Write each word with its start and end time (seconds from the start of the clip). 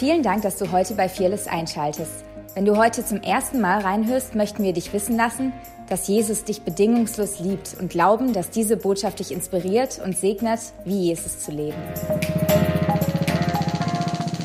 Vielen 0.00 0.22
Dank, 0.22 0.40
dass 0.40 0.56
du 0.56 0.72
heute 0.72 0.94
bei 0.94 1.10
Fearless 1.10 1.46
einschaltest. 1.46 2.24
Wenn 2.54 2.64
du 2.64 2.78
heute 2.78 3.04
zum 3.04 3.20
ersten 3.20 3.60
Mal 3.60 3.82
reinhörst, 3.82 4.34
möchten 4.34 4.62
wir 4.62 4.72
dich 4.72 4.94
wissen 4.94 5.14
lassen, 5.14 5.52
dass 5.90 6.08
Jesus 6.08 6.42
dich 6.42 6.62
bedingungslos 6.62 7.38
liebt 7.40 7.76
und 7.78 7.90
glauben, 7.90 8.32
dass 8.32 8.48
diese 8.48 8.78
Botschaft 8.78 9.18
dich 9.18 9.30
inspiriert 9.30 10.00
und 10.02 10.16
segnet, 10.16 10.60
wie 10.86 11.08
Jesus 11.08 11.40
zu 11.40 11.50
leben. 11.50 11.76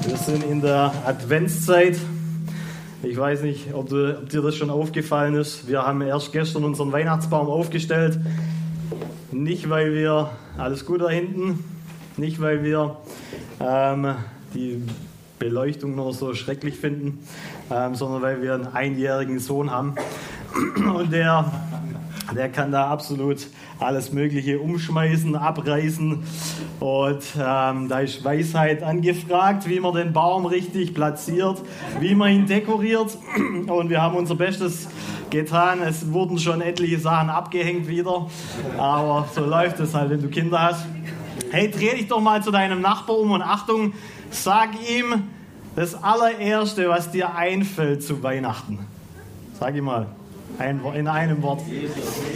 Wir 0.05 0.17
sind 0.17 0.43
in 0.43 0.61
der 0.61 0.91
Adventszeit. 1.05 1.99
Ich 3.01 3.15
weiß 3.15 3.43
nicht, 3.43 3.73
ob, 3.73 3.87
du, 3.87 4.17
ob 4.17 4.27
dir 4.27 4.41
das 4.41 4.57
schon 4.57 4.69
aufgefallen 4.69 5.35
ist. 5.35 5.69
Wir 5.69 5.83
haben 5.83 6.01
erst 6.01 6.33
gestern 6.33 6.65
unseren 6.65 6.91
Weihnachtsbaum 6.91 7.47
aufgestellt. 7.47 8.19
Nicht, 9.31 9.69
weil 9.69 9.93
wir 9.93 10.31
alles 10.57 10.85
gut 10.85 10.99
da 10.99 11.09
hinten, 11.09 11.63
nicht, 12.17 12.41
weil 12.41 12.61
wir 12.61 12.97
ähm, 13.61 14.15
die 14.53 14.83
Beleuchtung 15.39 15.95
noch 15.95 16.13
so 16.13 16.33
schrecklich 16.33 16.75
finden, 16.75 17.19
ähm, 17.71 17.95
sondern 17.95 18.21
weil 18.21 18.41
wir 18.41 18.53
einen 18.53 18.67
einjährigen 18.67 19.39
Sohn 19.39 19.71
haben. 19.71 19.95
Und 20.75 21.11
der, 21.11 21.51
der 22.35 22.49
kann 22.49 22.71
da 22.71 22.87
absolut 22.87 23.47
alles 23.79 24.13
Mögliche 24.13 24.59
umschmeißen, 24.59 25.35
abreißen. 25.35 26.23
Und 26.79 27.23
ähm, 27.37 27.89
da 27.89 27.99
ist 27.99 28.23
Weisheit 28.23 28.83
angefragt, 28.83 29.67
wie 29.67 29.79
man 29.79 29.93
den 29.93 30.13
Baum 30.13 30.45
richtig 30.45 30.93
platziert, 30.93 31.61
wie 31.99 32.15
man 32.15 32.31
ihn 32.31 32.45
dekoriert. 32.45 33.17
Und 33.67 33.89
wir 33.89 34.01
haben 34.01 34.15
unser 34.15 34.35
Bestes 34.35 34.87
getan. 35.29 35.81
Es 35.81 36.11
wurden 36.13 36.39
schon 36.39 36.61
etliche 36.61 36.99
Sachen 36.99 37.29
abgehängt 37.29 37.87
wieder. 37.87 38.27
Aber 38.77 39.27
so 39.33 39.45
läuft 39.45 39.79
es 39.79 39.93
halt, 39.93 40.09
wenn 40.09 40.21
du 40.21 40.29
Kinder 40.29 40.61
hast. 40.61 40.85
Hey, 41.51 41.69
dreh 41.69 41.95
dich 41.95 42.07
doch 42.07 42.21
mal 42.21 42.41
zu 42.41 42.51
deinem 42.51 42.81
Nachbar 42.81 43.17
um 43.17 43.31
und 43.31 43.41
Achtung, 43.41 43.93
sag 44.43 44.69
ihm 44.89 45.29
das 45.75 46.01
allererste, 46.01 46.89
was 46.89 47.11
dir 47.11 47.35
einfällt 47.35 48.03
zu 48.03 48.23
Weihnachten. 48.23 48.85
Sag 49.59 49.75
ihm 49.75 49.85
mal. 49.85 50.07
Ein, 50.57 50.79
in 50.95 51.07
einem 51.09 51.41
Wort. 51.41 51.61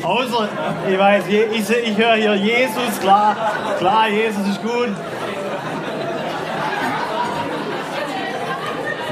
Außer, 0.03 0.49
ich 0.89 0.99
weiß, 0.99 1.23
ich, 1.27 1.69
ich 1.69 1.97
höre 1.97 2.15
hier 2.15 2.35
Jesus, 2.35 2.99
klar, 2.99 3.35
klar, 3.77 4.09
Jesus 4.09 4.45
ist 4.45 4.61
gut. 4.61 4.89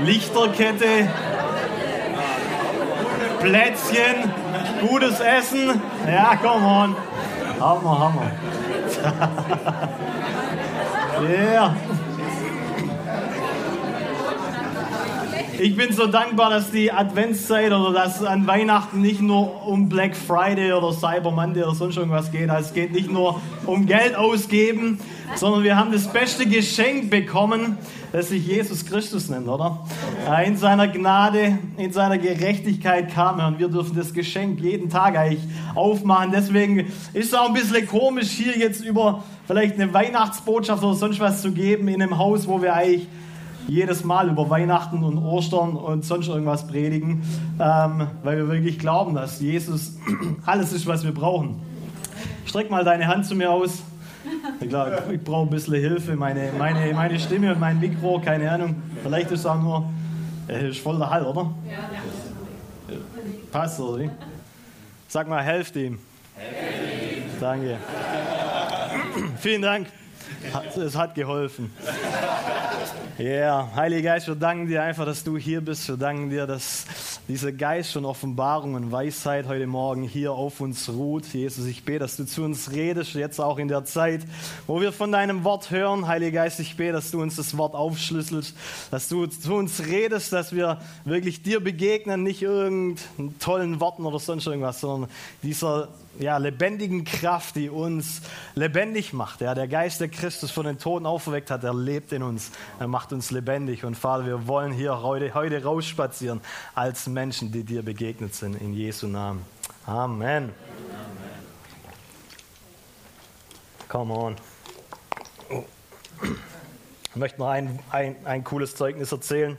Lichterkette, 0.04 1.08
Plätzchen, 3.40 4.32
gutes 4.90 5.22
Essen. 5.22 5.82
Ja, 6.06 6.38
komm 6.42 6.66
on. 6.66 6.96
Hammer, 7.62 8.00
Hammer. 8.00 8.32
yeah. 11.30 11.76
Ich 15.60 15.76
bin 15.76 15.92
so 15.92 16.08
dankbar, 16.08 16.50
dass 16.50 16.72
die 16.72 16.92
Adventszeit 16.92 17.72
oder 17.72 17.92
dass 17.92 18.24
an 18.24 18.48
Weihnachten 18.48 19.02
nicht 19.02 19.22
nur 19.22 19.66
um 19.66 19.90
Black 19.90 20.16
Friday 20.16 20.72
oder 20.72 20.94
Cyber 20.94 21.32
Monday 21.32 21.64
oder 21.64 21.76
sonst 21.76 21.98
irgendwas 21.98 22.32
geht. 22.32 22.50
Also 22.50 22.68
es 22.70 22.74
geht 22.74 22.92
nicht 22.94 23.12
nur 23.12 23.42
um 23.66 23.86
Geld 23.86 24.16
ausgeben, 24.16 25.00
sondern 25.36 25.64
wir 25.64 25.78
haben 25.78 25.92
das 25.92 26.12
beste 26.12 26.46
Geschenk 26.46 27.10
bekommen, 27.10 27.78
das 28.12 28.30
sich 28.30 28.46
Jesus 28.48 28.86
Christus 28.86 29.30
nennt, 29.30 29.48
oder? 29.48 29.86
In 30.46 30.58
seiner 30.58 30.88
Gnade, 30.88 31.60
in 31.78 31.92
seiner 31.92 32.18
Gerechtigkeit 32.18 33.14
kam 33.14 33.40
er 33.40 33.48
und 33.48 33.60
wir 33.60 33.68
dürfen 33.68 33.96
das 33.96 34.14
Geschenk 34.14 34.62
jeden 34.62 34.90
Tag 34.90 35.18
eigentlich 35.18 35.44
aufmachen. 35.76 36.32
Deswegen 36.32 36.80
ist 36.80 36.94
es 37.14 37.34
auch 37.34 37.48
ein 37.48 37.54
bisschen 37.54 37.86
komisch, 37.88 38.30
hier 38.30 38.58
jetzt 38.58 38.84
über 38.84 39.24
vielleicht 39.46 39.76
eine 39.76 39.94
Weihnachtsbotschaft 39.94 40.84
oder 40.84 40.94
sonst 40.94 41.20
was 41.20 41.42
zu 41.42 41.52
geben 41.52 41.88
in 41.88 42.02
einem 42.02 42.18
Haus, 42.18 42.48
wo 42.48 42.62
wir 42.62 42.74
eigentlich 42.74 43.08
jedes 43.68 44.04
Mal 44.04 44.30
über 44.30 44.50
Weihnachten 44.50 45.04
und 45.04 45.18
Ostern 45.18 45.76
und 45.76 46.06
sonst 46.06 46.28
irgendwas 46.28 46.68
predigen, 46.68 47.24
ähm, 47.60 48.08
weil 48.24 48.38
wir 48.38 48.48
wirklich 48.48 48.80
glauben, 48.80 49.16
dass 49.16 49.40
Jesus 49.40 49.98
alles 50.46 50.74
ist, 50.74 50.88
was 50.88 51.04
wir 51.04 51.14
brauchen. 51.14 51.62
Streck 52.46 52.72
mal 52.72 52.84
deine 52.84 53.08
Hand 53.08 53.26
zu 53.26 53.36
mir 53.36 53.52
aus. 53.52 53.84
Ich, 54.60 54.70
glaube, 54.70 55.04
ich 55.14 55.22
brauche 55.22 55.48
ein 55.48 55.50
bisschen 55.50 55.76
Hilfe. 55.76 56.16
Meine, 56.16 56.52
meine, 56.58 56.94
meine 56.94 57.20
Stimme 57.20 57.54
und 57.54 57.60
mein 57.60 57.80
Mikro, 57.80 58.20
keine 58.20 58.50
Ahnung. 58.50 58.76
Vielleicht 59.04 59.32
ist 59.32 59.42
es 59.42 59.46
auch 59.46 59.62
nur, 59.62 59.90
äh, 60.48 60.70
ist 60.70 60.80
voll 60.80 60.98
der 60.98 61.10
Hall, 61.10 61.26
oder? 61.26 61.54
Ja. 61.70 62.96
Passt, 63.52 63.80
oder 63.80 64.04
wie? 64.04 64.10
Sag 65.08 65.28
mal, 65.28 65.44
helft 65.44 65.76
ihm. 65.76 66.00
Helft 66.36 67.18
ihm. 67.18 67.24
Danke. 67.40 67.78
Vielen 69.38 69.62
Dank. 69.62 69.88
Es 70.78 70.96
hat 70.96 71.16
geholfen. 71.16 71.72
Ja, 73.18 73.26
yeah. 73.26 73.76
Heiliger 73.76 74.12
Geist, 74.12 74.28
wir 74.28 74.36
danken 74.36 74.68
dir 74.68 74.84
einfach, 74.84 75.06
dass 75.06 75.24
du 75.24 75.38
hier 75.38 75.62
bist. 75.62 75.88
Wir 75.88 75.98
danken 75.98 76.30
dir, 76.30 76.46
dass 76.46 76.86
dieser 77.28 77.52
Geist 77.52 77.94
von 77.94 78.06
Offenbarung 78.06 78.76
und 78.76 78.92
Weisheit 78.92 79.48
heute 79.48 79.66
Morgen 79.66 80.04
hier 80.04 80.34
auf 80.34 80.62
uns 80.62 80.88
ruht. 80.88 81.26
Jesus, 81.34 81.66
ich 81.66 81.84
bete, 81.84 82.00
dass 82.00 82.16
du 82.16 82.26
zu 82.26 82.44
uns 82.44 82.72
redest, 82.72 83.16
jetzt 83.16 83.40
auch 83.40 83.58
in 83.58 83.70
der 83.70 83.86
Zeit, 83.86 84.22
wo 84.68 84.82
wir 84.82 84.92
von 84.92 85.12
deinem 85.12 85.44
Wort 85.44 85.72
hören. 85.72 86.08
Heiliger 86.08 86.44
Geist, 86.44 86.60
ich 86.60 86.78
bete, 86.78 86.94
dass 86.94 87.10
du 87.10 87.20
uns 87.20 87.38
das 87.38 87.58
Wort 87.58 87.74
aufschlüsselst, 87.74 88.56
dass 88.92 89.10
du 89.10 89.26
zu 89.26 89.56
uns 89.56 89.84
redest, 89.88 90.32
dass 90.32 90.54
wir 90.54 90.80
wirklich 91.04 91.42
dir 91.42 91.60
begegnen, 91.60 92.22
nicht 92.22 92.44
irgendeinen 92.44 93.40
tollen 93.40 93.80
Worten 93.80 94.06
oder 94.06 94.20
sonst 94.20 94.46
irgendwas, 94.46 94.80
sondern 94.80 95.10
dieser 95.42 95.88
ja, 96.20 96.38
lebendigen 96.38 97.04
Kraft, 97.04 97.56
die 97.56 97.70
uns 97.70 98.22
lebendig 98.56 99.14
macht. 99.14 99.42
Ja, 99.42 99.54
der 99.54 99.68
Geist, 99.68 100.02
der 100.02 100.10
Christus 100.10 100.52
von 100.52 100.66
den 100.66 100.80
Toten 100.80 101.06
auferweckt 101.06 101.52
hat, 101.52 101.64
er 101.64 101.74
lebt 101.74 102.12
in 102.12 102.24
uns. 102.24 102.52
Er 102.80 102.88
macht 102.88 103.14
uns 103.14 103.32
lebendig. 103.32 103.86
Und 103.86 103.96
Vater, 103.96 104.26
wir 104.26 104.48
wollen 104.48 104.72
hier 104.72 105.02
heute, 105.02 105.34
heute 105.34 105.64
rausspazieren 105.64 106.42
als 106.76 107.08
Menschen, 107.08 107.52
die 107.52 107.64
dir 107.64 107.84
begegnet 107.84 108.36
sind. 108.36 108.60
In 108.62 108.74
Jesu 108.74 109.08
Namen. 109.08 109.46
Amen. 109.86 110.52
Come 113.88 114.14
on. 114.14 114.36
Ich 117.10 117.16
möchte 117.16 117.40
noch 117.40 117.48
ein, 117.48 117.80
ein, 117.90 118.16
ein 118.26 118.44
cooles 118.44 118.76
Zeugnis 118.76 119.12
erzählen. 119.12 119.58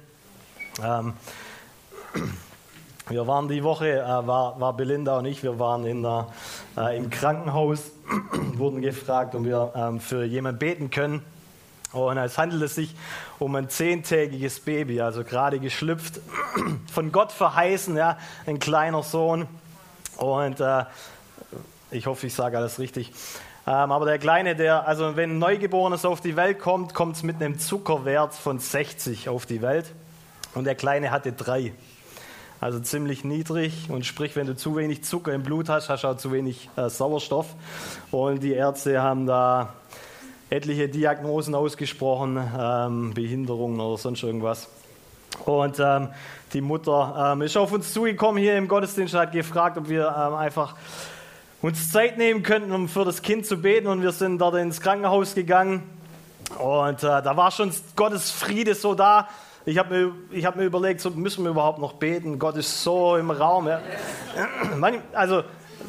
Ähm, 0.82 1.14
wir 3.08 3.26
waren 3.26 3.48
die 3.48 3.64
Woche, 3.64 4.00
äh, 4.00 4.26
war, 4.26 4.60
war 4.60 4.74
Belinda 4.74 5.18
und 5.18 5.24
ich, 5.24 5.42
wir 5.42 5.58
waren 5.58 5.86
in 5.86 6.02
der, 6.02 6.26
äh, 6.76 6.96
im 6.98 7.08
Krankenhaus, 7.08 7.90
wurden 8.54 8.82
gefragt, 8.82 9.34
ob 9.34 9.44
wir 9.44 9.72
ähm, 9.74 10.00
für 10.00 10.24
jemanden 10.24 10.58
beten 10.58 10.90
können. 10.90 11.22
Und 11.92 12.18
es 12.18 12.36
handelt 12.36 12.70
sich 12.70 12.94
um 13.38 13.54
ein 13.54 13.70
zehntägiges 13.70 14.60
Baby, 14.60 15.00
also 15.00 15.24
gerade 15.24 15.58
geschlüpft, 15.58 16.20
von 16.92 17.10
Gott 17.10 17.32
verheißen, 17.32 17.96
ja, 17.96 18.18
ein 18.46 18.58
kleiner 18.58 19.02
Sohn. 19.02 19.46
Und 20.18 20.60
äh, 20.60 20.84
ich 21.90 22.06
hoffe, 22.06 22.26
ich 22.26 22.34
sage 22.34 22.58
alles 22.58 22.78
richtig. 22.78 23.12
Ähm, 23.66 23.90
aber 23.90 24.04
der 24.04 24.18
Kleine, 24.18 24.54
der, 24.54 24.86
also 24.86 25.16
wenn 25.16 25.30
ein 25.30 25.38
Neugeborenes 25.38 26.04
auf 26.04 26.20
die 26.20 26.36
Welt 26.36 26.58
kommt, 26.58 26.92
kommt 26.92 27.16
es 27.16 27.22
mit 27.22 27.36
einem 27.36 27.58
Zuckerwert 27.58 28.34
von 28.34 28.58
60 28.58 29.30
auf 29.30 29.46
die 29.46 29.62
Welt. 29.62 29.86
Und 30.54 30.64
der 30.64 30.74
Kleine 30.74 31.10
hatte 31.10 31.32
drei 31.32 31.72
also 32.60 32.80
ziemlich 32.80 33.24
niedrig. 33.24 33.88
Und 33.88 34.04
sprich, 34.04 34.34
wenn 34.36 34.46
du 34.46 34.56
zu 34.56 34.76
wenig 34.76 35.04
Zucker 35.04 35.32
im 35.32 35.42
Blut 35.42 35.68
hast, 35.68 35.88
hast 35.88 36.04
du 36.04 36.08
auch 36.08 36.16
zu 36.16 36.32
wenig 36.32 36.68
äh, 36.76 36.88
Sauerstoff. 36.88 37.46
Und 38.10 38.42
die 38.42 38.52
Ärzte 38.52 39.00
haben 39.00 39.26
da 39.26 39.74
etliche 40.50 40.88
Diagnosen 40.88 41.54
ausgesprochen, 41.54 42.38
ähm, 42.58 43.14
Behinderungen 43.14 43.80
oder 43.80 43.98
sonst 43.98 44.22
irgendwas. 44.22 44.68
Und 45.44 45.78
ähm, 45.78 46.08
die 46.52 46.60
Mutter 46.60 47.32
ähm, 47.32 47.42
ist 47.42 47.56
auf 47.56 47.72
uns 47.72 47.92
zugekommen 47.92 48.42
hier 48.42 48.56
im 48.56 48.66
Gottesdienst 48.66 49.14
hat 49.14 49.32
gefragt, 49.32 49.76
ob 49.76 49.88
wir 49.88 50.08
ähm, 50.08 50.34
einfach 50.34 50.74
uns 51.60 51.92
Zeit 51.92 52.18
nehmen 52.18 52.42
könnten, 52.42 52.72
um 52.72 52.88
für 52.88 53.04
das 53.04 53.22
Kind 53.22 53.46
zu 53.46 53.58
beten. 53.58 53.86
Und 53.86 54.02
wir 54.02 54.12
sind 54.12 54.38
dort 54.38 54.56
ins 54.56 54.80
Krankenhaus 54.80 55.34
gegangen. 55.34 55.82
Und 56.58 57.02
äh, 57.02 57.22
da 57.22 57.36
war 57.36 57.50
schon 57.50 57.72
Gottes 57.94 58.30
Friede 58.30 58.74
so 58.74 58.94
da, 58.94 59.28
ich 59.64 59.78
habe 59.78 60.12
mir, 60.30 60.44
hab 60.44 60.56
mir 60.56 60.64
überlegt, 60.64 61.00
so 61.00 61.10
müssen 61.10 61.44
wir 61.44 61.50
überhaupt 61.50 61.78
noch 61.78 61.94
beten? 61.94 62.38
Gott 62.38 62.56
ist 62.56 62.82
so 62.82 63.16
im 63.16 63.30
Raum. 63.30 63.68
Ja. 63.68 63.80
Also 65.12 65.42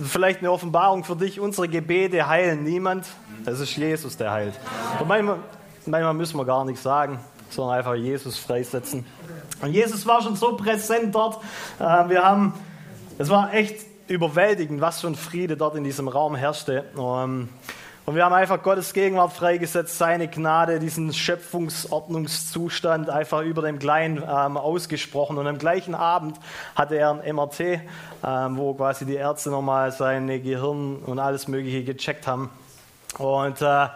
vielleicht 0.03 0.39
eine 0.39 0.51
Offenbarung 0.51 1.03
für 1.03 1.15
dich, 1.15 1.39
unsere 1.39 1.67
Gebete 1.67 2.27
heilen 2.27 2.63
niemand. 2.63 3.05
Es 3.45 3.59
ist 3.59 3.75
Jesus, 3.75 4.17
der 4.17 4.31
heilt. 4.31 4.53
Und 4.99 5.07
manchmal, 5.07 5.37
manchmal 5.85 6.13
müssen 6.13 6.37
wir 6.37 6.45
gar 6.45 6.65
nichts 6.65 6.83
sagen, 6.83 7.19
sondern 7.49 7.77
einfach 7.77 7.95
Jesus 7.95 8.37
freisetzen. 8.37 9.05
Und 9.61 9.73
Jesus 9.73 10.05
war 10.05 10.21
schon 10.21 10.35
so 10.35 10.55
präsent 10.55 11.13
dort. 11.13 11.41
Äh, 11.79 12.09
wir 12.09 12.23
haben, 12.23 12.53
es 13.17 13.29
war 13.29 13.53
echt 13.53 13.85
überwältigend, 14.07 14.81
was 14.81 15.01
für 15.01 15.07
ein 15.07 15.15
Friede 15.15 15.57
dort 15.57 15.75
in 15.75 15.83
diesem 15.83 16.07
Raum 16.07 16.35
herrschte. 16.35 16.85
Und 16.95 17.49
und 18.09 18.15
wir 18.15 18.25
haben 18.25 18.33
einfach 18.33 18.63
Gottes 18.63 18.93
Gegenwart 18.93 19.33
freigesetzt, 19.33 19.99
seine 19.99 20.27
Gnade, 20.27 20.79
diesen 20.79 21.13
Schöpfungsordnungszustand 21.13 23.07
einfach 23.07 23.43
über 23.43 23.61
dem 23.61 23.77
Kleinen 23.77 24.17
ähm, 24.17 24.57
ausgesprochen. 24.57 25.37
Und 25.37 25.45
am 25.45 25.59
gleichen 25.59 25.93
Abend 25.93 26.39
hatte 26.75 26.95
er 26.95 27.11
ein 27.11 27.35
MRT, 27.35 27.59
ähm, 27.59 28.57
wo 28.57 28.73
quasi 28.73 29.05
die 29.05 29.13
Ärzte 29.13 29.51
nochmal 29.51 29.91
seine 29.91 30.39
Gehirn 30.39 31.03
und 31.05 31.19
alles 31.19 31.47
Mögliche 31.47 31.83
gecheckt 31.83 32.25
haben. 32.25 32.49
Und 33.19 33.61
äh, 33.61 33.89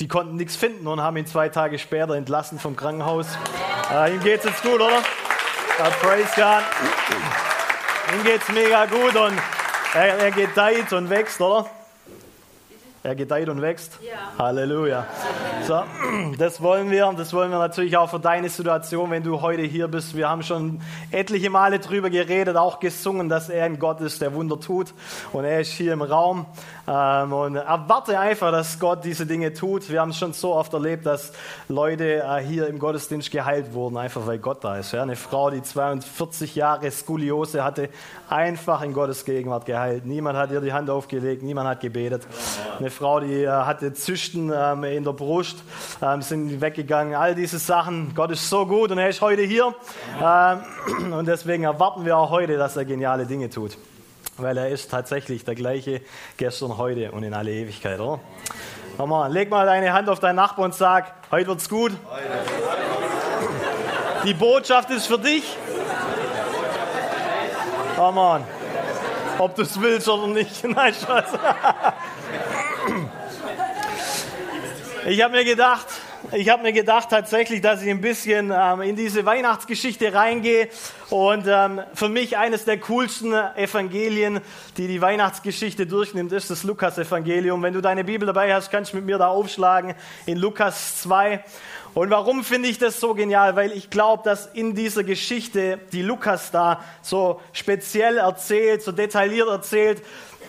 die 0.00 0.08
konnten 0.08 0.36
nichts 0.36 0.54
finden 0.54 0.86
und 0.86 1.00
haben 1.00 1.16
ihn 1.16 1.24
zwei 1.24 1.48
Tage 1.48 1.78
später 1.78 2.14
entlassen 2.14 2.58
vom 2.58 2.76
Krankenhaus. 2.76 3.26
Uh, 3.90 4.12
ihm 4.12 4.20
geht's 4.20 4.44
jetzt 4.44 4.62
gut, 4.62 4.74
oder? 4.74 4.98
Uh, 4.98 5.90
praise 6.02 6.28
God. 6.36 6.62
Ihm 8.14 8.22
geht's 8.22 8.50
mega 8.50 8.84
gut 8.84 9.16
und 9.16 9.38
er, 9.94 10.18
er 10.18 10.30
gedeiht 10.30 10.92
und 10.92 11.08
wächst, 11.08 11.40
oder? 11.40 11.64
Er 13.06 13.14
gedeiht 13.14 13.48
und 13.48 13.62
wächst. 13.62 14.00
Ja. 14.02 14.36
Halleluja. 14.36 15.06
So, 15.64 15.80
das 16.38 16.60
wollen 16.60 16.90
wir. 16.90 17.14
Das 17.16 17.32
wollen 17.32 17.52
wir 17.52 17.58
natürlich 17.60 17.96
auch 17.96 18.10
für 18.10 18.18
deine 18.18 18.48
Situation, 18.48 19.12
wenn 19.12 19.22
du 19.22 19.42
heute 19.42 19.62
hier 19.62 19.86
bist. 19.86 20.16
Wir 20.16 20.28
haben 20.28 20.42
schon 20.42 20.80
etliche 21.12 21.48
Male 21.48 21.78
drüber 21.78 22.10
geredet, 22.10 22.56
auch 22.56 22.80
gesungen, 22.80 23.28
dass 23.28 23.48
er 23.48 23.64
ein 23.64 23.78
Gott 23.78 24.00
ist, 24.00 24.22
der 24.22 24.34
Wunder 24.34 24.58
tut. 24.58 24.92
Und 25.32 25.44
er 25.44 25.60
ist 25.60 25.70
hier 25.70 25.92
im 25.92 26.02
Raum. 26.02 26.46
Ähm, 26.88 27.32
und 27.32 27.56
erwarte 27.56 28.18
einfach, 28.18 28.50
dass 28.52 28.78
Gott 28.78 29.04
diese 29.04 29.26
Dinge 29.26 29.52
tut. 29.52 29.88
Wir 29.90 30.00
haben 30.00 30.10
es 30.10 30.18
schon 30.18 30.32
so 30.32 30.54
oft 30.54 30.72
erlebt, 30.72 31.06
dass 31.06 31.32
Leute 31.68 32.24
äh, 32.24 32.38
hier 32.44 32.68
im 32.68 32.78
Gottesdienst 32.78 33.30
geheilt 33.30 33.72
wurden, 33.72 33.96
einfach 33.96 34.26
weil 34.26 34.38
Gott 34.38 34.62
da 34.62 34.78
ist. 34.78 34.94
Eine 34.94 35.16
Frau, 35.16 35.50
die 35.50 35.62
42 35.62 36.54
Jahre 36.54 36.90
Skoliose 36.90 37.64
hatte, 37.64 37.88
einfach 38.28 38.82
in 38.82 38.92
Gottes 38.92 39.24
Gegenwart 39.24 39.66
geheilt. 39.66 40.06
Niemand 40.06 40.38
hat 40.38 40.52
ihr 40.52 40.60
die 40.60 40.72
Hand 40.72 40.90
aufgelegt, 40.90 41.42
niemand 41.42 41.68
hat 41.68 41.80
gebetet. 41.80 42.26
Eine 42.78 42.90
Frau, 42.96 43.20
die 43.20 43.42
äh, 43.42 43.48
hatte 43.48 43.92
Züchten 43.92 44.50
ähm, 44.54 44.84
in 44.84 45.04
der 45.04 45.12
Brust, 45.12 45.58
ähm, 46.00 46.22
sind 46.22 46.62
weggegangen. 46.62 47.14
All 47.14 47.34
diese 47.34 47.58
Sachen. 47.58 48.14
Gott 48.14 48.30
ist 48.30 48.48
so 48.48 48.64
gut 48.64 48.90
und 48.90 48.96
er 48.96 49.10
ist 49.10 49.20
heute 49.20 49.42
hier. 49.42 49.74
Ähm, 50.22 50.60
und 51.12 51.28
deswegen 51.28 51.64
erwarten 51.64 52.06
wir 52.06 52.16
auch 52.16 52.30
heute, 52.30 52.56
dass 52.56 52.74
er 52.76 52.86
geniale 52.86 53.26
Dinge 53.26 53.50
tut. 53.50 53.76
Weil 54.38 54.56
er 54.56 54.70
ist 54.70 54.90
tatsächlich 54.90 55.44
der 55.44 55.54
gleiche 55.54 56.00
gestern, 56.38 56.78
heute 56.78 57.12
und 57.12 57.22
in 57.22 57.34
alle 57.34 57.52
Ewigkeit, 57.52 58.00
oder? 58.00 58.18
Komm 58.96 59.10
mal, 59.10 59.30
leg 59.30 59.50
mal 59.50 59.66
deine 59.66 59.92
Hand 59.92 60.08
auf 60.08 60.20
deinen 60.20 60.36
Nachbarn 60.36 60.70
und 60.70 60.74
sag, 60.74 61.12
heute 61.30 61.48
wird's 61.48 61.68
gut. 61.68 61.92
Die 64.24 64.32
Botschaft 64.32 64.88
ist 64.90 65.06
für 65.06 65.18
dich. 65.18 65.44
Komm 67.94 68.16
on. 68.16 68.42
Ob 69.38 69.54
du 69.54 69.62
es 69.62 69.78
willst 69.78 70.08
oder 70.08 70.28
nicht. 70.28 70.64
Nein, 70.64 70.94
Schatz. 70.94 71.28
Ich 75.08 75.22
habe 75.22 75.36
mir 75.36 75.44
gedacht, 75.44 75.86
ich 76.32 76.48
habe 76.48 76.64
mir 76.64 76.72
gedacht 76.72 77.10
tatsächlich, 77.10 77.60
dass 77.60 77.80
ich 77.80 77.88
ein 77.88 78.00
bisschen 78.00 78.52
ähm, 78.52 78.80
in 78.80 78.96
diese 78.96 79.24
Weihnachtsgeschichte 79.24 80.12
reingehe 80.12 80.68
und 81.10 81.44
ähm, 81.46 81.80
für 81.94 82.08
mich 82.08 82.38
eines 82.38 82.64
der 82.64 82.80
coolsten 82.80 83.32
Evangelien, 83.32 84.40
die 84.76 84.88
die 84.88 85.00
Weihnachtsgeschichte 85.00 85.86
durchnimmt, 85.86 86.32
ist 86.32 86.50
das 86.50 86.64
Lukas-Evangelium. 86.64 87.62
Wenn 87.62 87.74
du 87.74 87.80
deine 87.80 88.02
Bibel 88.02 88.26
dabei 88.26 88.52
hast, 88.52 88.72
kannst 88.72 88.94
du 88.94 88.96
mit 88.96 89.06
mir 89.06 89.16
da 89.16 89.28
aufschlagen 89.28 89.94
in 90.26 90.38
Lukas 90.38 91.00
2. 91.02 91.44
Und 91.94 92.10
warum 92.10 92.44
finde 92.44 92.68
ich 92.68 92.78
das 92.78 93.00
so 93.00 93.14
genial? 93.14 93.56
Weil 93.56 93.72
ich 93.72 93.88
glaube, 93.88 94.22
dass 94.22 94.46
in 94.46 94.74
dieser 94.74 95.02
Geschichte, 95.02 95.78
die 95.92 96.02
Lukas 96.02 96.50
da 96.50 96.84
so 97.00 97.40
speziell 97.52 98.18
erzählt, 98.18 98.82
so 98.82 98.92
detailliert 98.92 99.48
erzählt, 99.48 100.02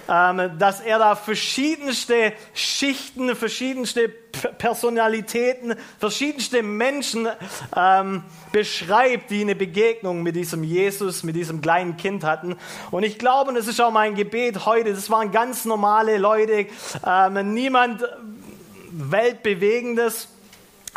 dass 0.08 0.80
er 0.80 1.00
da 1.00 1.16
verschiedenste 1.16 2.34
Schichten, 2.54 3.36
verschiedenste 3.36 4.08
Personalitäten, 4.58 5.76
verschiedenste 6.00 6.64
Menschen 6.64 7.28
ähm, 7.76 8.24
beschreibt, 8.52 9.32
die 9.32 9.42
eine 9.42 9.56
Begegnung 9.56 10.24
mit 10.24 10.36
diesem 10.36 10.64
Jesus, 10.64 11.24
mit 11.24 11.36
diesem 11.36 11.62
kleinen 11.62 11.98
Kind 11.98 12.24
hatten. 12.24 12.56
Und 12.92 13.04
ich 13.04 13.20
glaube, 13.20 13.50
und 13.50 13.56
das 13.56 13.68
ist 13.68 13.82
auch 13.82 13.92
mein 13.92 14.16
Gebet 14.16 14.66
heute, 14.66 14.94
das 14.94 15.10
waren 15.10 15.32
ganz 15.32 15.66
normale 15.66 16.18
Leute, 16.18 16.68
ähm, 17.06 17.54
niemand 17.54 18.04
Weltbewegendes 18.92 20.30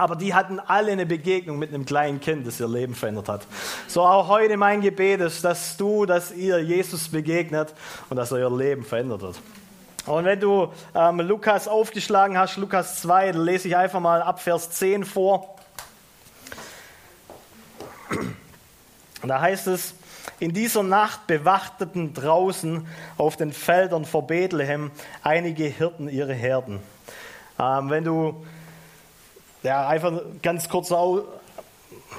aber 0.00 0.16
die 0.16 0.32
hatten 0.32 0.58
alle 0.58 0.92
eine 0.92 1.04
Begegnung 1.04 1.58
mit 1.58 1.74
einem 1.74 1.84
kleinen 1.84 2.20
Kind, 2.20 2.46
das 2.46 2.58
ihr 2.58 2.68
Leben 2.68 2.94
verändert 2.94 3.28
hat. 3.28 3.46
So 3.86 4.00
auch 4.00 4.28
heute 4.28 4.56
mein 4.56 4.80
Gebet 4.80 5.20
ist, 5.20 5.44
dass 5.44 5.76
du, 5.76 6.06
dass 6.06 6.32
ihr 6.32 6.58
Jesus 6.60 7.08
begegnet 7.08 7.74
und 8.08 8.16
dass 8.16 8.32
euer 8.32 8.56
Leben 8.56 8.82
verändert 8.82 9.20
wird. 9.20 9.36
Und 10.06 10.24
wenn 10.24 10.40
du 10.40 10.72
ähm, 10.94 11.20
Lukas 11.20 11.68
aufgeschlagen 11.68 12.38
hast, 12.38 12.56
Lukas 12.56 13.02
2, 13.02 13.32
dann 13.32 13.44
lese 13.44 13.68
ich 13.68 13.76
einfach 13.76 14.00
mal 14.00 14.22
ab 14.22 14.40
Vers 14.40 14.70
10 14.70 15.04
vor. 15.04 15.56
Da 19.22 19.38
heißt 19.38 19.66
es, 19.66 19.92
in 20.38 20.54
dieser 20.54 20.82
Nacht 20.82 21.26
bewachteten 21.26 22.14
draußen 22.14 22.86
auf 23.18 23.36
den 23.36 23.52
Feldern 23.52 24.06
vor 24.06 24.26
Bethlehem 24.26 24.90
einige 25.22 25.64
Hirten 25.64 26.08
ihre 26.08 26.32
Herden. 26.32 26.80
Ähm, 27.58 27.90
wenn 27.90 28.04
du 28.04 28.42
ja, 29.62 29.86
einfach 29.88 30.12
ganz 30.42 30.68
kurzer 30.68 30.98
Au 30.98 31.24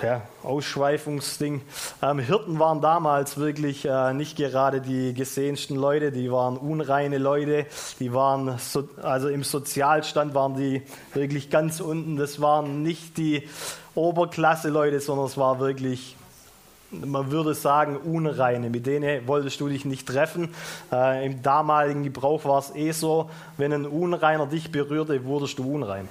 ja, 0.02 0.22
Ausschweifungsding. 0.44 1.62
Ähm, 2.02 2.20
Hirten 2.20 2.60
waren 2.60 2.82
damals 2.82 3.38
wirklich 3.38 3.86
äh, 3.86 4.14
nicht 4.14 4.38
gerade 4.38 4.82
die 4.82 5.14
gesehensten 5.14 5.76
Leute, 5.76 6.12
die 6.12 6.32
waren 6.32 6.58
unreine 6.58 7.18
Leute, 7.18 7.66
die 8.00 8.14
waren, 8.14 8.58
so, 8.58 8.88
also 9.02 9.28
im 9.28 9.44
Sozialstand 9.44 10.34
waren 10.34 10.56
die 10.56 10.82
wirklich 11.14 11.50
ganz 11.50 11.82
unten. 11.82 12.18
Das 12.18 12.42
waren 12.42 12.84
nicht 12.84 13.18
die 13.18 13.48
Oberklasse-Leute, 13.96 15.00
sondern 15.00 15.26
es 15.26 15.38
war 15.38 15.60
wirklich 15.60 16.16
man 16.92 17.32
würde 17.32 17.54
sagen, 17.54 17.96
Unreine. 17.96 18.70
Mit 18.70 18.86
denen 18.86 19.26
wolltest 19.26 19.62
du 19.62 19.70
dich 19.70 19.86
nicht 19.86 20.08
treffen. 20.08 20.54
Äh, 20.92 21.26
Im 21.26 21.42
damaligen 21.42 22.04
Gebrauch 22.04 22.44
war 22.44 22.60
es 22.60 22.76
eh 22.76 22.92
so, 22.92 23.30
wenn 23.56 23.72
ein 23.72 23.86
Unreiner 23.86 24.46
dich 24.46 24.74
berührte, 24.74 25.24
wurdest 25.24 25.58
du 25.58 25.74
unrein. 25.74 26.10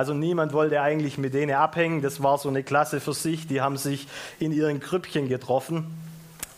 Also 0.00 0.14
niemand 0.14 0.54
wollte 0.54 0.80
eigentlich 0.80 1.18
mit 1.18 1.34
denen 1.34 1.54
abhängen. 1.54 2.00
Das 2.00 2.22
war 2.22 2.38
so 2.38 2.48
eine 2.48 2.62
Klasse 2.62 3.00
für 3.00 3.12
sich. 3.12 3.46
Die 3.46 3.60
haben 3.60 3.76
sich 3.76 4.08
in 4.38 4.50
ihren 4.50 4.80
Krüppchen 4.80 5.28
getroffen. 5.28 5.94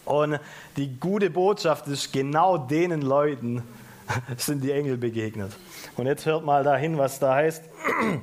Und 0.04 0.38
die 0.76 1.00
gute 1.00 1.28
Botschaft 1.28 1.88
ist, 1.88 2.12
genau 2.12 2.56
denen 2.56 3.02
Leuten 3.02 3.64
sind 4.36 4.62
die 4.62 4.70
Engel 4.70 4.96
begegnet. 4.96 5.50
Und 5.96 6.06
jetzt 6.06 6.24
hört 6.24 6.44
mal 6.44 6.62
dahin, 6.62 6.98
was 6.98 7.18
da 7.18 7.34
heißt. 7.34 7.64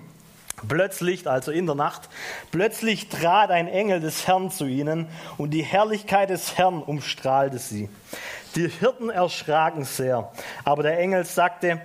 Plötzlich, 0.70 1.28
also 1.28 1.52
in 1.52 1.66
der 1.66 1.76
Nacht, 1.76 2.08
plötzlich 2.52 3.10
trat 3.10 3.52
ein 3.52 3.68
Engel 3.68 4.00
des 4.00 4.26
Herrn 4.26 4.52
zu 4.52 4.68
ihnen 4.68 5.08
und 5.38 5.52
die 5.52 5.64
Herrlichkeit 5.64 6.30
des 6.30 6.58
Herrn 6.58 6.82
umstrahlte 6.82 7.58
sie. 7.60 7.90
Die 8.56 8.70
Hirten 8.70 9.10
erschraken 9.10 9.84
sehr, 9.84 10.32
aber 10.64 10.84
der 10.84 10.98
Engel 10.98 11.26
sagte, 11.26 11.82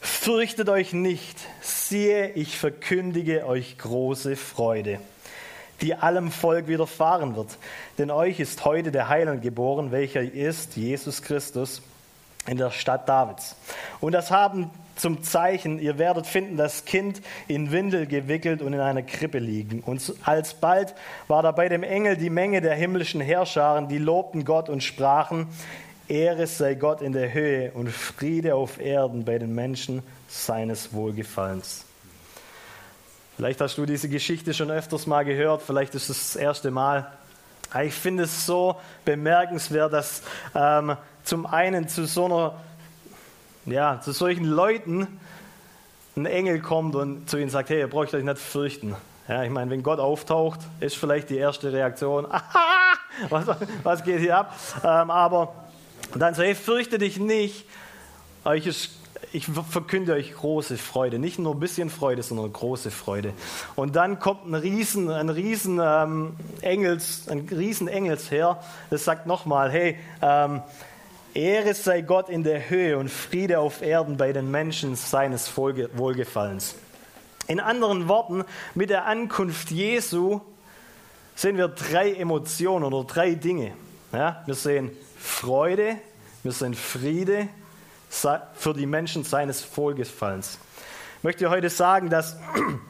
Fürchtet 0.00 0.68
euch 0.68 0.92
nicht, 0.92 1.38
siehe, 1.60 2.30
ich 2.30 2.56
verkündige 2.56 3.46
euch 3.46 3.78
große 3.78 4.36
Freude, 4.36 5.00
die 5.80 5.94
allem 5.94 6.30
Volk 6.30 6.68
widerfahren 6.68 7.34
wird. 7.34 7.58
Denn 7.98 8.10
euch 8.10 8.38
ist 8.38 8.64
heute 8.64 8.92
der 8.92 9.08
Heiland 9.08 9.42
geboren, 9.42 9.90
welcher 9.90 10.22
ist 10.22 10.76
Jesus 10.76 11.22
Christus 11.22 11.82
in 12.46 12.58
der 12.58 12.70
Stadt 12.70 13.08
Davids. 13.08 13.56
Und 14.00 14.12
das 14.12 14.30
haben 14.30 14.70
zum 14.96 15.22
Zeichen, 15.22 15.78
ihr 15.78 15.98
werdet 15.98 16.26
finden, 16.26 16.56
das 16.56 16.84
Kind 16.84 17.22
in 17.46 17.70
Windel 17.70 18.06
gewickelt 18.06 18.62
und 18.62 18.72
in 18.72 18.80
einer 18.80 19.02
Krippe 19.02 19.38
liegen. 19.38 19.80
Und 19.80 20.14
alsbald 20.24 20.94
war 21.28 21.42
da 21.42 21.52
bei 21.52 21.68
dem 21.68 21.82
Engel 21.82 22.16
die 22.16 22.30
Menge 22.30 22.60
der 22.60 22.74
himmlischen 22.74 23.20
Herrscharen, 23.20 23.88
die 23.88 23.98
lobten 23.98 24.44
Gott 24.44 24.68
und 24.68 24.82
sprachen, 24.82 25.48
Ehre 26.08 26.46
sei 26.46 26.74
Gott 26.74 27.02
in 27.02 27.12
der 27.12 27.32
Höhe 27.32 27.70
und 27.72 27.90
Friede 27.90 28.54
auf 28.54 28.80
Erden 28.80 29.24
bei 29.24 29.38
den 29.38 29.54
Menschen 29.54 30.02
seines 30.28 30.92
Wohlgefallens. 30.92 31.84
Vielleicht 33.36 33.60
hast 33.60 33.78
du 33.78 33.86
diese 33.86 34.08
Geschichte 34.08 34.52
schon 34.52 34.70
öfters 34.70 35.06
mal 35.06 35.24
gehört, 35.24 35.62
vielleicht 35.62 35.94
ist 35.94 36.08
es 36.08 36.32
das 36.32 36.36
erste 36.36 36.70
Mal. 36.70 37.12
Ich 37.84 37.94
finde 37.94 38.24
es 38.24 38.46
so 38.46 38.76
bemerkenswert, 39.04 39.92
dass 39.92 40.22
ähm, 40.54 40.96
zum 41.22 41.46
einen 41.46 41.88
zu 41.88 42.06
so 42.06 42.24
einer, 42.24 42.54
ja, 43.66 44.00
zu 44.00 44.12
solchen 44.12 44.44
Leuten 44.44 45.06
ein 46.16 46.26
Engel 46.26 46.60
kommt 46.60 46.96
und 46.96 47.28
zu 47.28 47.36
ihnen 47.36 47.50
sagt, 47.50 47.68
hey, 47.68 47.80
ihr 47.80 47.88
braucht 47.88 48.14
euch 48.14 48.24
nicht 48.24 48.38
fürchten. 48.38 48.96
Ja, 49.28 49.44
ich 49.44 49.50
meine, 49.50 49.70
wenn 49.70 49.82
Gott 49.82 50.00
auftaucht, 50.00 50.60
ist 50.80 50.96
vielleicht 50.96 51.28
die 51.28 51.36
erste 51.36 51.72
Reaktion, 51.72 52.26
was, 53.28 53.46
was 53.82 54.02
geht 54.02 54.20
hier 54.20 54.38
ab? 54.38 54.56
Ähm, 54.82 55.10
aber 55.10 55.67
dann 56.16 56.34
so, 56.34 56.42
hey, 56.42 56.54
fürchte 56.54 56.98
dich 56.98 57.18
nicht, 57.18 57.66
euch 58.44 58.66
ist 58.66 58.90
ich 59.32 59.46
verkünde 59.46 60.14
euch 60.14 60.32
große 60.34 60.78
Freude. 60.78 61.18
Nicht 61.18 61.38
nur 61.38 61.54
ein 61.54 61.60
bisschen 61.60 61.90
Freude, 61.90 62.22
sondern 62.22 62.52
große 62.52 62.90
Freude. 62.90 63.32
Und 63.76 63.96
dann 63.96 64.18
kommt 64.18 64.46
ein 64.46 64.54
riesen, 64.54 65.10
ein 65.10 65.28
riesen 65.28 65.80
ähm, 65.82 66.36
Engels, 66.62 67.28
ein 67.28 67.46
riesen 67.50 67.88
Engelsheer, 67.88 68.62
das 68.90 69.04
sagt 69.04 69.26
nochmal, 69.26 69.70
hey, 69.70 69.98
ähm, 70.22 70.62
Ehre 71.34 71.74
sei 71.74 72.00
Gott 72.00 72.28
in 72.30 72.42
der 72.42 72.70
Höhe 72.70 72.96
und 72.96 73.10
Friede 73.10 73.58
auf 73.58 73.82
Erden 73.82 74.16
bei 74.16 74.32
den 74.32 74.50
Menschen 74.50 74.96
seines 74.96 75.56
Wohlgefallens. 75.56 76.74
In 77.46 77.60
anderen 77.60 78.08
Worten, 78.08 78.44
mit 78.74 78.90
der 78.90 79.06
Ankunft 79.06 79.70
Jesu 79.70 80.40
sehen 81.34 81.56
wir 81.56 81.68
drei 81.68 82.14
Emotionen 82.14 82.84
oder 82.84 83.06
drei 83.06 83.34
Dinge. 83.34 83.72
Ja, 84.12 84.42
wir 84.46 84.54
sehen 84.54 84.90
Freude, 85.18 85.96
wir 86.42 86.52
sehen 86.52 86.74
Friede 86.74 87.48
für 88.08 88.74
die 88.74 88.86
Menschen 88.86 89.24
seines 89.24 89.76
Wohlgefallens. 89.76 90.58
Ich 91.18 91.24
möchte 91.24 91.50
heute 91.50 91.68
sagen, 91.68 92.08
dass 92.08 92.36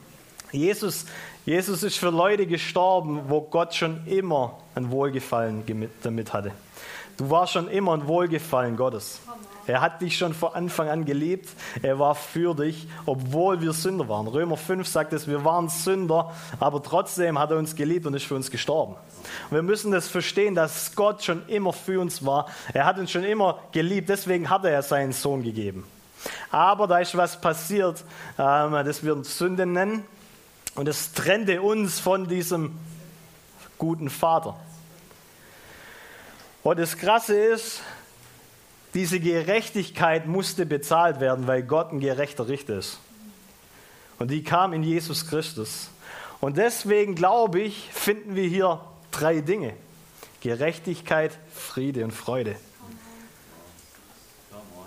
Jesus, 0.52 1.06
Jesus 1.44 1.82
ist 1.82 1.98
für 1.98 2.10
Leute 2.10 2.46
gestorben, 2.46 3.22
wo 3.28 3.40
Gott 3.40 3.74
schon 3.74 4.06
immer 4.06 4.58
ein 4.74 4.90
Wohlgefallen 4.90 5.64
damit 6.02 6.32
hatte. 6.32 6.52
Du 7.16 7.30
warst 7.30 7.54
schon 7.54 7.68
immer 7.68 7.94
ein 7.94 8.06
Wohlgefallen 8.06 8.76
Gottes. 8.76 9.20
Er 9.68 9.82
hat 9.82 10.00
dich 10.00 10.16
schon 10.16 10.32
von 10.32 10.54
Anfang 10.54 10.88
an 10.88 11.04
geliebt. 11.04 11.48
Er 11.82 11.98
war 11.98 12.14
für 12.14 12.54
dich, 12.54 12.88
obwohl 13.04 13.60
wir 13.60 13.72
Sünder 13.74 14.08
waren. 14.08 14.26
Römer 14.26 14.56
5 14.56 14.88
sagt 14.88 15.12
es, 15.12 15.28
wir 15.28 15.44
waren 15.44 15.68
Sünder, 15.68 16.32
aber 16.58 16.82
trotzdem 16.82 17.38
hat 17.38 17.50
er 17.50 17.58
uns 17.58 17.76
geliebt 17.76 18.06
und 18.06 18.14
ist 18.14 18.24
für 18.24 18.34
uns 18.34 18.50
gestorben. 18.50 18.94
Und 19.50 19.54
wir 19.54 19.62
müssen 19.62 19.92
das 19.92 20.08
verstehen, 20.08 20.54
dass 20.54 20.94
Gott 20.94 21.22
schon 21.22 21.46
immer 21.48 21.72
für 21.72 22.00
uns 22.00 22.24
war. 22.24 22.46
Er 22.72 22.86
hat 22.86 22.98
uns 22.98 23.10
schon 23.10 23.24
immer 23.24 23.58
geliebt, 23.72 24.08
deswegen 24.08 24.48
hat 24.48 24.64
er 24.64 24.82
seinen 24.82 25.12
Sohn 25.12 25.42
gegeben. 25.42 25.84
Aber 26.50 26.86
da 26.86 26.98
ist 26.98 27.16
was 27.16 27.40
passiert, 27.40 28.04
ähm, 28.38 28.72
das 28.72 29.04
wir 29.04 29.22
Sünde 29.22 29.66
nennen. 29.66 30.04
Und 30.74 30.88
es 30.88 31.12
trennte 31.12 31.60
uns 31.60 32.00
von 32.00 32.26
diesem 32.26 32.78
guten 33.76 34.08
Vater. 34.08 34.56
Und 36.62 36.78
das 36.78 36.96
Krasse 36.96 37.36
ist, 37.36 37.82
diese 38.94 39.20
Gerechtigkeit 39.20 40.26
musste 40.26 40.66
bezahlt 40.66 41.20
werden, 41.20 41.46
weil 41.46 41.62
Gott 41.62 41.92
ein 41.92 42.00
gerechter 42.00 42.48
Richter 42.48 42.78
ist. 42.78 42.98
Und 44.18 44.30
die 44.30 44.42
kam 44.42 44.72
in 44.72 44.82
Jesus 44.82 45.26
Christus. 45.26 45.90
Und 46.40 46.56
deswegen 46.56 47.14
glaube 47.14 47.60
ich, 47.60 47.88
finden 47.92 48.34
wir 48.34 48.48
hier 48.48 48.80
drei 49.10 49.40
Dinge. 49.40 49.74
Gerechtigkeit, 50.40 51.32
Friede 51.52 52.04
und 52.04 52.12
Freude. 52.12 52.56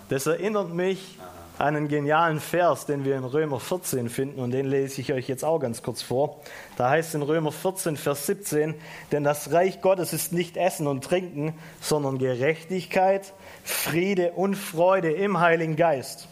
Das 0.09 0.25
erinnert 0.25 0.73
mich 0.73 1.17
einen 1.61 1.87
genialen 1.87 2.39
Vers, 2.39 2.87
den 2.87 3.05
wir 3.05 3.15
in 3.15 3.23
Römer 3.23 3.59
14 3.59 4.09
finden 4.09 4.41
und 4.41 4.51
den 4.51 4.65
lese 4.65 4.99
ich 4.99 5.13
euch 5.13 5.27
jetzt 5.27 5.45
auch 5.45 5.59
ganz 5.59 5.83
kurz 5.83 6.01
vor. 6.01 6.41
Da 6.75 6.89
heißt 6.89 7.13
in 7.13 7.21
Römer 7.21 7.51
14, 7.51 7.97
Vers 7.97 8.25
17, 8.25 8.73
denn 9.11 9.23
das 9.23 9.51
Reich 9.51 9.79
Gottes 9.81 10.11
ist 10.11 10.33
nicht 10.33 10.57
Essen 10.57 10.87
und 10.87 11.03
Trinken, 11.03 11.53
sondern 11.79 12.17
Gerechtigkeit, 12.17 13.33
Friede 13.63 14.31
und 14.31 14.55
Freude 14.55 15.11
im 15.11 15.39
Heiligen 15.39 15.75
Geist. 15.75 16.27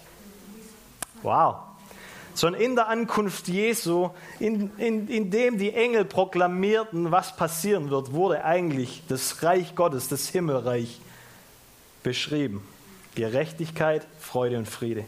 Wow. 1.22 1.58
Sondern 2.34 2.62
in 2.62 2.76
der 2.76 2.88
Ankunft 2.88 3.48
Jesu, 3.48 4.10
in, 4.40 4.72
in, 4.78 5.08
in 5.10 5.30
dem 5.30 5.60
die 5.60 5.74
Engel 5.74 6.06
proklamierten, 6.06 7.12
was 7.12 7.36
passieren 7.36 7.92
wird, 7.92 8.14
wurde 8.14 8.44
eigentlich 8.46 9.04
das 9.08 9.44
Reich 9.44 9.76
Gottes, 9.76 10.08
das 10.08 10.28
Himmelreich, 10.30 11.00
beschrieben. 12.02 12.64
Gerechtigkeit, 13.14 14.08
Freude 14.20 14.58
und 14.58 14.68
Friede. 14.68 15.06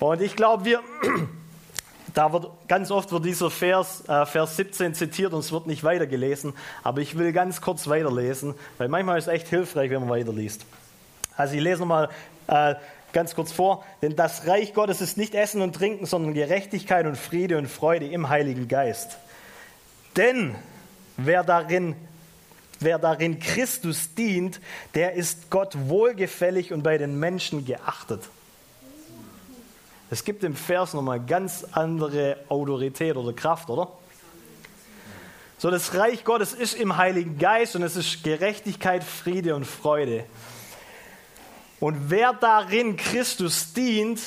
Und 0.00 0.22
ich 0.22 0.36
glaube, 0.36 0.64
wir, 0.64 0.80
da 2.14 2.32
wird 2.32 2.46
ganz 2.68 2.90
oft 2.90 3.10
wird 3.12 3.24
dieser 3.24 3.50
Vers, 3.50 4.08
äh, 4.08 4.26
Vers 4.26 4.56
17 4.56 4.94
zitiert 4.94 5.32
und 5.32 5.40
es 5.40 5.52
wird 5.52 5.66
nicht 5.66 5.84
weitergelesen, 5.84 6.54
aber 6.82 7.00
ich 7.00 7.18
will 7.18 7.32
ganz 7.32 7.60
kurz 7.60 7.88
weiterlesen, 7.88 8.54
weil 8.78 8.88
manchmal 8.88 9.18
ist 9.18 9.26
es 9.26 9.32
echt 9.32 9.48
hilfreich, 9.48 9.90
wenn 9.90 10.00
man 10.00 10.10
weiterliest. 10.10 10.64
Also 11.36 11.54
ich 11.54 11.62
lese 11.62 11.80
nochmal 11.80 12.08
äh, 12.46 12.74
ganz 13.12 13.34
kurz 13.34 13.52
vor, 13.52 13.84
denn 14.02 14.16
das 14.16 14.46
Reich 14.46 14.74
Gottes 14.74 15.00
ist 15.00 15.16
nicht 15.16 15.34
Essen 15.34 15.62
und 15.62 15.74
Trinken, 15.74 16.06
sondern 16.06 16.34
Gerechtigkeit 16.34 17.06
und 17.06 17.16
Friede 17.16 17.58
und 17.58 17.68
Freude 17.68 18.06
im 18.06 18.28
Heiligen 18.28 18.68
Geist. 18.68 19.18
Denn 20.16 20.54
wer 21.16 21.44
darin 21.44 21.96
Wer 22.80 22.98
darin 22.98 23.40
Christus 23.40 24.14
dient, 24.14 24.60
der 24.94 25.14
ist 25.14 25.50
Gott 25.50 25.76
wohlgefällig 25.88 26.72
und 26.72 26.82
bei 26.82 26.96
den 26.96 27.18
Menschen 27.18 27.64
geachtet. 27.64 28.28
Es 30.10 30.24
gibt 30.24 30.42
im 30.42 30.56
Vers 30.56 30.94
nochmal 30.94 31.20
ganz 31.20 31.66
andere 31.72 32.38
Autorität 32.48 33.16
oder 33.16 33.34
Kraft, 33.34 33.68
oder? 33.68 33.92
So, 35.58 35.70
das 35.70 35.94
Reich 35.94 36.24
Gottes 36.24 36.54
ist 36.54 36.74
im 36.74 36.96
Heiligen 36.96 37.36
Geist 37.36 37.76
und 37.76 37.82
es 37.82 37.96
ist 37.96 38.22
Gerechtigkeit, 38.22 39.04
Friede 39.04 39.54
und 39.54 39.66
Freude. 39.66 40.24
Und 41.80 42.10
wer 42.10 42.32
darin 42.32 42.96
Christus 42.96 43.72
dient, 43.74 44.20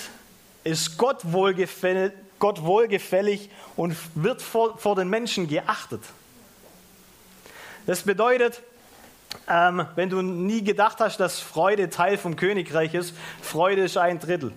ist 0.63 0.97
Gott 0.97 1.19
wohlgefällig, 1.23 2.11
Gott 2.37 2.61
wohlgefällig 2.63 3.49
und 3.75 3.95
wird 4.13 4.41
vor, 4.41 4.77
vor 4.77 4.95
den 4.95 5.09
Menschen 5.09 5.47
geachtet. 5.47 6.01
Das 7.87 8.03
bedeutet, 8.03 8.61
ähm, 9.47 9.87
wenn 9.95 10.09
du 10.09 10.21
nie 10.21 10.63
gedacht 10.63 10.99
hast, 10.99 11.19
dass 11.19 11.39
Freude 11.39 11.89
Teil 11.89 12.17
vom 12.17 12.35
Königreich 12.35 12.93
ist, 12.93 13.15
Freude 13.41 13.83
ist 13.83 13.97
ein 13.97 14.19
Drittel. 14.19 14.53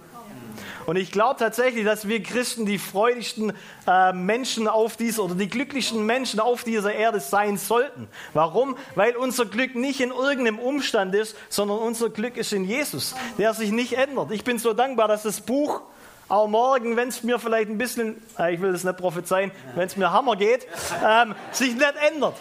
Und 0.86 0.96
ich 0.96 1.10
glaube 1.12 1.36
tatsächlich, 1.38 1.84
dass 1.84 2.08
wir 2.08 2.22
Christen 2.22 2.66
die 2.66 2.78
freudigsten 2.78 3.52
äh, 3.86 4.12
Menschen 4.12 4.68
auf 4.68 4.96
dieser 4.96 5.24
oder 5.24 5.34
die 5.34 5.48
glücklichsten 5.48 6.04
Menschen 6.04 6.40
auf 6.40 6.64
dieser 6.64 6.92
Erde 6.92 7.20
sein 7.20 7.56
sollten. 7.56 8.08
Warum? 8.34 8.76
Weil 8.94 9.16
unser 9.16 9.46
Glück 9.46 9.74
nicht 9.74 10.00
in 10.00 10.10
irgendeinem 10.10 10.58
Umstand 10.58 11.14
ist, 11.14 11.36
sondern 11.48 11.78
unser 11.78 12.10
Glück 12.10 12.36
ist 12.36 12.52
in 12.52 12.64
Jesus, 12.64 13.14
der 13.38 13.54
sich 13.54 13.70
nicht 13.70 13.94
ändert. 13.94 14.30
Ich 14.30 14.44
bin 14.44 14.58
so 14.58 14.72
dankbar, 14.72 15.08
dass 15.08 15.22
das 15.22 15.40
Buch 15.40 15.82
auch 16.28 16.48
morgen, 16.48 16.96
wenn 16.96 17.08
es 17.08 17.22
mir 17.22 17.38
vielleicht 17.38 17.68
ein 17.68 17.78
bisschen, 17.78 18.22
äh, 18.38 18.54
ich 18.54 18.60
will 18.60 18.72
das 18.72 18.84
nicht 18.84 18.96
prophezeien, 18.96 19.50
wenn 19.74 19.86
es 19.86 19.96
mir 19.96 20.10
Hammer 20.10 20.36
geht, 20.36 20.66
ähm, 21.04 21.34
sich 21.52 21.74
nicht 21.74 21.94
ändert. 22.12 22.34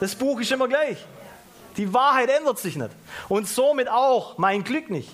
Das 0.00 0.14
Buch 0.14 0.40
ist 0.40 0.52
immer 0.52 0.68
gleich. 0.68 1.04
Die 1.76 1.92
Wahrheit 1.92 2.30
ändert 2.30 2.58
sich 2.58 2.76
nicht. 2.76 2.90
Und 3.28 3.48
somit 3.48 3.88
auch 3.88 4.38
mein 4.38 4.64
Glück 4.64 4.88
nicht. 4.88 5.10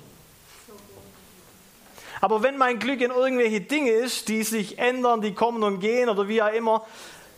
Aber 2.23 2.45
wenn 2.45 2.57
mein 2.57 2.79
Glück 2.79 3.01
in 3.01 3.11
irgendwelche 3.11 3.61
Dinge 3.61 3.91
ist, 3.91 4.29
die 4.29 4.45
sich 4.45 4.79
ändern, 4.79 5.23
die 5.23 5.35
kommen 5.35 5.65
und 5.65 5.81
gehen 5.81 6.09
oder 6.09 6.29
wie 6.29 6.41
auch 6.41 6.53
immer, 6.53 6.87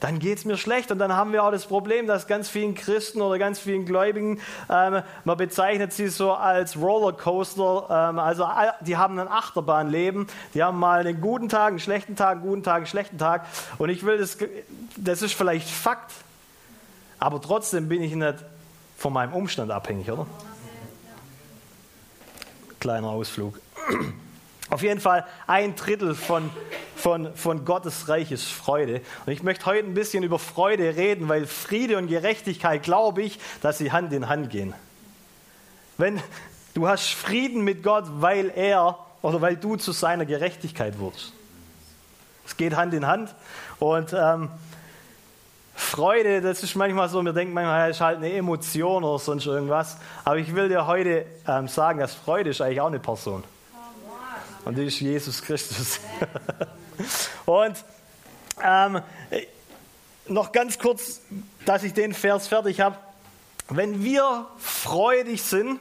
dann 0.00 0.18
geht 0.18 0.36
es 0.36 0.44
mir 0.44 0.58
schlecht. 0.58 0.90
Und 0.90 0.98
dann 0.98 1.14
haben 1.14 1.32
wir 1.32 1.42
auch 1.42 1.50
das 1.50 1.64
Problem, 1.64 2.06
dass 2.06 2.26
ganz 2.26 2.50
vielen 2.50 2.74
Christen 2.74 3.22
oder 3.22 3.38
ganz 3.38 3.58
vielen 3.58 3.86
Gläubigen, 3.86 4.42
ähm, 4.68 5.02
man 5.24 5.36
bezeichnet 5.38 5.94
sie 5.94 6.08
so 6.08 6.34
als 6.34 6.76
Rollercoaster, 6.76 8.10
ähm, 8.10 8.18
also 8.18 8.46
die 8.82 8.98
haben 8.98 9.18
ein 9.18 9.26
Achterbahnleben, 9.26 10.26
die 10.52 10.62
haben 10.62 10.78
mal 10.78 11.00
einen 11.00 11.18
guten 11.18 11.48
Tag, 11.48 11.68
einen 11.68 11.78
schlechten 11.78 12.14
Tag, 12.14 12.32
einen 12.32 12.42
guten 12.42 12.62
Tag, 12.62 12.76
einen 12.76 12.86
schlechten 12.86 13.16
Tag. 13.16 13.46
Und 13.78 13.88
ich 13.88 14.04
will 14.04 14.18
das, 14.18 14.36
das 14.98 15.22
ist 15.22 15.32
vielleicht 15.32 15.70
Fakt, 15.70 16.12
aber 17.18 17.40
trotzdem 17.40 17.88
bin 17.88 18.02
ich 18.02 18.14
nicht 18.14 18.44
von 18.98 19.14
meinem 19.14 19.32
Umstand 19.32 19.70
abhängig, 19.70 20.10
oder? 20.10 20.26
Kleiner 22.80 23.08
Ausflug. 23.08 23.58
Auf 24.70 24.82
jeden 24.82 25.00
Fall 25.00 25.26
ein 25.46 25.76
Drittel 25.76 26.14
von, 26.14 26.50
von, 26.96 27.34
von 27.34 27.64
Gottes 27.64 28.08
Reich 28.08 28.32
ist 28.32 28.50
Freude. 28.50 29.02
Und 29.26 29.32
ich 29.32 29.42
möchte 29.42 29.66
heute 29.66 29.86
ein 29.86 29.94
bisschen 29.94 30.24
über 30.24 30.38
Freude 30.38 30.96
reden, 30.96 31.28
weil 31.28 31.46
Friede 31.46 31.98
und 31.98 32.08
Gerechtigkeit 32.08 32.82
glaube 32.82 33.22
ich, 33.22 33.38
dass 33.60 33.78
sie 33.78 33.92
Hand 33.92 34.12
in 34.12 34.28
Hand 34.28 34.50
gehen. 34.50 34.74
Wenn 35.98 36.20
du 36.72 36.88
hast 36.88 37.10
Frieden 37.10 37.62
mit 37.62 37.82
Gott, 37.82 38.04
weil 38.20 38.50
er 38.54 38.98
oder 39.22 39.40
weil 39.40 39.56
du 39.56 39.76
zu 39.76 39.92
seiner 39.92 40.24
Gerechtigkeit 40.24 40.98
wurdest. 40.98 41.32
Es 42.46 42.56
geht 42.56 42.74
Hand 42.76 42.94
in 42.94 43.06
Hand. 43.06 43.34
Und 43.78 44.12
ähm, 44.12 44.50
Freude, 45.74 46.40
das 46.40 46.62
ist 46.62 46.74
manchmal 46.74 47.08
so, 47.08 47.22
wir 47.22 47.32
denken 47.32 47.54
manchmal, 47.54 47.90
es 47.90 47.96
ist 47.96 48.00
halt 48.00 48.18
eine 48.18 48.32
Emotion 48.32 49.02
oder 49.02 49.18
sonst 49.18 49.46
irgendwas. 49.46 49.96
Aber 50.24 50.36
ich 50.38 50.54
will 50.54 50.68
dir 50.68 50.86
heute 50.86 51.26
ähm, 51.48 51.68
sagen, 51.68 52.00
dass 52.00 52.14
Freude 52.14 52.50
ist 52.50 52.60
eigentlich 52.60 52.80
auch 52.80 52.88
eine 52.88 53.00
Person. 53.00 53.44
Und 54.64 54.78
die 54.78 54.84
ist 54.84 55.00
Jesus 55.00 55.42
Christus. 55.42 56.00
und 57.46 57.76
ähm, 58.62 59.02
noch 60.26 60.52
ganz 60.52 60.78
kurz, 60.78 61.20
dass 61.66 61.82
ich 61.82 61.92
den 61.92 62.14
Vers 62.14 62.48
fertig 62.48 62.80
habe. 62.80 62.96
Wenn 63.68 64.04
wir 64.04 64.46
freudig 64.58 65.42
sind, 65.42 65.80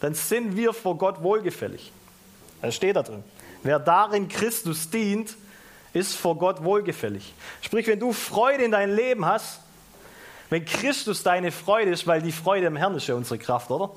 dann 0.00 0.14
sind 0.14 0.56
wir 0.56 0.72
vor 0.72 0.96
Gott 0.96 1.22
wohlgefällig. 1.22 1.92
Das 2.62 2.74
steht 2.74 2.96
da 2.96 3.02
drin. 3.02 3.22
Wer 3.62 3.78
darin 3.78 4.28
Christus 4.28 4.90
dient, 4.90 5.36
ist 5.92 6.16
vor 6.16 6.36
Gott 6.36 6.62
wohlgefällig. 6.64 7.34
Sprich, 7.62 7.86
wenn 7.86 7.98
du 8.00 8.12
Freude 8.12 8.64
in 8.64 8.70
deinem 8.70 8.94
Leben 8.94 9.26
hast, 9.26 9.60
wenn 10.48 10.64
Christus 10.64 11.22
deine 11.22 11.52
Freude 11.52 11.90
ist, 11.90 12.06
weil 12.06 12.22
die 12.22 12.32
Freude 12.32 12.66
im 12.66 12.76
Herrn 12.76 12.94
ist 12.96 13.06
ja 13.06 13.14
unsere 13.14 13.38
Kraft, 13.38 13.70
oder? 13.70 13.90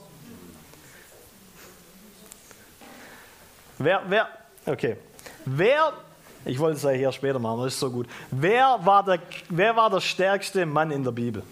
Wer, 3.77 4.01
wer, 4.08 4.27
okay. 4.65 4.98
Wer, 5.46 5.94
ich 6.46 6.60
wollte 6.60 6.77
es 6.77 6.84
ja 6.84 6.92
hier 6.92 7.12
später 7.12 7.39
machen, 7.39 7.63
das 7.63 7.74
ist 7.74 7.80
so 7.80 7.89
gut. 7.89 8.08
Wer 8.32 8.80
war, 8.84 9.03
der, 9.03 9.20
wer 9.50 9.75
war 9.75 9.89
der 9.89 10.01
stärkste 10.01 10.65
Mann 10.65 10.92
in 10.92 11.03
der 11.03 11.12
Bibel? 11.12 11.44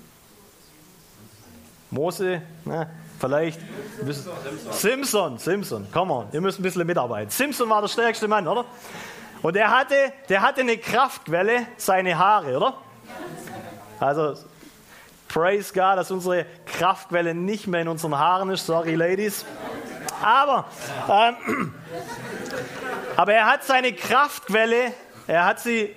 Mose? 1.89 2.41
Ne? 2.65 2.89
Vielleicht? 3.19 3.59
Simpson. 4.03 4.33
Simpson, 4.71 5.37
Simpson, 5.37 5.87
come 5.91 6.13
on, 6.13 6.27
ihr 6.31 6.41
müsst 6.41 6.59
ein 6.59 6.63
bisschen 6.63 6.87
mitarbeiten. 6.87 7.29
Simpson 7.29 7.69
war 7.69 7.81
der 7.81 7.87
stärkste 7.87 8.27
Mann, 8.27 8.47
oder? 8.47 8.65
Und 9.41 9.55
der 9.55 9.69
hatte, 9.69 10.13
der 10.29 10.41
hatte 10.41 10.61
eine 10.61 10.77
Kraftquelle, 10.77 11.67
seine 11.77 12.17
Haare, 12.17 12.57
oder? 12.57 12.73
Also, 13.99 14.35
praise 15.27 15.73
God, 15.73 15.97
dass 15.97 16.11
unsere 16.11 16.45
Kraftquelle 16.65 17.33
nicht 17.35 17.67
mehr 17.67 17.81
in 17.81 17.87
unseren 17.87 18.17
Haaren 18.17 18.49
ist. 18.49 18.65
Sorry, 18.65 18.95
Ladies. 18.95 19.45
Aber, 20.21 20.65
ähm, 21.09 21.73
aber 23.15 23.33
er 23.33 23.45
hat 23.47 23.63
seine 23.63 23.93
Kraftquelle 23.93 24.93
er 25.27 25.45
hat 25.45 25.59
sie, 25.61 25.95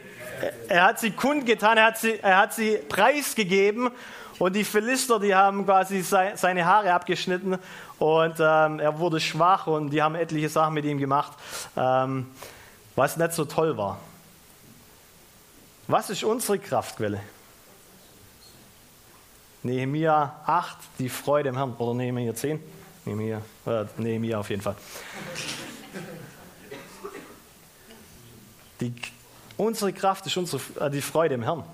er 0.69 0.85
hat 0.85 1.01
sie 1.01 1.11
kundgetan, 1.11 1.77
er 1.77 1.87
hat 1.87 1.99
sie, 1.99 2.23
er 2.23 2.39
hat 2.39 2.55
sie 2.55 2.77
preisgegeben 2.89 3.91
und 4.39 4.55
die 4.55 4.63
Philister, 4.63 5.19
die 5.19 5.35
haben 5.35 5.65
quasi 5.65 6.03
seine 6.03 6.65
Haare 6.65 6.93
abgeschnitten 6.93 7.59
und 7.99 8.35
ähm, 8.39 8.79
er 8.79 8.99
wurde 8.99 9.19
schwach 9.19 9.67
und 9.67 9.91
die 9.91 10.03
haben 10.03 10.15
etliche 10.15 10.49
Sachen 10.49 10.75
mit 10.75 10.85
ihm 10.85 10.99
gemacht, 10.99 11.33
ähm, 11.77 12.29
was 12.95 13.17
nicht 13.17 13.33
so 13.33 13.45
toll 13.45 13.77
war. 13.77 13.99
Was 15.89 16.11
ist 16.11 16.23
unsere 16.23 16.59
Kraftquelle? 16.59 17.21
Nehemiah 19.65 20.33
8, 20.47 20.77
die 20.99 21.09
Freude 21.09 21.49
im 21.49 21.57
Herrn. 21.57 21.75
Oder 21.77 21.95
Nehemiah 21.95 22.35
10? 22.35 22.61
Nehemiah, 23.05 23.43
äh, 23.67 23.85
Nehemiah 23.99 24.39
auf 24.39 24.51
jeden 24.51 24.63
Fall. 24.63 24.77
Die, 28.81 28.93
unsere 29.57 29.93
Kraft 29.93 30.27
ist 30.27 30.37
unsere, 30.37 30.63
äh, 30.81 30.91
die 30.91 31.03
Freude 31.03 31.35
im 31.35 31.43
Herrn. 31.43 31.65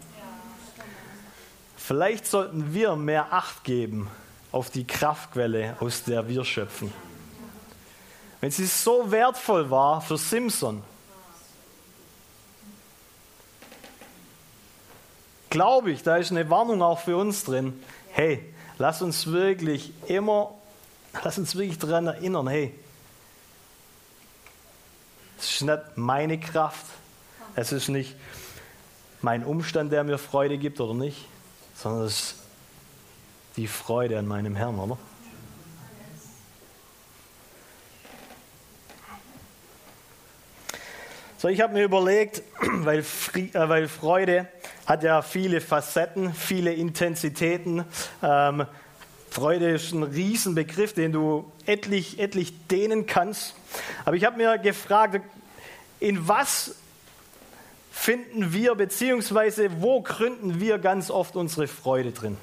Vielleicht 1.76 2.26
sollten 2.26 2.72
wir 2.75 2.94
mehr 2.96 3.32
Acht 3.32 3.64
geben 3.64 4.08
auf 4.52 4.70
die 4.70 4.87
Kraftquelle, 4.87 5.76
aus 5.80 6.04
der 6.04 6.28
wir 6.28 6.44
schöpfen. 6.44 6.92
Wenn 8.40 8.50
sie 8.50 8.66
so 8.66 9.10
wertvoll 9.10 9.70
war 9.70 10.00
für 10.00 10.16
Simpson, 10.16 10.82
glaube 15.50 15.90
ich, 15.90 16.02
da 16.02 16.16
ist 16.16 16.30
eine 16.30 16.49
Warnung 16.49 16.80
auch 16.80 17.00
für 17.00 17.16
uns 17.16 17.44
drin. 17.44 17.82
Hey, 18.12 18.54
lass 18.78 19.02
uns 19.02 19.26
wirklich 19.26 19.92
immer, 20.06 20.54
lass 21.25 21.38
uns 21.38 21.55
wirklich 21.57 21.79
daran 21.79 22.07
erinnern, 22.07 22.49
hey, 22.49 22.75
es 25.38 25.52
ist 25.52 25.62
nicht 25.62 25.83
meine 25.97 26.38
Kraft, 26.38 26.87
es 27.55 27.73
ist 27.73 27.88
nicht 27.88 28.14
mein 29.23 29.45
Umstand, 29.45 29.93
der 29.93 30.05
mir 30.05 30.19
Freude 30.19 30.59
gibt 30.59 30.81
oder 30.81 30.95
nicht, 30.95 31.26
sondern 31.75 32.07
es 32.07 32.12
ist 32.12 32.35
die 33.57 33.67
Freude 33.67 34.19
an 34.19 34.26
meinem 34.26 34.57
Herrn, 34.57 34.79
oder? 34.79 34.99
So, 41.40 41.49
ich 41.49 41.62
habe 41.62 41.73
mir 41.73 41.85
überlegt, 41.85 42.43
weil, 42.61 42.99
äh, 42.99 43.69
weil, 43.69 43.88
Freude 43.88 44.47
hat 44.85 45.02
ja 45.02 45.23
viele 45.23 45.62
Facetten, 45.62 46.35
viele 46.35 46.75
Intensitäten. 46.75 47.87
Ähm, 48.23 48.67
Freude 49.30 49.70
ist 49.70 49.92
ein 49.92 50.02
Riesenbegriff, 50.02 50.92
den 50.92 51.12
du 51.12 51.50
etlich, 51.64 52.18
etlich 52.18 52.52
dehnen 52.66 53.06
kannst. 53.06 53.54
Aber 54.04 54.16
ich 54.16 54.25
habe 54.25 54.37
mir 54.37 54.58
gefragt, 54.58 55.20
in 56.00 56.26
was 56.26 56.75
finden 57.92 58.52
wir, 58.52 58.75
beziehungsweise 58.75 59.80
wo 59.80 60.00
gründen 60.00 60.60
wir 60.60 60.78
ganz 60.78 61.10
oft 61.10 61.37
unsere 61.37 61.68
Freude 61.68 62.10
drin? 62.10 62.37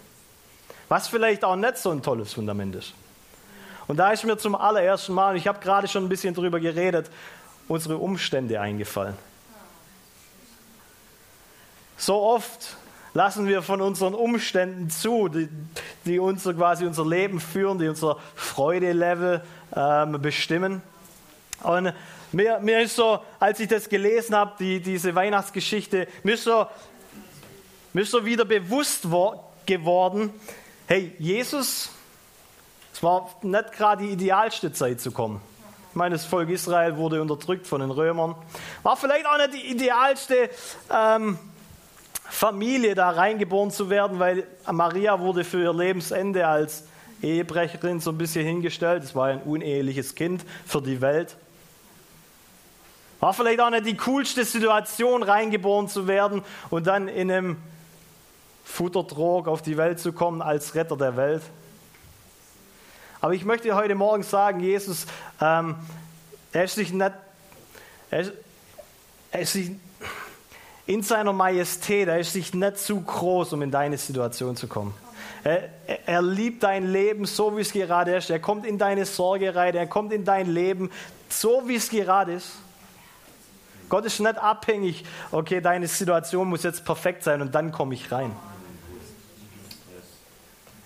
Was 0.87 1.09
vielleicht 1.09 1.43
auch 1.43 1.57
nicht 1.57 1.77
so 1.77 1.91
ein 1.91 2.01
tolles 2.01 2.33
Fundament 2.33 2.75
ist. 2.75 2.93
Und 3.87 3.97
da 3.97 4.11
ist 4.11 4.23
mir 4.23 4.37
zum 4.37 4.55
allerersten 4.55 5.13
Mal, 5.13 5.35
ich 5.35 5.47
habe 5.47 5.59
gerade 5.59 5.87
schon 5.87 6.05
ein 6.05 6.09
bisschen 6.09 6.33
drüber 6.33 6.59
geredet, 6.59 7.09
unsere 7.67 7.97
Umstände 7.97 8.61
eingefallen. 8.61 9.15
So 11.97 12.21
oft 12.21 12.77
lassen 13.17 13.47
wir 13.47 13.63
von 13.63 13.81
unseren 13.81 14.13
Umständen 14.13 14.91
zu, 14.91 15.27
die, 15.27 15.49
die 16.05 16.19
unser, 16.19 16.53
quasi 16.53 16.85
unser 16.85 17.03
Leben 17.03 17.39
führen, 17.39 17.79
die 17.79 17.87
unser 17.87 18.17
Freudelevel 18.35 19.41
ähm, 19.75 20.21
bestimmen. 20.21 20.83
Und 21.63 21.93
mir, 22.31 22.59
mir 22.59 22.81
ist 22.81 22.95
so, 22.95 23.19
als 23.39 23.59
ich 23.59 23.69
das 23.69 23.89
gelesen 23.89 24.35
habe, 24.35 24.51
die, 24.59 24.79
diese 24.81 25.15
Weihnachtsgeschichte, 25.15 26.07
mir 26.21 26.35
ist 26.35 26.43
so, 26.43 26.67
mir 27.91 28.01
ist 28.01 28.11
so 28.11 28.23
wieder 28.23 28.45
bewusst 28.45 29.09
wo, 29.09 29.43
geworden, 29.65 30.29
hey, 30.85 31.11
Jesus, 31.17 31.89
es 32.93 33.01
war 33.01 33.31
nicht 33.41 33.71
gerade 33.71 34.03
die 34.03 34.11
idealste 34.11 34.71
Zeit 34.73 35.01
zu 35.01 35.09
kommen. 35.09 35.41
Ich 35.89 35.95
meine, 35.95 36.13
das 36.13 36.25
Volk 36.25 36.49
Israel 36.49 36.97
wurde 36.97 37.19
unterdrückt 37.19 37.65
von 37.65 37.81
den 37.81 37.89
Römern. 37.89 38.35
War 38.83 38.95
vielleicht 38.95 39.25
auch 39.25 39.37
nicht 39.37 39.55
die 39.55 39.71
idealste 39.71 40.51
ähm, 40.93 41.39
Familie, 42.29 42.95
da 42.95 43.09
reingeboren 43.09 43.71
zu 43.71 43.89
werden, 43.89 44.19
weil 44.19 44.45
Maria 44.71 45.19
wurde 45.19 45.43
für 45.43 45.61
ihr 45.61 45.73
Lebensende 45.73 46.45
als 46.45 46.83
Ehebrecherin 47.21 47.99
so 47.99 48.11
ein 48.11 48.17
bisschen 48.17 48.45
hingestellt. 48.45 49.03
Es 49.03 49.15
war 49.15 49.27
ein 49.27 49.41
uneheliches 49.41 50.13
Kind 50.13 50.43
für 50.65 50.81
die 50.81 51.01
Welt. 51.01 51.35
War 53.19 53.33
vielleicht 53.33 53.59
auch 53.59 53.71
nicht 53.71 53.85
die 53.85 53.97
coolste 53.97 54.45
Situation, 54.45 55.23
reingeboren 55.23 55.87
zu 55.87 56.07
werden 56.07 56.43
und 56.69 56.85
dann 56.85 57.07
in 57.07 57.31
einem 57.31 57.57
Futtertrog 58.63 59.47
auf 59.47 59.61
die 59.61 59.77
Welt 59.77 59.99
zu 59.99 60.13
kommen 60.13 60.41
als 60.41 60.75
Retter 60.75 60.97
der 60.97 61.17
Welt. 61.17 61.41
Aber 63.21 63.33
ich 63.33 63.45
möchte 63.45 63.73
heute 63.73 63.95
Morgen 63.95 64.21
sagen, 64.21 64.59
Jesus, 64.59 65.07
ähm, 65.41 65.75
er 66.51 66.65
ist 66.65 66.75
sich 66.75 66.93
nicht, 66.93 67.11
er 68.11 68.19
ist, 68.19 68.33
er 69.31 69.39
ist 69.39 69.53
sich 69.53 69.71
in 70.87 71.03
seiner 71.03 71.33
Majestät, 71.33 72.07
er 72.07 72.19
ist 72.19 72.33
sich 72.33 72.53
nicht 72.53 72.77
zu 72.77 73.01
groß, 73.01 73.53
um 73.53 73.61
in 73.61 73.71
deine 73.71 73.97
Situation 73.97 74.55
zu 74.55 74.67
kommen. 74.67 74.93
Er, 75.43 75.69
er, 76.05 76.21
liebt 76.21 76.63
dein 76.63 76.91
Leben 76.91 77.25
so, 77.25 77.55
wie 77.55 77.61
es 77.61 77.73
gerade 77.73 78.15
ist. 78.15 78.29
Er 78.29 78.39
kommt 78.39 78.65
in 78.65 78.77
deine 78.77 79.05
Sorge 79.05 79.53
rein, 79.53 79.75
er 79.75 79.87
kommt 79.87 80.13
in 80.13 80.23
dein 80.23 80.47
Leben 80.47 80.89
so, 81.29 81.63
wie 81.65 81.75
es 81.75 81.89
gerade 81.89 82.33
ist. 82.33 82.53
Gott 83.89 84.05
ist 84.05 84.19
nicht 84.19 84.37
abhängig, 84.37 85.05
okay, 85.31 85.61
deine 85.61 85.87
Situation 85.87 86.47
muss 86.49 86.63
jetzt 86.63 86.83
perfekt 86.83 87.23
sein 87.23 87.41
und 87.41 87.53
dann 87.53 87.71
komme 87.71 87.93
ich 87.93 88.11
rein. 88.11 88.31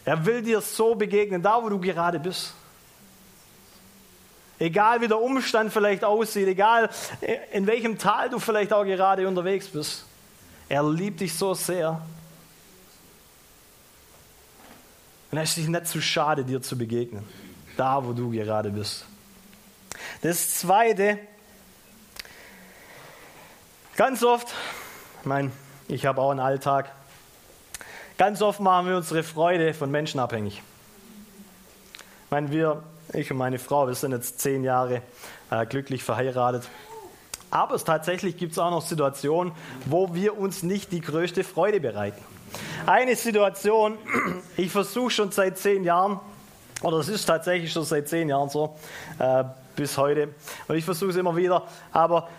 Er 0.03 0.25
will 0.25 0.41
dir 0.41 0.61
so 0.61 0.95
begegnen, 0.95 1.41
da 1.41 1.63
wo 1.63 1.69
du 1.69 1.79
gerade 1.79 2.19
bist. 2.19 2.55
Egal 4.61 5.01
wie 5.01 5.07
der 5.07 5.19
Umstand 5.19 5.73
vielleicht 5.73 6.03
aussieht, 6.03 6.47
egal 6.47 6.87
in 7.51 7.65
welchem 7.65 7.97
Tal 7.97 8.29
du 8.29 8.37
vielleicht 8.37 8.71
auch 8.71 8.83
gerade 8.83 9.27
unterwegs 9.27 9.67
bist. 9.67 10.05
Er 10.69 10.87
liebt 10.87 11.19
dich 11.19 11.35
so 11.35 11.55
sehr. 11.55 11.99
Und 15.31 15.37
er 15.39 15.45
ist 15.45 15.55
sich 15.55 15.67
nicht 15.67 15.87
zu 15.87 15.99
schade, 15.99 16.45
dir 16.45 16.61
zu 16.61 16.77
begegnen. 16.77 17.27
Da, 17.75 18.05
wo 18.05 18.13
du 18.13 18.29
gerade 18.29 18.69
bist. 18.69 19.03
Das 20.21 20.59
Zweite, 20.59 21.17
ganz 23.95 24.23
oft, 24.23 24.53
ich 25.21 25.25
meine, 25.25 25.51
ich 25.87 26.05
habe 26.05 26.21
auch 26.21 26.29
einen 26.29 26.39
Alltag, 26.39 26.91
ganz 28.19 28.43
oft 28.43 28.59
machen 28.59 28.89
wir 28.89 28.97
unsere 28.97 29.23
Freude 29.23 29.73
von 29.73 29.89
Menschen 29.89 30.19
abhängig. 30.19 30.61
Ich 32.25 32.31
meine, 32.31 32.51
wir 32.51 32.83
ich 33.13 33.31
und 33.31 33.37
meine 33.37 33.59
Frau, 33.59 33.87
wir 33.87 33.95
sind 33.95 34.11
jetzt 34.11 34.39
zehn 34.39 34.63
Jahre 34.63 35.01
äh, 35.49 35.65
glücklich 35.65 36.03
verheiratet. 36.03 36.63
Aber 37.49 37.75
es 37.75 37.83
tatsächlich 37.83 38.37
gibt 38.37 38.53
es 38.53 38.59
auch 38.59 38.71
noch 38.71 38.81
Situationen, 38.81 39.53
wo 39.85 40.13
wir 40.13 40.37
uns 40.37 40.63
nicht 40.63 40.91
die 40.91 41.01
größte 41.01 41.43
Freude 41.43 41.81
bereiten. 41.81 42.21
Eine 42.85 43.15
Situation, 43.15 43.97
ich 44.57 44.71
versuche 44.71 45.09
schon 45.09 45.31
seit 45.31 45.57
zehn 45.57 45.83
Jahren, 45.83 46.19
oder 46.81 46.97
es 46.97 47.09
ist 47.09 47.25
tatsächlich 47.25 47.71
schon 47.71 47.83
seit 47.83 48.07
zehn 48.07 48.29
Jahren 48.29 48.49
so, 48.49 48.75
äh, 49.19 49.43
bis 49.75 49.97
heute, 49.97 50.29
und 50.67 50.75
ich 50.75 50.85
versuche 50.85 51.11
es 51.11 51.17
immer 51.17 51.35
wieder, 51.35 51.63
aber 51.91 52.29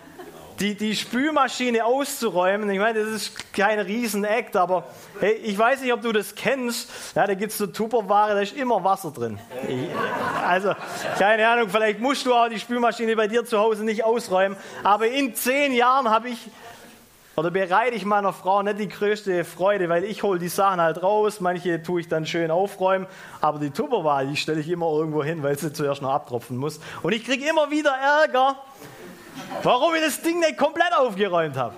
die, 0.62 0.76
die 0.76 0.94
Spülmaschine 0.94 1.84
auszuräumen, 1.84 2.70
ich 2.70 2.78
meine, 2.78 3.00
das 3.00 3.08
ist 3.08 3.52
kein 3.52 3.80
Riesenakt, 3.80 4.54
aber 4.54 4.84
hey, 5.18 5.32
ich 5.32 5.58
weiß 5.58 5.82
nicht, 5.82 5.92
ob 5.92 6.02
du 6.02 6.12
das 6.12 6.36
kennst. 6.36 6.88
Ja, 7.16 7.26
da 7.26 7.34
gibt 7.34 7.50
es 7.50 7.58
so 7.58 7.66
Tupperware, 7.66 8.34
da 8.34 8.40
ist 8.40 8.56
immer 8.56 8.84
Wasser 8.84 9.10
drin. 9.10 9.40
Ich, 9.66 9.88
also, 10.46 10.72
keine 11.18 11.48
Ahnung, 11.48 11.68
vielleicht 11.68 11.98
musst 11.98 12.24
du 12.26 12.32
auch 12.32 12.48
die 12.48 12.60
Spülmaschine 12.60 13.16
bei 13.16 13.26
dir 13.26 13.44
zu 13.44 13.58
Hause 13.58 13.84
nicht 13.84 14.04
ausräumen, 14.04 14.56
aber 14.84 15.08
in 15.08 15.34
zehn 15.34 15.72
Jahren 15.72 16.08
habe 16.08 16.28
ich 16.28 16.38
oder 17.34 17.50
bereite 17.50 17.96
ich 17.96 18.04
meiner 18.04 18.32
Frau 18.32 18.62
nicht 18.62 18.78
die 18.78 18.88
größte 18.88 19.44
Freude, 19.44 19.88
weil 19.88 20.04
ich 20.04 20.22
hole 20.22 20.38
die 20.38 20.48
Sachen 20.48 20.80
halt 20.80 21.02
raus, 21.02 21.40
manche 21.40 21.82
tue 21.82 22.02
ich 22.02 22.08
dann 22.08 22.26
schön 22.26 22.50
aufräumen, 22.50 23.06
aber 23.40 23.58
die 23.58 23.70
Tupperware, 23.70 24.26
die 24.26 24.36
stelle 24.36 24.60
ich 24.60 24.68
immer 24.68 24.86
irgendwo 24.92 25.24
hin, 25.24 25.42
weil 25.42 25.58
sie 25.58 25.72
zuerst 25.72 26.02
noch 26.02 26.12
abtropfen 26.12 26.56
muss. 26.56 26.78
Und 27.02 27.14
ich 27.14 27.24
kriege 27.24 27.48
immer 27.48 27.70
wieder 27.70 27.90
Ärger, 27.90 28.56
Warum 29.62 29.94
ich 29.94 30.02
das 30.02 30.20
Ding 30.20 30.40
nicht 30.40 30.56
komplett 30.56 30.92
aufgeräumt 30.94 31.56
habe. 31.56 31.74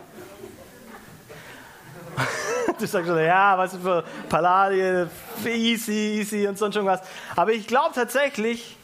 Du 2.79 2.87
sagst 2.87 3.09
schon, 3.09 3.19
ja, 3.19 3.57
was 3.57 3.77
für 3.77 4.03
Paladie, 4.29 5.07
easy, 5.45 6.19
easy 6.19 6.47
und 6.49 6.59
sonst 6.59 6.75
irgendwas. 6.75 7.03
Aber 7.37 7.53
ich 7.53 7.67
glaube 7.69 7.95
tatsächlich, 7.95 8.77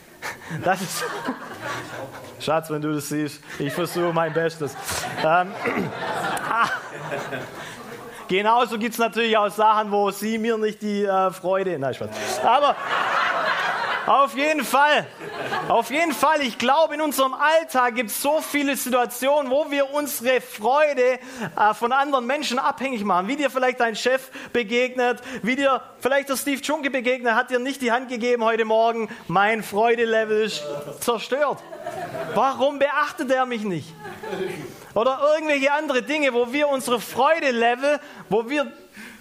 das 0.64 0.82
ist. 0.82 1.04
Schatz, 2.40 2.68
wenn 2.70 2.82
du 2.82 2.92
das 2.92 3.08
siehst, 3.08 3.40
ich 3.58 3.72
versuche 3.72 4.12
mein 4.12 4.32
Bestes. 4.32 4.74
Ähm, 5.24 5.52
ah, 6.50 6.68
genauso 8.28 8.78
gibt 8.78 8.92
es 8.92 8.98
natürlich 8.98 9.36
auch 9.36 9.50
Sachen, 9.50 9.90
wo 9.90 10.10
sie 10.10 10.36
mir 10.38 10.58
nicht 10.58 10.82
die 10.82 11.04
äh, 11.04 11.30
Freude. 11.30 11.78
Nein, 11.78 11.94
Spaß. 11.94 12.08
Aber. 12.44 12.76
Auf 14.06 14.36
jeden 14.36 14.64
Fall. 14.64 15.04
Auf 15.68 15.90
jeden 15.90 16.12
Fall. 16.12 16.40
Ich 16.42 16.58
glaube, 16.58 16.94
in 16.94 17.00
unserem 17.00 17.34
Alltag 17.34 17.96
gibt 17.96 18.10
es 18.10 18.22
so 18.22 18.40
viele 18.40 18.76
Situationen, 18.76 19.50
wo 19.50 19.68
wir 19.70 19.92
unsere 19.92 20.40
Freude 20.40 21.18
äh, 21.56 21.74
von 21.74 21.90
anderen 21.90 22.24
Menschen 22.24 22.60
abhängig 22.60 23.02
machen. 23.02 23.26
Wie 23.26 23.34
dir 23.34 23.50
vielleicht 23.50 23.80
dein 23.80 23.96
Chef 23.96 24.30
begegnet, 24.52 25.20
wie 25.42 25.56
dir 25.56 25.82
vielleicht 25.98 26.28
der 26.28 26.36
Steve 26.36 26.62
Junke 26.62 26.90
begegnet, 26.90 27.34
hat 27.34 27.50
dir 27.50 27.58
nicht 27.58 27.82
die 27.82 27.90
Hand 27.90 28.08
gegeben 28.08 28.44
heute 28.44 28.64
Morgen. 28.64 29.08
Mein 29.26 29.64
Freudelevel 29.64 30.44
ist 30.44 30.64
zerstört. 31.00 31.58
Warum 32.34 32.78
beachtet 32.78 33.32
er 33.32 33.44
mich 33.44 33.62
nicht? 33.62 33.92
Oder 34.94 35.18
irgendwelche 35.34 35.72
andere 35.72 36.02
Dinge, 36.02 36.32
wo 36.32 36.52
wir 36.52 36.68
unsere 36.68 37.00
Freudelevel, 37.00 37.98
wo 38.28 38.48
wir 38.48 38.72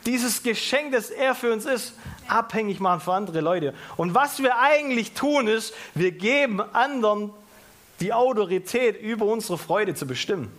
dieses 0.06 0.44
Geschenk, 0.44 0.92
das 0.92 1.10
er 1.10 1.34
für 1.34 1.52
uns 1.52 1.66
ist, 1.66 1.96
abhängig 2.28 2.80
machen 2.80 3.02
von 3.02 3.16
anderen 3.16 3.44
Leute. 3.44 3.74
Und 3.98 4.14
was 4.14 4.40
wir 4.40 4.58
eigentlich 4.58 5.14
tun, 5.14 5.48
ist, 5.48 5.74
wir 5.94 6.12
geben 6.12 6.62
anderen 6.62 7.32
die 8.00 8.14
Autorität, 8.14 9.02
über 9.02 9.26
unsere 9.26 9.58
Freude 9.58 9.96
zu 9.96 10.06
bestimmen. 10.06 10.52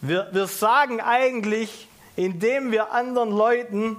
Wir, 0.00 0.28
wir 0.32 0.46
sagen 0.46 1.00
eigentlich, 1.00 1.88
indem 2.16 2.72
wir 2.72 2.92
anderen 2.92 3.30
Leuten 3.30 3.96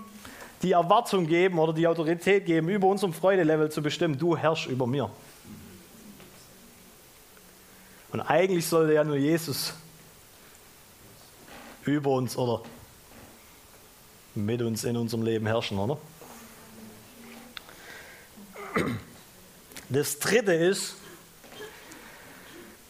die 0.63 0.71
Erwartung 0.71 1.27
geben 1.27 1.59
oder 1.59 1.73
die 1.73 1.87
Autorität 1.87 2.45
geben, 2.45 2.69
über 2.69 2.87
unserem 2.87 3.13
Freudelevel 3.13 3.69
zu 3.69 3.81
bestimmen, 3.81 4.17
du 4.17 4.35
herrschst 4.35 4.67
über 4.67 4.87
mir. 4.87 5.09
Und 8.11 8.21
eigentlich 8.21 8.65
sollte 8.65 8.93
ja 8.93 9.03
nur 9.03 9.17
Jesus 9.17 9.73
über 11.85 12.11
uns 12.11 12.37
oder 12.37 12.61
mit 14.45 14.61
uns 14.61 14.83
in 14.83 14.95
unserem 14.95 15.23
Leben 15.23 15.47
herrschen, 15.47 15.79
oder? 15.79 15.97
Das 19.89 20.19
dritte 20.19 20.53
ist, 20.53 20.95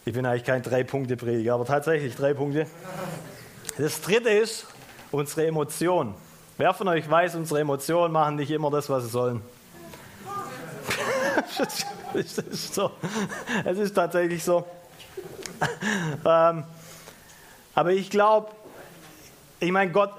ich 0.04 0.12
bin 0.12 0.26
eigentlich 0.26 0.44
kein 0.44 0.62
Drei-Punkte-Prediger, 0.62 1.54
aber 1.54 1.64
tatsächlich 1.64 2.14
drei 2.16 2.34
Punkte. 2.34 2.66
Das 3.76 4.00
dritte 4.00 4.30
ist 4.30 4.66
unsere 5.10 5.46
Emotionen. 5.46 6.14
Wer 6.56 6.74
von 6.74 6.88
euch 6.88 7.08
weiß, 7.08 7.36
unsere 7.36 7.60
Emotionen 7.60 8.12
machen 8.12 8.36
nicht 8.36 8.50
immer 8.50 8.70
das, 8.70 8.90
was 8.90 9.04
sie 9.04 9.10
sollen? 9.10 9.42
es, 12.14 12.38
ist 12.38 12.74
so. 12.74 12.90
es 13.64 13.78
ist 13.78 13.94
tatsächlich 13.94 14.42
so. 14.42 14.64
ähm, 16.24 16.64
aber 17.74 17.92
ich 17.92 18.10
glaube, 18.10 18.48
ich 19.60 19.70
meine, 19.70 19.92
Gott, 19.92 20.12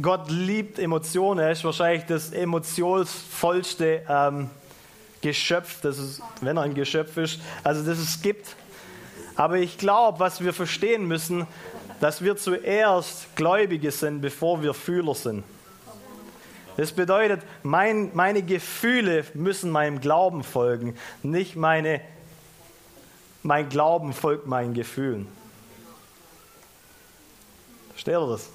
Gott 0.00 0.30
liebt 0.30 0.78
Emotionen. 0.78 1.40
Er 1.40 1.52
ist 1.52 1.64
wahrscheinlich 1.64 2.04
das 2.06 2.32
emotionsvollste 2.32 4.02
ähm, 4.08 4.50
Geschöpf, 5.20 5.80
das 5.80 5.98
es, 5.98 6.22
wenn 6.40 6.56
er 6.56 6.62
ein 6.62 6.74
Geschöpf 6.74 7.16
ist, 7.16 7.40
also 7.64 7.84
das 7.84 7.98
es 7.98 8.22
gibt. 8.22 8.56
Aber 9.34 9.58
ich 9.58 9.78
glaube, 9.78 10.20
was 10.20 10.42
wir 10.42 10.52
verstehen 10.52 11.06
müssen, 11.06 11.46
dass 12.00 12.22
wir 12.22 12.36
zuerst 12.36 13.34
Gläubige 13.36 13.90
sind, 13.90 14.20
bevor 14.20 14.62
wir 14.62 14.74
Fühler 14.74 15.14
sind. 15.14 15.44
Das 16.76 16.92
bedeutet, 16.92 17.40
mein, 17.62 18.10
meine 18.14 18.42
Gefühle 18.42 19.24
müssen 19.32 19.70
meinem 19.70 20.00
Glauben 20.00 20.44
folgen, 20.44 20.96
nicht 21.22 21.56
meine, 21.56 22.02
mein 23.42 23.68
Glauben 23.68 24.12
folgt 24.12 24.46
meinen 24.46 24.74
Gefühlen. 24.74 25.26
Versteht 27.92 28.14
ihr 28.14 28.26
das? 28.26 28.50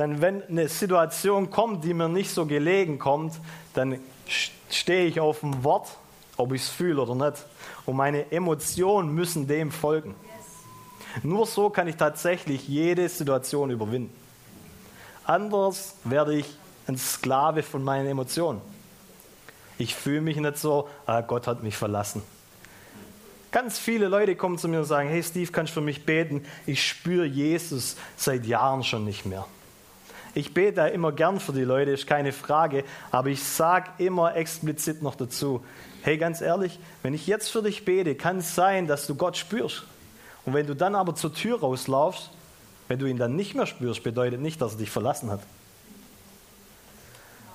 Denn 0.00 0.22
wenn 0.22 0.42
eine 0.44 0.66
Situation 0.66 1.50
kommt, 1.50 1.84
die 1.84 1.92
mir 1.92 2.08
nicht 2.08 2.30
so 2.30 2.46
gelegen 2.46 2.98
kommt, 2.98 3.34
dann 3.74 3.98
stehe 4.70 5.04
ich 5.04 5.20
auf 5.20 5.40
dem 5.40 5.62
Wort, 5.62 5.88
ob 6.38 6.54
ich 6.54 6.62
es 6.62 6.70
fühle 6.70 7.02
oder 7.02 7.14
nicht. 7.14 7.44
Und 7.84 7.96
meine 7.96 8.32
Emotionen 8.32 9.14
müssen 9.14 9.46
dem 9.46 9.70
folgen. 9.70 10.14
Nur 11.22 11.44
so 11.44 11.68
kann 11.68 11.86
ich 11.86 11.96
tatsächlich 11.96 12.66
jede 12.66 13.10
Situation 13.10 13.68
überwinden. 13.68 14.16
Anders 15.24 15.96
werde 16.04 16.34
ich 16.34 16.46
ein 16.86 16.96
Sklave 16.96 17.62
von 17.62 17.84
meinen 17.84 18.06
Emotionen. 18.06 18.62
Ich 19.76 19.94
fühle 19.94 20.22
mich 20.22 20.38
nicht 20.38 20.56
so, 20.56 20.88
ah, 21.04 21.20
Gott 21.20 21.46
hat 21.46 21.62
mich 21.62 21.76
verlassen. 21.76 22.22
Ganz 23.52 23.78
viele 23.78 24.08
Leute 24.08 24.34
kommen 24.34 24.56
zu 24.56 24.66
mir 24.66 24.78
und 24.78 24.86
sagen, 24.86 25.10
hey 25.10 25.22
Steve, 25.22 25.52
kannst 25.52 25.72
du 25.72 25.80
für 25.80 25.84
mich 25.84 26.06
beten? 26.06 26.46
Ich 26.64 26.88
spüre 26.88 27.26
Jesus 27.26 27.96
seit 28.16 28.46
Jahren 28.46 28.82
schon 28.82 29.04
nicht 29.04 29.26
mehr. 29.26 29.44
Ich 30.34 30.54
bete 30.54 30.82
immer 30.82 31.12
gern 31.12 31.40
für 31.40 31.52
die 31.52 31.62
Leute, 31.62 31.90
ist 31.90 32.06
keine 32.06 32.32
Frage, 32.32 32.84
aber 33.10 33.28
ich 33.28 33.42
sage 33.42 33.90
immer 33.98 34.36
explizit 34.36 35.02
noch 35.02 35.16
dazu, 35.16 35.64
hey, 36.02 36.18
ganz 36.18 36.40
ehrlich, 36.40 36.78
wenn 37.02 37.14
ich 37.14 37.26
jetzt 37.26 37.50
für 37.50 37.62
dich 37.62 37.84
bete, 37.84 38.14
kann 38.14 38.38
es 38.38 38.54
sein, 38.54 38.86
dass 38.86 39.06
du 39.06 39.14
Gott 39.14 39.36
spürst. 39.36 39.84
Und 40.46 40.54
wenn 40.54 40.66
du 40.66 40.74
dann 40.74 40.94
aber 40.94 41.14
zur 41.14 41.34
Tür 41.34 41.60
rauslaufst, 41.60 42.30
wenn 42.88 42.98
du 42.98 43.06
ihn 43.06 43.18
dann 43.18 43.36
nicht 43.36 43.54
mehr 43.54 43.66
spürst, 43.66 44.02
bedeutet 44.02 44.40
nicht, 44.40 44.60
dass 44.60 44.72
er 44.72 44.78
dich 44.78 44.90
verlassen 44.90 45.30
hat. 45.30 45.40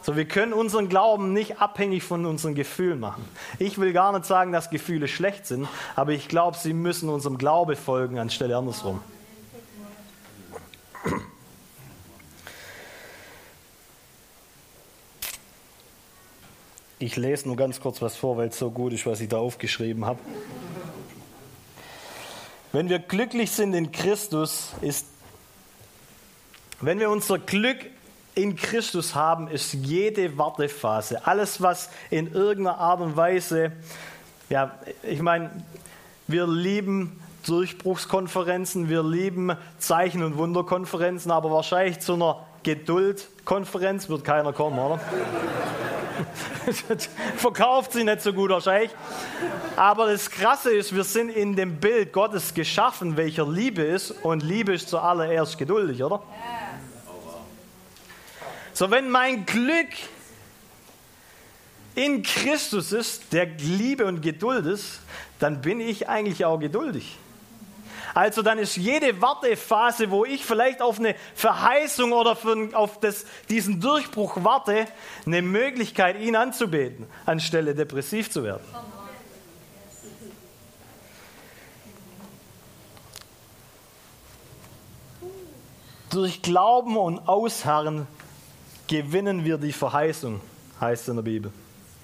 So, 0.02 0.16
wir 0.16 0.26
können 0.26 0.54
unseren 0.54 0.88
Glauben 0.88 1.34
nicht 1.34 1.60
abhängig 1.60 2.04
von 2.04 2.28
unseren 2.28 2.54
Gefühlen 2.54 3.00
machen. 3.00 3.26
Ich 3.58 3.80
will 3.80 3.92
gar 3.92 4.12
nicht 4.12 4.26
sagen, 4.26 4.52
dass 4.52 4.70
Gefühle 4.70 5.08
schlecht 5.08 5.48
sind, 5.48 5.68
aber 5.96 6.12
ich 6.12 6.28
glaube, 6.28 6.58
sie 6.58 6.74
müssen 6.74 7.10
unserem 7.10 7.40
Glaube 7.40 7.76
folgen, 7.76 8.20
anstelle 8.20 8.56
andersrum. 8.56 9.02
Ich 16.98 17.18
lese 17.18 17.48
nur 17.48 17.58
ganz 17.58 17.82
kurz 17.82 18.02
was 18.02 18.16
vor, 18.16 18.38
weil 18.38 18.48
es 18.48 18.58
so 18.58 18.72
gut 18.72 18.94
ist, 18.94 19.06
was 19.06 19.20
ich 19.20 19.28
da 19.28 19.38
aufgeschrieben 19.38 20.06
habe. 20.06 20.20
Wenn 22.72 22.88
wir 22.88 23.00
glücklich 23.00 23.52
sind 23.52 23.74
in 23.74 23.92
Christus, 23.92 24.72
ist, 24.80 25.06
wenn 26.80 27.00
wir 27.00 27.10
unser 27.10 27.38
Glück 27.38 27.78
in 28.34 28.56
Christus 28.56 29.14
haben, 29.14 29.50
ist 29.50 29.74
jede 29.74 30.38
Wartephase, 30.38 31.26
alles, 31.28 31.62
was 31.62 31.90
in 32.10 32.32
irgendeiner 32.32 32.78
Art 32.78 33.02
und 33.02 33.18
Weise, 33.18 33.74
ja, 34.50 34.78
ich 35.04 35.22
meine, 35.22 35.52
wir 36.28 36.48
lieben 36.48 37.20
Durchbruchskonferenzen, 37.46 38.88
wir 38.88 39.04
lieben 39.04 39.58
Zeichen- 39.80 40.24
und 40.24 40.38
Wunderkonferenzen, 40.38 41.30
aber 41.32 41.52
wahrscheinlich 41.52 42.00
zu 42.00 42.14
einer 42.14 42.46
Geduldkonferenz 43.46 44.10
wird 44.10 44.24
keiner 44.24 44.54
kommen, 44.54 44.80
oder? 44.80 45.00
Verkauft 47.38 47.94
sie 47.94 48.04
nicht 48.04 48.22
so 48.22 48.34
gut 48.34 48.50
wahrscheinlich. 48.50 48.92
Aber 49.76 50.12
das 50.12 50.32
Krasse 50.32 50.74
ist, 50.74 50.96
wir 50.96 51.04
sind 51.04 51.30
in 51.30 51.56
dem 51.56 51.80
Bild 51.80 52.12
Gottes 52.12 52.54
geschaffen, 52.54 53.18
welcher 53.18 53.48
Liebe 53.48 53.84
ist. 53.84 54.12
Und 54.12 54.42
Liebe 54.42 54.74
ist 54.74 54.90
zuallererst 54.90 55.58
geduldig, 55.58 56.04
oder? 56.04 56.24
So, 58.74 58.90
wenn 58.90 59.10
mein 59.10 59.46
Glück 59.46 59.90
in 61.94 62.24
Christus 62.24 62.92
ist, 62.92 63.32
der 63.32 63.46
Liebe 63.46 64.06
und 64.06 64.22
Geduld 64.22 64.66
ist, 64.66 65.02
dann 65.40 65.62
bin 65.62 65.80
ich 65.80 66.10
eigentlich 66.10 66.46
auch 66.46 66.60
geduldig. 66.60 67.18
Also 68.16 68.42
dann 68.42 68.60
ist 68.60 68.78
jede 68.78 69.22
Wartephase, 69.22 70.10
wo 70.10 70.24
ich 70.24 70.46
vielleicht 70.46 70.82
auf 70.82 71.00
eine 71.00 71.16
Verheißung 71.36 72.14
oder 72.14 72.38
auf 72.72 73.00
das, 73.02 73.26
diesen 73.50 73.82
Durchbruch 73.82 74.38
warte, 74.42 74.86
eine 75.26 75.42
Möglichkeit, 75.42 76.18
ihn 76.22 76.38
anzubeten, 76.38 77.08
anstelle 77.26 77.76
depressiv 77.76 78.32
zu 78.32 78.46
werden. 78.46 78.64
Durch 86.10 86.42
Glauben 86.42 86.96
und 86.96 87.28
Ausharren 87.28 88.08
gewinnen 88.88 89.44
wir 89.44 89.58
die 89.58 89.74
Verheißung, 89.74 90.40
heißt 90.80 91.04
es 91.04 91.10
in 91.10 91.18
der 91.18 91.24
Bibel. 91.24 91.52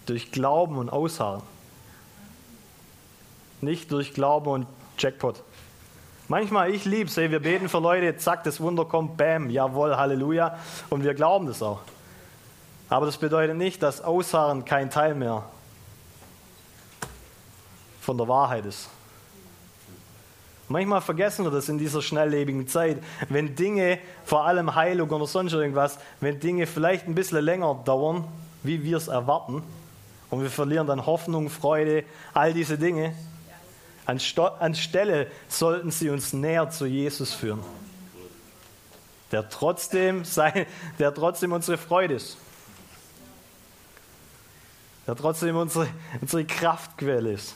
Durch 0.08 0.34
Glauben 0.34 0.78
und 0.78 0.90
Ausharren. 0.90 1.42
Nicht 3.62 3.90
durch 3.94 4.14
Glauben 4.14 4.50
und 4.50 4.68
Jackpot. 4.98 5.42
Manchmal, 6.32 6.74
ich 6.74 6.86
liebe 6.86 7.10
es, 7.10 7.18
wir 7.18 7.42
beten 7.42 7.68
für 7.68 7.80
Leute, 7.80 8.16
zack, 8.16 8.46
das 8.46 8.62
Wunder 8.62 8.86
kommt, 8.86 9.18
bam, 9.18 9.50
jawohl, 9.50 9.98
Halleluja. 9.98 10.58
Und 10.90 11.04
wir 11.04 11.14
glauben 11.14 11.46
das 11.46 11.62
auch. 11.62 11.82
Aber 12.88 13.06
das 13.06 13.18
bedeutet 13.18 13.58
nicht, 13.58 13.84
dass 13.84 14.02
Ausharren 14.02 14.64
kein 14.64 14.90
Teil 14.90 15.14
mehr 15.14 15.44
von 18.00 18.18
der 18.18 18.30
Wahrheit 18.30 18.66
ist. 18.66 18.88
Manchmal 20.70 21.02
vergessen 21.02 21.44
wir 21.44 21.52
das 21.52 21.68
in 21.68 21.78
dieser 21.78 22.02
schnelllebigen 22.02 22.66
Zeit, 22.66 23.04
wenn 23.28 23.54
Dinge, 23.58 24.00
vor 24.24 24.46
allem 24.46 24.74
Heilung 24.74 25.10
oder 25.10 25.28
sonst 25.28 25.52
irgendwas, 25.52 26.00
wenn 26.22 26.40
Dinge 26.40 26.66
vielleicht 26.66 27.10
ein 27.10 27.14
bisschen 27.14 27.44
länger 27.44 27.78
dauern, 27.84 28.24
wie 28.64 28.82
wir 28.86 28.96
es 28.96 29.10
erwarten, 29.10 29.64
und 30.30 30.44
wir 30.44 30.50
verlieren 30.50 30.88
dann 30.88 31.06
Hoffnung, 31.06 31.50
Freude, 31.50 32.06
all 32.34 32.54
diese 32.54 32.78
Dinge, 32.78 33.14
Anstelle 34.06 35.28
sollten 35.48 35.92
sie 35.92 36.10
uns 36.10 36.34
näher 36.34 36.70
zu 36.70 36.86
Jesus 36.86 37.34
führen, 37.34 37.64
der 39.32 39.50
trotzdem, 39.50 40.26
sein, 40.26 40.66
der 41.00 41.14
trotzdem 41.14 41.52
unsere 41.52 41.78
Freude 41.78 42.16
ist. 42.16 42.38
der 45.08 45.16
trotzdem 45.16 45.56
unsere, 45.58 45.88
unsere 46.22 46.46
Kraftquelle 46.46 47.34
ist. 47.34 47.56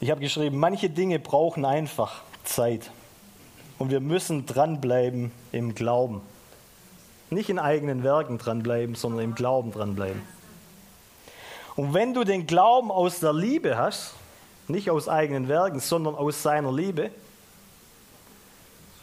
Ich 0.00 0.10
habe 0.10 0.20
geschrieben, 0.20 0.58
manche 0.58 0.90
Dinge 0.90 1.20
brauchen 1.20 1.64
einfach 1.64 2.22
Zeit. 2.42 2.90
Und 3.82 3.90
wir 3.90 3.98
müssen 3.98 4.46
dranbleiben 4.46 5.32
im 5.50 5.74
Glauben. 5.74 6.20
Nicht 7.30 7.48
in 7.48 7.58
eigenen 7.58 8.04
Werken 8.04 8.38
dranbleiben, 8.38 8.94
sondern 8.94 9.24
im 9.24 9.34
Glauben 9.34 9.72
dranbleiben. 9.72 10.22
Und 11.74 11.92
wenn 11.92 12.14
du 12.14 12.22
den 12.22 12.46
Glauben 12.46 12.92
aus 12.92 13.18
der 13.18 13.32
Liebe 13.32 13.76
hast, 13.76 14.14
nicht 14.68 14.88
aus 14.88 15.08
eigenen 15.08 15.48
Werken, 15.48 15.80
sondern 15.80 16.14
aus 16.14 16.44
seiner 16.44 16.70
Liebe, 16.70 17.10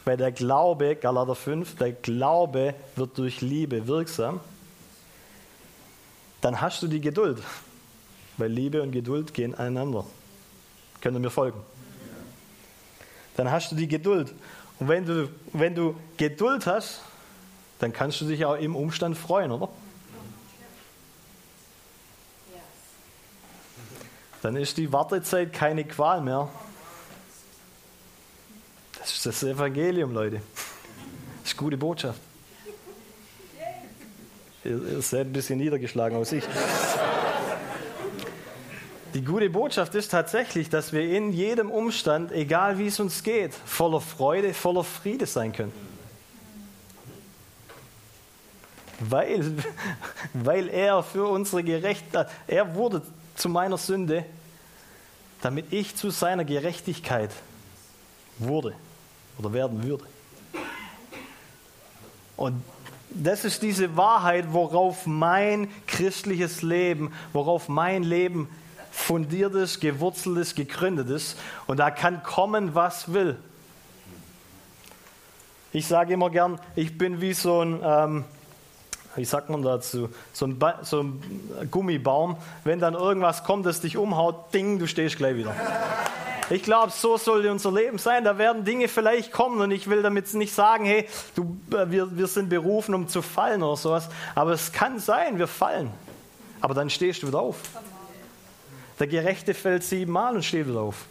weil 0.06 0.16
der 0.16 0.32
Glaube, 0.32 0.96
Galater 0.96 1.34
5, 1.34 1.76
der 1.76 1.92
Glaube 1.92 2.74
wird 2.96 3.18
durch 3.18 3.42
Liebe 3.42 3.86
wirksam, 3.86 4.40
dann 6.40 6.58
hast 6.58 6.82
du 6.82 6.88
die 6.88 7.02
Geduld. 7.02 7.42
Weil 8.38 8.50
Liebe 8.50 8.80
und 8.80 8.92
Geduld 8.92 9.34
gehen 9.34 9.54
einander. 9.54 10.06
Könnt 11.02 11.18
ihr 11.18 11.20
mir 11.20 11.28
folgen? 11.28 11.60
Dann 13.36 13.50
hast 13.50 13.72
du 13.72 13.76
die 13.76 13.88
Geduld. 13.88 14.34
Und 14.80 14.88
wenn 14.88 15.04
du, 15.04 15.28
wenn 15.52 15.74
du 15.74 15.94
Geduld 16.16 16.66
hast, 16.66 17.02
dann 17.78 17.92
kannst 17.92 18.20
du 18.20 18.24
dich 18.24 18.44
auch 18.44 18.56
im 18.56 18.74
Umstand 18.74 19.16
freuen, 19.16 19.52
oder? 19.52 19.68
Dann 24.42 24.56
ist 24.56 24.78
die 24.78 24.90
Wartezeit 24.90 25.52
keine 25.52 25.84
Qual 25.84 26.22
mehr. 26.22 26.48
Das 28.98 29.12
ist 29.12 29.26
das 29.26 29.42
Evangelium, 29.42 30.14
Leute. 30.14 30.40
Das 31.42 31.52
ist 31.52 31.56
gute 31.58 31.76
Botschaft. 31.76 32.20
Ihr 34.64 35.02
seid 35.02 35.26
ein 35.26 35.32
bisschen 35.32 35.58
niedergeschlagen 35.58 36.16
aus 36.16 36.30
sich. 36.30 36.44
Die 39.14 39.24
gute 39.24 39.50
Botschaft 39.50 39.94
ist 39.96 40.10
tatsächlich, 40.10 40.68
dass 40.68 40.92
wir 40.92 41.02
in 41.02 41.32
jedem 41.32 41.70
Umstand, 41.70 42.30
egal 42.30 42.78
wie 42.78 42.86
es 42.86 43.00
uns 43.00 43.24
geht, 43.24 43.52
voller 43.54 44.00
Freude, 44.00 44.54
voller 44.54 44.84
Friede 44.84 45.26
sein 45.26 45.52
können. 45.52 45.72
Weil, 49.00 49.52
weil 50.32 50.68
er 50.68 51.02
für 51.02 51.26
unsere 51.26 51.64
Gerechtigkeit, 51.64 52.28
er 52.46 52.74
wurde 52.74 53.02
zu 53.34 53.48
meiner 53.48 53.78
Sünde, 53.78 54.24
damit 55.40 55.72
ich 55.72 55.96
zu 55.96 56.10
seiner 56.10 56.44
Gerechtigkeit 56.44 57.30
wurde 58.38 58.74
oder 59.38 59.52
werden 59.52 59.82
würde. 59.82 60.04
Und 62.36 62.62
das 63.10 63.44
ist 63.44 63.62
diese 63.62 63.96
Wahrheit, 63.96 64.52
worauf 64.52 65.04
mein 65.06 65.68
christliches 65.88 66.62
Leben, 66.62 67.12
worauf 67.32 67.68
mein 67.68 68.04
Leben 68.04 68.48
fundiertes, 68.90 69.80
gewurzeltes, 69.80 70.54
gegründetes. 70.54 71.36
Und 71.66 71.78
da 71.78 71.90
kann 71.90 72.22
kommen, 72.22 72.74
was 72.74 73.12
will. 73.12 73.38
Ich 75.72 75.86
sage 75.86 76.14
immer 76.14 76.30
gern, 76.30 76.58
ich 76.74 76.98
bin 76.98 77.20
wie 77.20 77.32
so 77.32 77.60
ein, 77.60 77.80
ähm, 77.84 78.24
wie 79.14 79.24
sagt 79.24 79.50
man 79.50 79.62
dazu, 79.62 80.08
so 80.32 80.46
ein, 80.46 80.58
so 80.82 81.02
ein 81.02 81.68
Gummibaum. 81.70 82.36
Wenn 82.64 82.80
dann 82.80 82.94
irgendwas 82.94 83.44
kommt, 83.44 83.66
das 83.66 83.80
dich 83.80 83.96
umhaut, 83.96 84.52
ding, 84.52 84.78
du 84.78 84.88
stehst 84.88 85.16
gleich 85.16 85.36
wieder. 85.36 85.54
Ich 86.50 86.64
glaube, 86.64 86.90
so 86.90 87.16
sollte 87.16 87.52
unser 87.52 87.70
Leben 87.70 87.98
sein. 87.98 88.24
Da 88.24 88.36
werden 88.36 88.64
Dinge 88.64 88.88
vielleicht 88.88 89.30
kommen 89.30 89.60
und 89.60 89.70
ich 89.70 89.88
will 89.88 90.02
damit 90.02 90.34
nicht 90.34 90.52
sagen, 90.52 90.84
hey, 90.84 91.06
du, 91.36 91.56
äh, 91.72 91.88
wir, 91.90 92.16
wir 92.16 92.26
sind 92.26 92.48
berufen, 92.48 92.92
um 92.94 93.06
zu 93.06 93.22
fallen 93.22 93.62
oder 93.62 93.76
sowas. 93.76 94.08
Aber 94.34 94.50
es 94.50 94.72
kann 94.72 94.98
sein, 94.98 95.38
wir 95.38 95.46
fallen. 95.46 95.92
Aber 96.60 96.74
dann 96.74 96.90
stehst 96.90 97.22
du 97.22 97.28
wieder 97.28 97.38
auf. 97.38 97.58
Der 99.00 99.06
Gerechte 99.06 99.54
fällt 99.54 99.82
siebenmal 99.82 100.36
und 100.36 100.44
steht 100.44 100.68
wieder 100.68 100.80
auf. 100.80 101.06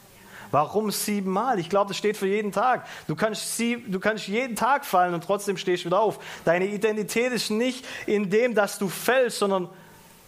Warum 0.51 0.89
siebenmal? 0.91 1.59
Ich 1.59 1.69
glaube, 1.69 1.89
das 1.89 1.97
steht 1.97 2.17
für 2.17 2.27
jeden 2.27 2.51
Tag. 2.51 2.87
Du 3.07 3.15
kannst, 3.15 3.57
sie, 3.57 3.83
du 3.87 3.99
kannst 3.99 4.27
jeden 4.27 4.55
Tag 4.55 4.85
fallen 4.85 5.13
und 5.13 5.23
trotzdem 5.23 5.57
stehst 5.57 5.83
du 5.83 5.87
wieder 5.87 5.99
auf. 5.99 6.19
Deine 6.45 6.67
Identität 6.67 7.31
ist 7.31 7.49
nicht 7.49 7.85
in 8.07 8.29
dem, 8.29 8.55
dass 8.55 8.79
du 8.79 8.89
fällst, 8.89 9.39
sondern 9.39 9.69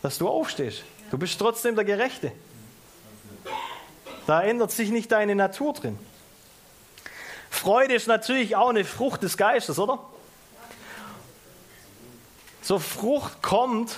dass 0.01 0.17
du 0.17 0.27
aufstehst. 0.27 0.83
Du 1.09 1.17
bist 1.17 1.39
trotzdem 1.39 1.75
der 1.75 1.85
Gerechte. 1.85 2.31
Da 4.27 4.41
ändert 4.41 4.71
sich 4.71 4.89
nicht 4.89 5.11
deine 5.11 5.35
Natur 5.35 5.73
drin. 5.73 5.97
Freude 7.49 7.93
ist 7.93 8.07
natürlich 8.07 8.55
auch 8.55 8.69
eine 8.69 8.85
Frucht 8.85 9.23
des 9.23 9.37
Geistes, 9.37 9.77
oder? 9.77 9.99
So 12.61 12.79
Frucht 12.79 13.41
kommt 13.41 13.97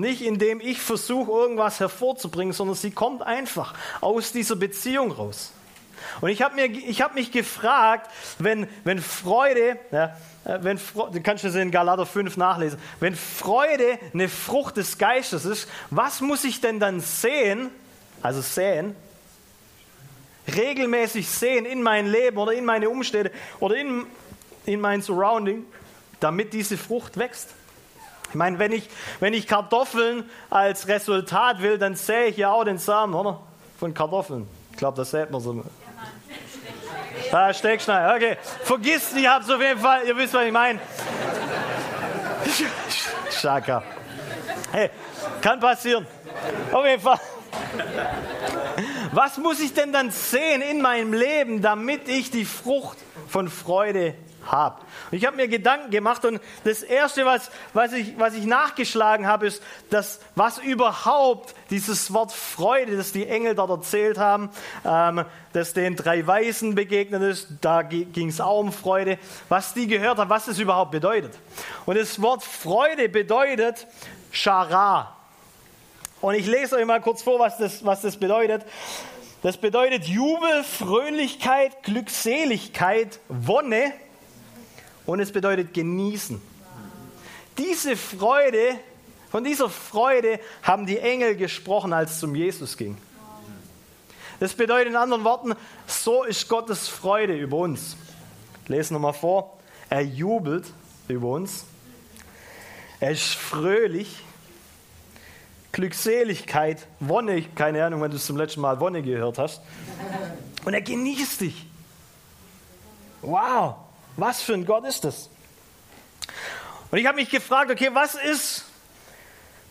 nicht 0.00 0.22
indem 0.22 0.60
ich 0.60 0.80
versuche, 0.80 1.30
irgendwas 1.30 1.80
hervorzubringen, 1.80 2.52
sondern 2.52 2.76
sie 2.76 2.90
kommt 2.90 3.22
einfach 3.22 3.74
aus 4.00 4.32
dieser 4.32 4.56
Beziehung 4.56 5.12
raus. 5.12 5.52
Und 6.20 6.30
ich 6.30 6.42
habe 6.42 6.60
hab 6.60 7.14
mich 7.14 7.32
gefragt, 7.32 8.10
wenn, 8.38 8.68
wenn 8.84 9.00
Freude, 9.00 9.78
ja, 9.90 10.16
äh, 10.44 10.58
wenn, 10.62 10.78
du 10.94 11.20
kannst 11.22 11.44
das 11.44 11.54
in 11.54 11.70
Galater 11.70 12.06
5 12.06 12.36
nachlesen, 12.36 12.78
wenn 13.00 13.14
Freude 13.14 13.98
eine 14.12 14.28
Frucht 14.28 14.76
des 14.76 14.98
Geistes 14.98 15.44
ist, 15.44 15.68
was 15.90 16.20
muss 16.20 16.44
ich 16.44 16.60
denn 16.60 16.80
dann 16.80 17.00
sehen, 17.00 17.70
also 18.22 18.40
sehen, 18.40 18.94
regelmäßig 20.54 21.28
sehen 21.28 21.66
in 21.66 21.82
mein 21.82 22.06
Leben 22.06 22.38
oder 22.38 22.52
in 22.52 22.64
meine 22.64 22.88
Umstände 22.88 23.30
oder 23.60 23.76
in, 23.76 24.06
in 24.66 24.80
mein 24.80 25.02
Surrounding, 25.02 25.64
damit 26.20 26.52
diese 26.52 26.78
Frucht 26.78 27.18
wächst? 27.18 27.54
Ich 28.30 28.34
meine, 28.34 28.58
wenn 28.58 28.72
ich, 28.72 28.88
wenn 29.20 29.32
ich 29.32 29.46
Kartoffeln 29.46 30.28
als 30.50 30.86
Resultat 30.86 31.62
will, 31.62 31.78
dann 31.78 31.94
sähe 31.94 32.26
ich 32.26 32.36
ja 32.36 32.52
auch 32.52 32.64
den 32.64 32.78
Samen, 32.78 33.14
oder? 33.14 33.40
Von 33.78 33.94
Kartoffeln. 33.94 34.46
Ich 34.72 34.76
glaube, 34.76 34.96
das 34.96 35.10
sieht 35.10 35.30
man 35.30 35.40
so. 35.40 35.64
Ah, 37.32 37.52
Steckschneider, 37.52 38.14
okay. 38.14 38.36
Vergiss, 38.64 39.12
ich 39.14 39.26
hab's 39.26 39.50
auf 39.50 39.60
jeden 39.60 39.80
Fall, 39.80 40.04
ihr 40.06 40.16
wisst, 40.16 40.34
was 40.34 40.44
ich 40.44 40.52
meine. 40.52 40.78
Schaka. 43.30 43.82
Hey, 44.72 44.90
kann 45.40 45.60
passieren. 45.60 46.06
Auf 46.72 46.86
jeden 46.86 47.02
Fall. 47.02 47.18
Was 49.12 49.38
muss 49.38 49.60
ich 49.60 49.74
denn 49.74 49.92
dann 49.92 50.10
sehen 50.10 50.62
in 50.62 50.80
meinem 50.80 51.12
Leben, 51.12 51.62
damit 51.62 52.08
ich 52.08 52.30
die 52.30 52.44
Frucht 52.44 52.98
von 53.28 53.48
Freude 53.48 54.14
habe. 54.50 54.80
Ich 55.10 55.26
habe 55.26 55.36
mir 55.36 55.48
Gedanken 55.48 55.90
gemacht 55.90 56.24
und 56.24 56.40
das 56.64 56.82
Erste, 56.82 57.24
was, 57.24 57.50
was, 57.72 57.92
ich, 57.92 58.18
was 58.18 58.34
ich 58.34 58.44
nachgeschlagen 58.44 59.26
habe, 59.26 59.46
ist, 59.46 59.62
dass, 59.90 60.20
was 60.34 60.58
überhaupt 60.58 61.54
dieses 61.70 62.12
Wort 62.12 62.32
Freude, 62.32 62.96
das 62.96 63.12
die 63.12 63.26
Engel 63.26 63.54
dort 63.54 63.70
erzählt 63.70 64.18
haben, 64.18 64.50
ähm, 64.84 65.24
das 65.52 65.72
den 65.72 65.96
drei 65.96 66.26
Weisen 66.26 66.74
begegnet 66.74 67.22
ist, 67.22 67.48
da 67.60 67.82
ging 67.82 68.28
es 68.28 68.40
auch 68.40 68.60
um 68.60 68.72
Freude, 68.72 69.18
was 69.48 69.74
die 69.74 69.86
gehört 69.86 70.18
haben, 70.18 70.30
was 70.30 70.46
das 70.46 70.58
überhaupt 70.58 70.90
bedeutet. 70.90 71.38
Und 71.86 71.98
das 71.98 72.20
Wort 72.20 72.42
Freude 72.42 73.08
bedeutet 73.08 73.86
Shara. 74.30 75.16
Und 76.20 76.34
ich 76.34 76.46
lese 76.46 76.76
euch 76.76 76.84
mal 76.84 77.00
kurz 77.00 77.22
vor, 77.22 77.38
was 77.38 77.58
das, 77.58 77.84
was 77.84 78.02
das 78.02 78.16
bedeutet. 78.16 78.64
Das 79.42 79.56
bedeutet 79.56 80.04
Jubel, 80.04 80.64
Fröhlichkeit, 80.64 81.84
Glückseligkeit, 81.84 83.20
Wonne 83.28 83.92
und 85.08 85.20
es 85.20 85.32
bedeutet 85.32 85.72
genießen. 85.72 86.38
Diese 87.56 87.96
Freude, 87.96 88.78
von 89.30 89.42
dieser 89.42 89.70
Freude 89.70 90.38
haben 90.62 90.84
die 90.84 90.98
Engel 90.98 91.34
gesprochen, 91.34 91.94
als 91.94 92.16
es 92.16 92.22
um 92.22 92.34
Jesus 92.34 92.76
ging. 92.76 92.98
Das 94.38 94.52
bedeutet 94.52 94.88
in 94.88 94.96
anderen 94.96 95.24
Worten, 95.24 95.54
so 95.86 96.24
ist 96.24 96.46
Gottes 96.46 96.88
Freude 96.88 97.34
über 97.34 97.56
uns. 97.56 97.96
Lesen 98.66 98.96
wir 98.96 98.98
mal 99.00 99.14
vor. 99.14 99.58
Er 99.88 100.02
jubelt 100.02 100.66
über 101.08 101.28
uns. 101.28 101.64
Er 103.00 103.12
ist 103.12 103.32
fröhlich. 103.32 104.22
Glückseligkeit, 105.72 106.86
Wonne, 107.00 107.42
keine 107.54 107.82
Ahnung, 107.82 108.02
wenn 108.02 108.10
du 108.10 108.18
zum 108.18 108.36
letzten 108.36 108.60
Mal 108.60 108.78
Wonne 108.78 109.02
gehört 109.02 109.38
hast. 109.38 109.62
Und 110.66 110.74
er 110.74 110.82
genießt 110.82 111.40
dich. 111.40 111.66
Wow. 113.22 113.87
Was 114.18 114.42
für 114.42 114.52
ein 114.52 114.66
Gott 114.66 114.84
ist 114.84 115.04
das? 115.04 115.30
Und 116.90 116.98
ich 116.98 117.06
habe 117.06 117.16
mich 117.16 117.30
gefragt, 117.30 117.70
okay, 117.70 117.90
was 117.92 118.16
ist, 118.16 118.64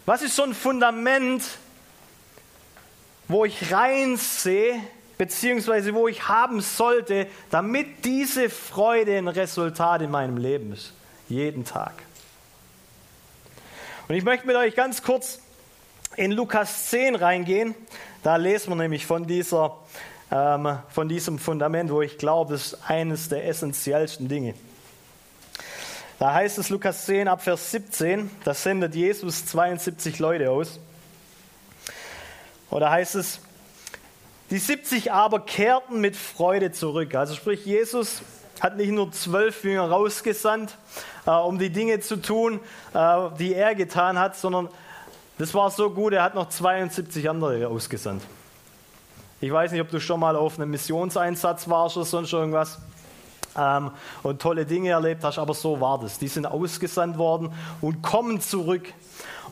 was 0.05 0.21
ist 0.21 0.37
so 0.37 0.43
ein 0.43 0.53
Fundament, 0.53 1.43
wo 3.27 3.43
ich 3.43 3.73
reinsehe, 3.73 4.79
beziehungsweise 5.17 5.93
wo 5.93 6.07
ich 6.07 6.29
haben 6.29 6.61
sollte, 6.61 7.27
damit 7.49 8.05
diese 8.05 8.49
Freude 8.49 9.17
ein 9.17 9.27
Resultat 9.27 10.01
in 10.01 10.11
meinem 10.11 10.37
Leben 10.37 10.71
ist. 10.71 10.93
Jeden 11.27 11.65
Tag. 11.65 11.91
Und 14.07 14.15
ich 14.15 14.23
möchte 14.23 14.47
mit 14.47 14.55
euch 14.55 14.75
ganz 14.75 15.03
kurz 15.03 15.41
in 16.15 16.31
Lukas 16.31 16.89
10 16.89 17.15
reingehen. 17.15 17.75
Da 18.23 18.37
lesen 18.37 18.69
wir 18.69 18.77
nämlich 18.77 19.05
von 19.05 19.27
dieser 19.27 19.77
ähm, 20.31 20.79
von 20.89 21.07
diesem 21.07 21.39
Fundament, 21.39 21.91
wo 21.91 22.01
ich 22.01 22.17
glaube, 22.17 22.53
das 22.53 22.73
ist 22.73 22.89
eines 22.89 23.29
der 23.29 23.47
essentiellsten 23.47 24.27
Dinge. 24.27 24.53
Da 26.19 26.33
heißt 26.33 26.57
es 26.57 26.69
Lukas 26.69 27.05
10 27.05 27.27
ab 27.27 27.43
Vers 27.43 27.71
17, 27.71 28.31
da 28.43 28.53
sendet 28.53 28.95
Jesus 28.95 29.45
72 29.45 30.17
Leute 30.19 30.49
aus. 30.49 30.79
Oder 32.69 32.89
heißt 32.89 33.15
es, 33.15 33.39
die 34.49 34.57
70 34.57 35.11
aber 35.11 35.41
kehrten 35.41 36.01
mit 36.01 36.15
Freude 36.15 36.71
zurück. 36.71 37.13
Also 37.15 37.35
sprich, 37.35 37.65
Jesus 37.65 38.21
hat 38.59 38.77
nicht 38.77 38.91
nur 38.91 39.11
zwölf 39.11 39.63
Jünger 39.63 39.89
rausgesandt, 39.89 40.75
äh, 41.25 41.31
um 41.31 41.59
die 41.59 41.69
Dinge 41.69 41.99
zu 41.99 42.17
tun, 42.17 42.59
äh, 42.93 43.29
die 43.37 43.53
er 43.53 43.75
getan 43.75 44.17
hat, 44.17 44.35
sondern 44.35 44.69
das 45.37 45.53
war 45.53 45.69
so 45.69 45.91
gut, 45.91 46.13
er 46.13 46.23
hat 46.23 46.33
noch 46.33 46.49
72 46.49 47.29
andere 47.29 47.67
ausgesandt. 47.67 48.23
Ich 49.39 49.51
weiß 49.51 49.71
nicht, 49.71 49.81
ob 49.81 49.89
du 49.89 49.99
schon 49.99 50.19
mal 50.19 50.35
auf 50.35 50.57
einem 50.57 50.71
Missionseinsatz 50.71 51.69
warst 51.69 51.95
oder 51.95 52.05
sonst 52.05 52.33
irgendwas 52.33 52.79
ähm, 53.55 53.91
und 54.23 54.41
tolle 54.41 54.65
Dinge 54.65 54.89
erlebt 54.89 55.23
hast, 55.23 55.37
aber 55.37 55.53
so 55.53 55.79
war 55.79 55.99
das. 55.99 56.17
Die 56.17 56.27
sind 56.27 56.45
ausgesandt 56.45 57.17
worden 57.19 57.53
und 57.81 58.01
kommen 58.01 58.41
zurück. 58.41 58.91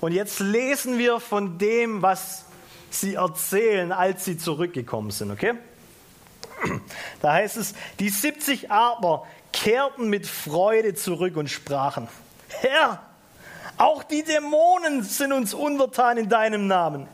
Und 0.01 0.11
jetzt 0.11 0.39
lesen 0.39 0.97
wir 0.97 1.19
von 1.19 1.57
dem, 1.59 2.01
was 2.01 2.45
sie 2.89 3.15
erzählen, 3.15 3.91
als 3.91 4.25
sie 4.25 4.37
zurückgekommen 4.37 5.11
sind, 5.11 5.31
okay? 5.31 5.53
Da 7.21 7.33
heißt 7.33 7.57
es, 7.57 7.73
die 7.99 8.09
70 8.09 8.71
aber 8.71 9.25
kehrten 9.51 10.09
mit 10.09 10.25
Freude 10.25 10.95
zurück 10.95 11.37
und 11.37 11.49
sprachen, 11.49 12.07
Herr, 12.49 13.01
auch 13.77 14.03
die 14.03 14.23
Dämonen 14.23 15.03
sind 15.03 15.33
uns 15.33 15.53
untertan 15.53 16.17
in 16.17 16.29
deinem 16.29 16.67
Namen. 16.67 17.07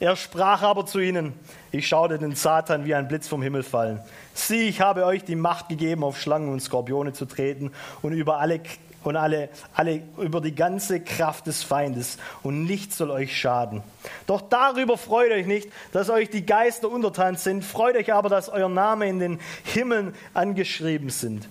Er 0.00 0.16
sprach 0.16 0.62
aber 0.62 0.86
zu 0.86 0.98
ihnen, 0.98 1.34
ich 1.72 1.86
schaute 1.86 2.18
den 2.18 2.34
Satan 2.34 2.86
wie 2.86 2.94
ein 2.94 3.06
Blitz 3.06 3.28
vom 3.28 3.42
Himmel 3.42 3.62
fallen. 3.62 4.00
Sieh, 4.32 4.66
ich 4.68 4.80
habe 4.80 5.04
euch 5.04 5.24
die 5.24 5.36
Macht 5.36 5.68
gegeben, 5.68 6.04
auf 6.04 6.18
Schlangen 6.18 6.50
und 6.50 6.60
Skorpione 6.60 7.12
zu 7.12 7.26
treten 7.26 7.70
und 8.00 8.12
über 8.12 8.38
alle 8.38 8.60
und 9.02 9.16
alle, 9.16 9.48
alle 9.74 10.02
über 10.18 10.40
die 10.40 10.54
ganze 10.54 11.00
Kraft 11.00 11.46
des 11.46 11.62
Feindes 11.62 12.18
und 12.42 12.64
nichts 12.64 12.98
soll 12.98 13.10
euch 13.10 13.38
schaden. 13.38 13.82
Doch 14.26 14.42
darüber 14.42 14.98
freut 14.98 15.32
euch 15.32 15.46
nicht, 15.46 15.70
dass 15.92 16.10
euch 16.10 16.28
die 16.28 16.44
Geister 16.44 16.90
untertan 16.90 17.36
sind, 17.36 17.64
freut 17.64 17.96
euch 17.96 18.12
aber, 18.12 18.28
dass 18.28 18.48
euer 18.48 18.68
Name 18.68 19.06
in 19.06 19.18
den 19.18 19.40
Himmeln 19.64 20.14
angeschrieben 20.34 21.10
sind. 21.10 21.48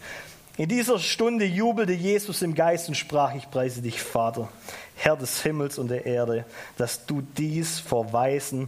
In 0.59 0.67
dieser 0.67 0.99
Stunde 0.99 1.45
jubelte 1.45 1.93
Jesus 1.93 2.41
im 2.41 2.53
Geist 2.53 2.89
und 2.89 2.95
sprach, 2.95 3.33
ich 3.33 3.49
preise 3.49 3.81
dich, 3.81 4.01
Vater, 4.01 4.49
Herr 4.97 5.15
des 5.15 5.41
Himmels 5.41 5.77
und 5.77 5.87
der 5.87 6.05
Erde, 6.05 6.43
dass 6.75 7.05
du 7.05 7.21
dies 7.21 7.79
vor 7.79 8.11
Weisen 8.11 8.67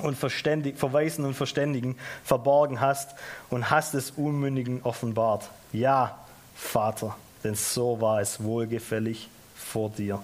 und 0.00 0.18
Verständig, 0.18 0.76
Verweisen 0.78 1.24
und 1.24 1.32
Verständigen 1.32 1.96
verborgen 2.24 2.78
hast 2.82 3.14
und 3.48 3.70
hast 3.70 3.94
es 3.94 4.10
Unmündigen 4.10 4.82
offenbart. 4.82 5.48
Ja, 5.72 6.18
Vater, 6.54 7.16
denn 7.42 7.54
so 7.54 8.02
war 8.02 8.20
es 8.20 8.44
wohlgefällig 8.44 9.30
vor 9.56 9.88
dir. 9.88 10.22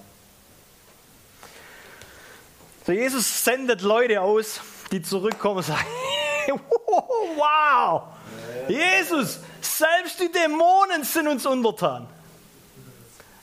So, 2.85 2.93
Jesus 2.93 3.43
sendet 3.43 3.81
Leute 3.81 4.21
aus, 4.21 4.61
die 4.93 5.01
zurückkommen 5.01 5.57
und 5.57 5.65
sagen, 5.65 5.81
wow, 7.39 8.03
Jesus, 8.69 9.41
selbst 9.81 10.21
die 10.21 10.31
Dämonen 10.31 11.05
sind 11.05 11.27
uns 11.27 11.47
untertan. 11.47 12.07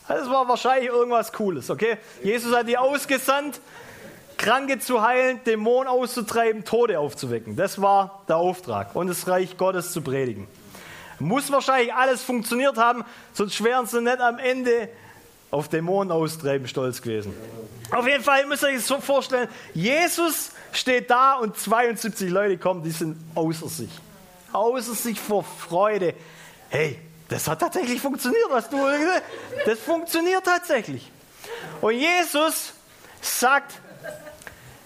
Das 0.07 0.29
war 0.29 0.47
wahrscheinlich 0.47 0.89
irgendwas 0.89 1.33
Cooles, 1.33 1.69
okay? 1.69 1.97
Jesus 2.23 2.55
hat 2.55 2.67
die 2.67 2.77
ausgesandt, 2.77 3.59
Kranke 4.37 4.79
zu 4.79 5.01
heilen, 5.01 5.43
Dämonen 5.43 5.87
auszutreiben, 5.87 6.63
Tode 6.63 6.99
aufzuwecken. 6.99 7.55
Das 7.55 7.81
war 7.81 8.23
der 8.29 8.37
Auftrag 8.37 8.95
und 8.95 9.07
das 9.07 9.27
Reich 9.27 9.57
Gottes 9.57 9.91
zu 9.91 10.01
predigen. 10.01 10.47
Muss 11.19 11.51
wahrscheinlich 11.51 11.93
alles 11.93 12.23
funktioniert 12.23 12.77
haben, 12.77 13.03
sonst 13.33 13.61
wären 13.63 13.87
sie 13.87 14.01
nicht 14.01 14.21
am 14.21 14.37
Ende 14.37 14.89
auf 15.49 15.67
Dämonen 15.67 16.11
austreiben 16.11 16.67
stolz 16.67 17.01
gewesen. 17.01 17.33
Auf 17.91 18.07
jeden 18.07 18.23
Fall 18.23 18.45
müsst 18.45 18.63
ihr 18.63 18.69
euch 18.69 18.75
das 18.75 18.87
so 18.87 19.01
vorstellen, 19.01 19.49
Jesus 19.73 20.51
steht 20.71 21.09
da 21.09 21.33
und 21.33 21.57
72 21.57 22.29
Leute 22.29 22.57
kommen, 22.57 22.83
die 22.83 22.91
sind 22.91 23.17
außer 23.33 23.67
sich. 23.67 23.89
Außer 24.53 24.93
sich 24.93 25.19
vor 25.19 25.43
Freude. 25.43 26.13
Hey, 26.69 26.99
das 27.29 27.47
hat 27.47 27.59
tatsächlich 27.59 28.01
funktioniert, 28.01 28.49
was 28.49 28.69
du 28.69 28.77
Das 29.65 29.79
funktioniert 29.79 30.43
tatsächlich. 30.45 31.11
Und 31.81 31.93
Jesus 31.93 32.73
sagt, 33.21 33.79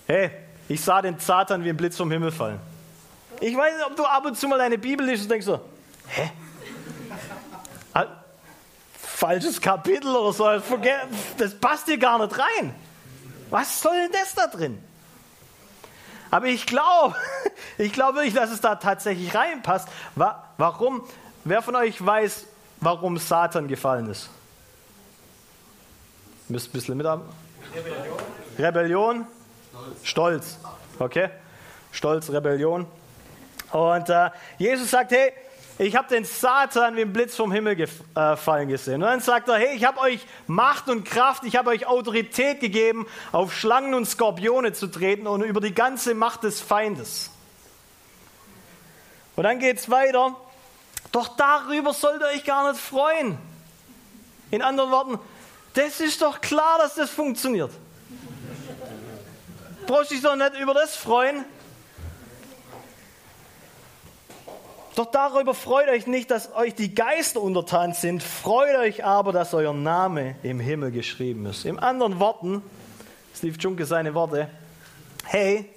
hey, 0.07 0.31
ich 0.67 0.81
sah 0.81 1.01
den 1.01 1.19
Satan 1.19 1.63
wie 1.63 1.69
ein 1.69 1.77
Blitz 1.77 1.97
vom 1.97 2.11
Himmel 2.11 2.31
fallen. 2.31 2.59
Ich 3.39 3.55
weiß 3.55 3.75
nicht, 3.75 3.85
ob 3.85 3.95
du 3.95 4.05
ab 4.05 4.25
und 4.25 4.37
zu 4.37 4.47
mal 4.47 4.57
deine 4.57 4.77
Bibel 4.77 5.05
liest 5.05 5.23
und 5.23 5.31
denkst 5.31 5.45
so, 5.45 5.59
hä? 6.07 6.31
Ah, 7.93 8.05
falsches 8.99 9.59
Kapitel 9.59 10.15
oder 10.15 10.33
so. 10.33 10.77
Das 11.37 11.55
passt 11.59 11.87
dir 11.87 11.97
gar 11.97 12.19
nicht 12.19 12.37
rein. 12.37 12.73
Was 13.49 13.81
soll 13.81 13.95
denn 13.95 14.11
das 14.11 14.33
da 14.33 14.47
drin? 14.47 14.81
Aber 16.31 16.47
ich 16.47 16.65
glaube, 16.65 17.15
ich 17.77 17.93
glaube 17.93 18.15
wirklich, 18.15 18.33
dass 18.33 18.49
es 18.49 18.61
da 18.61 18.75
tatsächlich 18.75 19.35
reinpasst. 19.35 19.87
Warum? 20.57 21.03
Wer 21.43 21.61
von 21.61 21.75
euch 21.75 22.03
weiß, 22.03 22.45
warum 22.79 23.17
Satan 23.17 23.67
gefallen 23.67 24.09
ist? 24.09 24.29
Müsst 26.47 26.69
ein 26.69 26.71
bisschen 26.71 26.97
mit 26.97 27.05
haben. 27.05 27.23
Rebellion. 27.75 28.17
Rebellion. 28.57 29.27
Stolz. 30.03 30.57
Okay? 30.99 31.29
Stolz, 31.91 32.29
Rebellion. 32.29 32.85
Und 33.71 34.09
äh, 34.09 34.29
Jesus 34.57 34.91
sagt, 34.91 35.11
hey, 35.11 35.33
ich 35.87 35.95
habe 35.95 36.07
den 36.07 36.25
Satan 36.25 36.95
wie 36.95 37.01
ein 37.01 37.11
Blitz 37.11 37.35
vom 37.35 37.51
Himmel 37.51 37.75
gefallen 37.75 38.69
äh, 38.69 38.71
gesehen. 38.71 39.01
Und 39.01 39.09
dann 39.09 39.19
sagt 39.19 39.49
er, 39.49 39.55
hey, 39.55 39.75
ich 39.75 39.83
habe 39.83 39.99
euch 39.99 40.27
Macht 40.45 40.89
und 40.89 41.05
Kraft, 41.05 41.43
ich 41.43 41.55
habe 41.55 41.71
euch 41.71 41.87
Autorität 41.87 42.59
gegeben, 42.59 43.07
auf 43.31 43.51
Schlangen 43.51 43.95
und 43.95 44.05
Skorpione 44.05 44.73
zu 44.73 44.85
treten 44.85 45.25
und 45.25 45.41
über 45.41 45.59
die 45.59 45.73
ganze 45.73 46.13
Macht 46.13 46.43
des 46.43 46.61
Feindes. 46.61 47.31
Und 49.35 49.43
dann 49.43 49.57
geht 49.57 49.79
es 49.79 49.89
weiter. 49.89 50.35
Doch 51.11 51.35
darüber 51.35 51.93
sollt 51.93 52.21
ihr 52.21 52.27
euch 52.27 52.45
gar 52.45 52.71
nicht 52.71 52.79
freuen. 52.79 53.39
In 54.51 54.61
anderen 54.61 54.91
Worten, 54.91 55.19
das 55.73 55.99
ist 55.99 56.21
doch 56.21 56.41
klar, 56.41 56.77
dass 56.77 56.93
das 56.93 57.09
funktioniert. 57.09 57.71
Brauchst 59.87 60.11
dich 60.11 60.21
doch 60.21 60.35
nicht 60.35 60.59
über 60.59 60.75
das 60.75 60.95
freuen, 60.95 61.43
Doch 64.95 65.05
darüber 65.05 65.53
freut 65.53 65.87
euch 65.87 66.05
nicht, 66.05 66.31
dass 66.31 66.53
euch 66.53 66.75
die 66.75 66.93
Geister 66.93 67.41
untertan 67.41 67.93
sind, 67.93 68.21
freut 68.21 68.75
euch 68.75 69.05
aber, 69.05 69.31
dass 69.31 69.53
euer 69.53 69.73
Name 69.73 70.35
im 70.43 70.59
Himmel 70.59 70.91
geschrieben 70.91 71.45
ist. 71.45 71.65
In 71.65 71.79
anderen 71.79 72.19
Worten, 72.19 72.61
Steve 73.33 73.57
Junke 73.57 73.85
seine 73.85 74.13
Worte, 74.13 74.49
hey, 75.25 75.69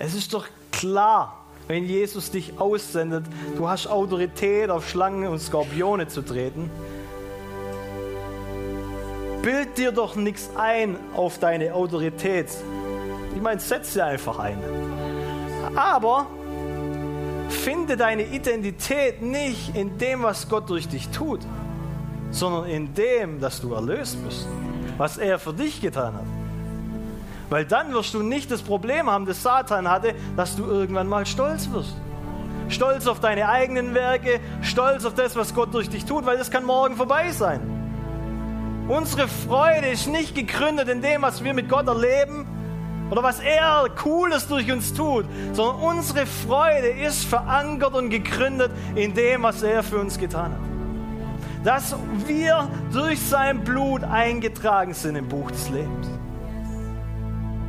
es 0.00 0.14
ist 0.14 0.34
doch 0.34 0.48
klar, 0.72 1.38
wenn 1.68 1.84
Jesus 1.86 2.32
dich 2.32 2.58
aussendet, 2.58 3.24
du 3.56 3.68
hast 3.68 3.86
Autorität 3.86 4.70
auf 4.70 4.88
Schlangen 4.88 5.28
und 5.28 5.38
Skorpione 5.38 6.08
zu 6.08 6.22
treten. 6.22 6.68
Bild 9.42 9.78
dir 9.78 9.92
doch 9.92 10.16
nichts 10.16 10.50
ein 10.56 10.96
auf 11.14 11.38
deine 11.38 11.74
Autorität. 11.74 12.48
Ich 13.34 13.40
meine, 13.40 13.60
setz 13.60 13.94
sie 13.94 14.04
einfach 14.04 14.40
ein. 14.40 14.58
Aber 15.76 16.26
Finde 17.52 17.96
deine 17.96 18.24
Identität 18.24 19.22
nicht 19.22 19.76
in 19.76 19.98
dem, 19.98 20.22
was 20.22 20.48
Gott 20.48 20.68
durch 20.68 20.88
dich 20.88 21.08
tut, 21.10 21.40
sondern 22.30 22.64
in 22.64 22.94
dem, 22.94 23.40
dass 23.40 23.60
du 23.60 23.74
erlöst 23.74 24.16
bist, 24.24 24.46
was 24.96 25.18
er 25.18 25.38
für 25.38 25.52
dich 25.52 25.80
getan 25.80 26.14
hat. 26.14 26.24
Weil 27.50 27.64
dann 27.66 27.92
wirst 27.92 28.14
du 28.14 28.22
nicht 28.22 28.50
das 28.50 28.62
Problem 28.62 29.10
haben, 29.10 29.26
das 29.26 29.42
Satan 29.42 29.88
hatte, 29.88 30.14
dass 30.36 30.56
du 30.56 30.64
irgendwann 30.64 31.06
mal 31.06 31.26
stolz 31.26 31.70
wirst. 31.70 31.94
Stolz 32.68 33.06
auf 33.06 33.20
deine 33.20 33.48
eigenen 33.48 33.94
Werke, 33.94 34.40
stolz 34.62 35.04
auf 35.04 35.14
das, 35.14 35.36
was 35.36 35.54
Gott 35.54 35.74
durch 35.74 35.90
dich 35.90 36.06
tut, 36.06 36.24
weil 36.24 36.38
das 36.38 36.50
kann 36.50 36.64
morgen 36.64 36.96
vorbei 36.96 37.30
sein. 37.30 37.60
Unsere 38.88 39.28
Freude 39.28 39.88
ist 39.88 40.08
nicht 40.08 40.34
gegründet 40.34 40.88
in 40.88 41.02
dem, 41.02 41.22
was 41.22 41.44
wir 41.44 41.54
mit 41.54 41.68
Gott 41.68 41.86
erleben, 41.86 42.46
oder 43.12 43.22
was 43.22 43.40
er 43.40 43.90
Cooles 43.94 44.48
durch 44.48 44.72
uns 44.72 44.94
tut, 44.94 45.26
sondern 45.52 45.82
unsere 45.82 46.24
Freude 46.24 46.88
ist 46.88 47.26
verankert 47.26 47.92
und 47.92 48.08
gegründet 48.08 48.72
in 48.94 49.12
dem, 49.12 49.42
was 49.42 49.62
er 49.62 49.82
für 49.82 49.98
uns 49.98 50.18
getan 50.18 50.52
hat. 50.52 51.62
Dass 51.62 51.94
wir 52.26 52.70
durch 52.90 53.20
sein 53.20 53.64
Blut 53.64 54.02
eingetragen 54.02 54.94
sind 54.94 55.16
im 55.16 55.28
Buch 55.28 55.50
des 55.50 55.68
Lebens. 55.68 56.08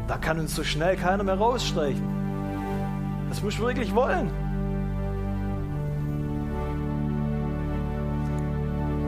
Da 0.08 0.16
kann 0.16 0.40
uns 0.40 0.56
so 0.56 0.64
schnell 0.64 0.96
keiner 0.96 1.26
mehr 1.26 1.38
rausstreichen. 1.38 2.08
Das 3.28 3.44
muss 3.44 3.56
ich 3.56 3.60
wirklich 3.60 3.94
wollen. 3.94 4.32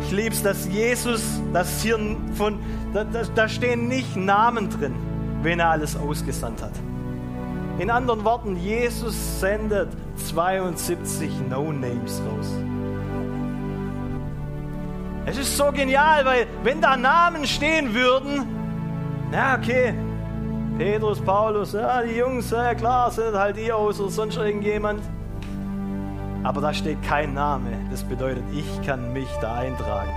Ich 0.01 0.11
liebe 0.11 0.35
es, 0.35 0.43
dass 0.43 0.67
Jesus, 0.67 1.41
dass 1.53 1.81
hier 1.81 1.97
von, 2.33 2.59
da, 2.93 3.05
da 3.05 3.47
stehen 3.47 3.87
nicht 3.87 4.17
Namen 4.17 4.69
drin 4.69 5.14
wen 5.41 5.59
er 5.59 5.69
alles 5.69 5.95
ausgesandt 5.95 6.61
hat. 6.61 6.73
In 7.77 7.89
anderen 7.89 8.23
Worten, 8.23 8.55
Jesus 8.55 9.39
sendet 9.39 9.89
72 10.27 11.29
No-Names 11.49 12.21
raus. 12.21 12.51
Es 15.25 15.37
ist 15.37 15.57
so 15.57 15.71
genial, 15.71 16.23
weil 16.23 16.47
wenn 16.63 16.79
da 16.79 16.95
Namen 16.95 17.45
stehen 17.45 17.93
würden, 17.93 18.45
na 19.31 19.55
okay, 19.55 19.93
Petrus, 20.77 21.19
Paulus, 21.19 21.73
ja, 21.73 22.01
die 22.03 22.15
Jungs, 22.15 22.51
ja 22.51 22.75
klar, 22.75 23.09
sind 23.09 23.33
halt 23.33 23.57
die 23.57 23.71
aus 23.71 23.99
oder 23.99 24.11
sonst 24.11 24.37
irgendjemand. 24.37 25.01
Aber 26.43 26.61
da 26.61 26.73
steht 26.73 27.01
kein 27.01 27.33
Name. 27.33 27.71
Das 27.89 28.03
bedeutet, 28.03 28.43
ich 28.53 28.85
kann 28.85 29.11
mich 29.13 29.27
da 29.41 29.55
eintragen. 29.55 30.11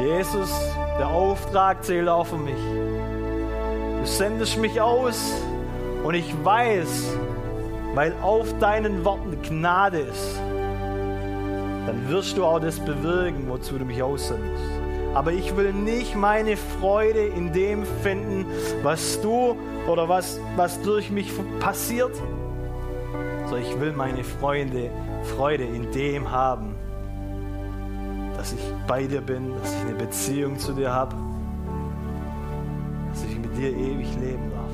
Jesus, 0.00 0.50
der 0.98 1.08
Auftrag 1.08 1.82
zählt 1.82 2.08
auch 2.08 2.26
für 2.26 2.36
mich. 2.36 2.58
Du 3.98 4.06
sendest 4.06 4.58
mich 4.58 4.80
aus 4.80 5.32
und 6.04 6.14
ich 6.14 6.32
weiß, 6.44 7.16
weil 7.94 8.14
auf 8.22 8.56
deinen 8.58 9.04
Worten 9.04 9.40
Gnade 9.42 9.98
ist, 9.98 10.40
dann 11.86 12.08
wirst 12.08 12.36
du 12.36 12.44
auch 12.44 12.60
das 12.60 12.78
bewirken, 12.78 13.44
wozu 13.48 13.78
du 13.78 13.84
mich 13.84 14.02
aussendest. 14.02 14.62
Aber 15.14 15.32
ich 15.32 15.56
will 15.56 15.72
nicht 15.72 16.14
meine 16.14 16.56
Freude 16.56 17.26
in 17.26 17.52
dem 17.52 17.84
finden, 18.02 18.46
was 18.82 19.20
du 19.20 19.56
oder 19.88 20.08
was, 20.08 20.38
was 20.56 20.80
durch 20.82 21.10
mich 21.10 21.32
passiert, 21.60 22.14
sondern 23.46 23.66
ich 23.66 23.80
will 23.80 23.92
meine 23.92 24.22
Freunde, 24.22 24.90
Freude 25.36 25.64
in 25.64 25.90
dem 25.92 26.30
haben, 26.30 26.76
dass 28.36 28.52
ich 28.52 28.60
bei 28.86 29.04
dir 29.04 29.22
bin, 29.22 29.54
dass 29.58 29.74
ich 29.74 29.80
eine 29.80 29.94
Beziehung 29.94 30.58
zu 30.58 30.72
dir 30.72 30.92
habe, 30.92 31.16
dir 33.58 33.70
ewig 33.70 34.08
leben 34.20 34.50
darf. 34.50 34.70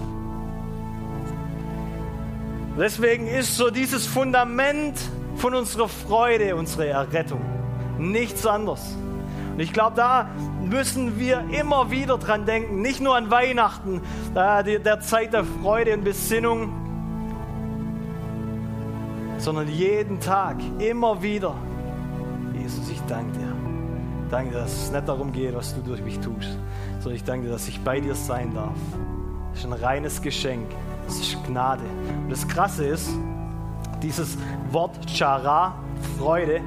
Deswegen 2.78 3.26
ist 3.26 3.56
so 3.56 3.70
dieses 3.70 4.06
Fundament 4.06 4.98
von 5.36 5.54
unserer 5.54 5.88
Freude 5.88 6.56
unsere 6.56 6.88
Errettung. 6.88 7.40
Nichts 7.98 8.46
anderes. 8.46 8.96
Und 9.52 9.60
ich 9.60 9.72
glaube, 9.72 9.96
da 9.96 10.28
müssen 10.60 11.18
wir 11.18 11.44
immer 11.52 11.90
wieder 11.92 12.18
dran 12.18 12.44
denken. 12.44 12.82
Nicht 12.82 13.00
nur 13.00 13.16
an 13.16 13.30
Weihnachten, 13.30 14.00
der 14.34 15.00
Zeit 15.00 15.32
der 15.32 15.44
Freude 15.44 15.94
und 15.94 16.02
Besinnung, 16.02 16.72
sondern 19.38 19.68
jeden 19.68 20.18
Tag, 20.20 20.56
immer 20.78 21.22
wieder. 21.22 21.54
Jesus, 22.60 22.90
ich 22.90 23.00
danke 23.08 23.38
dir. 23.38 23.52
Danke 24.30 24.52
dir, 24.52 24.58
dass 24.58 24.72
es 24.72 24.90
nicht 24.90 25.06
darum 25.06 25.32
geht, 25.32 25.54
was 25.54 25.74
du 25.74 25.82
durch 25.82 26.02
mich 26.02 26.18
tust, 26.18 26.58
sondern 27.04 27.16
ich 27.16 27.24
danke 27.24 27.46
dir, 27.46 27.52
dass 27.52 27.68
ich 27.68 27.78
bei 27.80 28.00
dir 28.00 28.14
sein 28.14 28.54
darf. 28.54 28.72
Das 29.52 29.60
ist 29.60 29.66
ein 29.66 29.74
reines 29.74 30.22
Geschenk. 30.22 30.66
Das 31.04 31.20
ist 31.20 31.36
Gnade. 31.46 31.82
Und 32.22 32.30
das 32.30 32.48
Krasse 32.48 32.86
ist, 32.86 33.10
dieses 34.02 34.38
Wort 34.70 34.98
Chara, 35.06 35.74
Freude, 36.18 36.62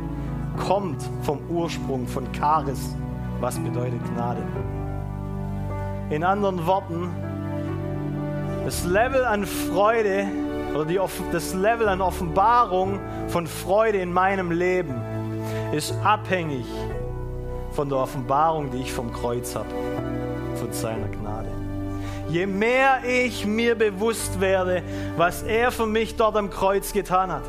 kommt 0.67 1.01
vom 1.23 1.39
Ursprung 1.49 2.05
von 2.05 2.31
Charis, 2.33 2.95
was 3.39 3.57
bedeutet 3.57 3.99
Gnade. 4.13 4.43
In 6.11 6.23
anderen 6.23 6.63
Worten, 6.67 7.09
das 8.63 8.85
Level 8.85 9.25
an 9.25 9.43
Freude 9.43 10.27
oder 10.75 10.85
die, 10.85 10.99
das 11.31 11.55
Level 11.55 11.89
an 11.89 11.99
Offenbarung 11.99 12.99
von 13.27 13.47
Freude 13.47 13.97
in 13.97 14.13
meinem 14.13 14.51
Leben 14.51 15.01
ist 15.71 15.95
abhängig 16.03 16.65
von 17.71 17.89
der 17.89 17.97
Offenbarung, 17.97 18.69
die 18.71 18.77
ich 18.77 18.93
vom 18.93 19.11
Kreuz 19.11 19.55
habe, 19.55 19.67
von 20.68 20.74
seiner 20.74 21.07
Gnade. 21.07 21.49
Je 22.30 22.45
mehr 22.45 22.99
ich 23.07 23.45
mir 23.45 23.76
bewusst 23.76 24.41
werde, 24.41 24.82
was 25.15 25.43
er 25.43 25.72
für 25.72 25.86
mich 25.86 26.18
dort 26.18 26.36
am 26.36 26.49
Kreuz 26.49 26.91
getan 26.91 27.32
hat, 27.32 27.43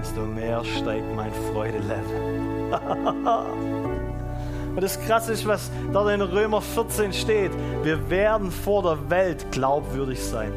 desto 0.00 0.20
mehr 0.20 0.62
steigt 0.64 1.12
mein 1.16 1.32
Freudelevel. 1.52 2.70
Und 4.74 4.82
das 4.82 4.98
Krasse 5.00 5.32
ist, 5.32 5.46
was 5.46 5.70
dort 5.92 6.10
in 6.10 6.22
Römer 6.22 6.62
14 6.62 7.12
steht. 7.12 7.50
Wir 7.82 8.08
werden 8.08 8.50
vor 8.50 8.82
der 8.82 9.10
Welt 9.10 9.44
glaubwürdig 9.50 10.22
sein. 10.22 10.50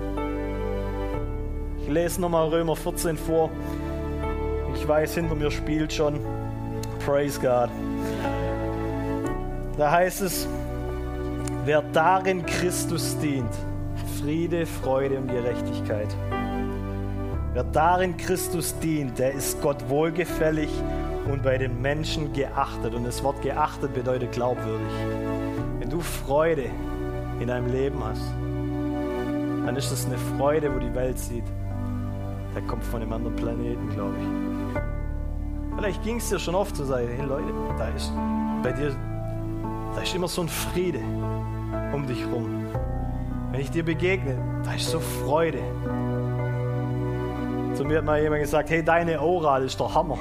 Ich 1.81 1.89
lese 1.89 2.21
nochmal 2.21 2.47
Römer 2.47 2.77
14 2.77 3.17
vor. 3.17 3.49
Ich 4.75 4.87
weiß, 4.87 5.15
hinter 5.15 5.35
mir 5.35 5.51
spielt 5.51 5.91
schon. 5.91 6.19
Praise 7.05 7.37
God. 7.39 7.69
Da 9.77 9.91
heißt 9.91 10.21
es, 10.21 10.47
wer 11.65 11.81
darin 11.81 12.45
Christus 12.45 13.17
dient, 13.19 13.49
Friede, 14.19 14.65
Freude 14.65 15.17
und 15.17 15.27
Gerechtigkeit. 15.27 16.07
Wer 17.53 17.63
darin 17.63 18.17
Christus 18.17 18.77
dient, 18.79 19.17
der 19.19 19.31
ist 19.33 19.61
Gott 19.61 19.89
wohlgefällig 19.89 20.69
und 21.31 21.43
bei 21.43 21.57
den 21.57 21.81
Menschen 21.81 22.33
geachtet. 22.33 22.93
Und 22.93 23.05
das 23.05 23.23
Wort 23.23 23.41
geachtet 23.41 23.93
bedeutet 23.93 24.31
glaubwürdig. 24.31 24.93
Wenn 25.79 25.89
du 25.89 25.99
Freude 25.99 26.69
in 27.39 27.47
deinem 27.47 27.71
Leben 27.71 28.03
hast, 28.03 28.23
dann 29.65 29.75
ist 29.75 29.91
das 29.91 30.05
eine 30.05 30.17
Freude, 30.37 30.73
wo 30.73 30.79
die 30.79 30.93
Welt 30.93 31.17
sieht 31.17 31.45
der 32.55 32.63
kommt 32.63 32.83
von 32.85 33.01
einem 33.01 33.11
anderen 33.11 33.35
Planeten, 33.35 33.89
glaube 33.89 34.15
ich. 34.17 35.77
Vielleicht 35.77 36.03
ging 36.03 36.17
es 36.17 36.29
dir 36.29 36.39
schon 36.39 36.55
oft 36.55 36.75
zu 36.75 36.85
sagen, 36.85 37.07
hey 37.15 37.25
Leute, 37.25 37.53
da 37.77 37.89
ist 37.89 38.11
bei 38.63 38.71
dir, 38.71 38.95
da 39.95 40.01
ist 40.01 40.13
immer 40.13 40.27
so 40.27 40.41
ein 40.41 40.49
Friede 40.49 40.99
um 41.93 42.05
dich 42.07 42.25
rum. 42.25 42.65
Wenn 43.51 43.61
ich 43.61 43.71
dir 43.71 43.83
begegne, 43.83 44.37
da 44.63 44.73
ist 44.73 44.89
so 44.89 44.99
Freude. 44.99 45.59
Zu 47.73 47.85
mir 47.85 47.97
hat 47.97 48.05
mal 48.05 48.21
jemand 48.21 48.41
gesagt, 48.41 48.69
hey, 48.69 48.83
deine 48.83 49.21
Oral 49.21 49.63
ist 49.63 49.79
der 49.79 49.93
Hammer. 49.93 50.17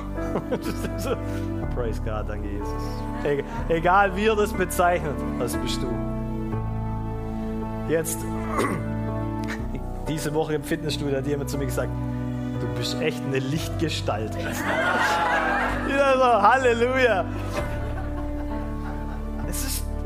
Praise 1.75 2.01
God, 2.03 2.29
danke 2.29 2.49
Jesus. 2.49 3.43
Egal 3.68 4.14
wie 4.16 4.27
er 4.27 4.37
das 4.37 4.53
bezeichnet, 4.53 5.14
das 5.39 5.57
bist 5.57 5.81
du. 5.83 5.89
Jetzt, 7.89 8.18
diese 10.09 10.33
Woche 10.35 10.55
im 10.55 10.62
Fitnessstudio 10.62 11.16
hat 11.16 11.27
jemand 11.27 11.51
zu 11.51 11.59
mir 11.59 11.66
gesagt, 11.66 11.91
du 12.61 12.66
bist 12.79 13.01
echt 13.01 13.22
eine 13.25 13.39
Lichtgestalt. 13.39 14.33
ja, 15.89 16.12
so, 16.16 16.43
Halleluja. 16.43 17.25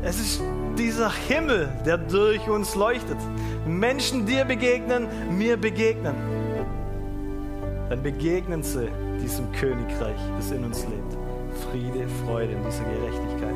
Es 0.01 0.15
ist, 0.15 0.19
es 0.19 0.39
ist 0.39 0.41
dieser 0.77 1.11
Himmel, 1.11 1.69
der 1.85 1.97
durch 1.97 2.47
uns 2.49 2.75
leuchtet. 2.75 3.17
Menschen 3.67 4.25
dir 4.25 4.45
begegnen, 4.45 5.07
mir 5.37 5.57
begegnen. 5.57 6.15
Dann 7.89 8.01
begegnen 8.01 8.63
sie 8.63 8.87
diesem 9.21 9.51
Königreich, 9.51 10.19
das 10.37 10.51
in 10.51 10.63
uns 10.63 10.85
lebt. 10.85 11.17
Friede, 11.69 12.07
Freude 12.25 12.55
und 12.55 12.65
diese 12.65 12.83
Gerechtigkeit. 12.83 13.55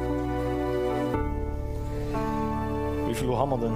Wie 3.07 3.13
viel 3.13 3.29
Uhr 3.29 3.37
haben 3.37 3.51
wir 3.51 3.57
denn? 3.59 3.73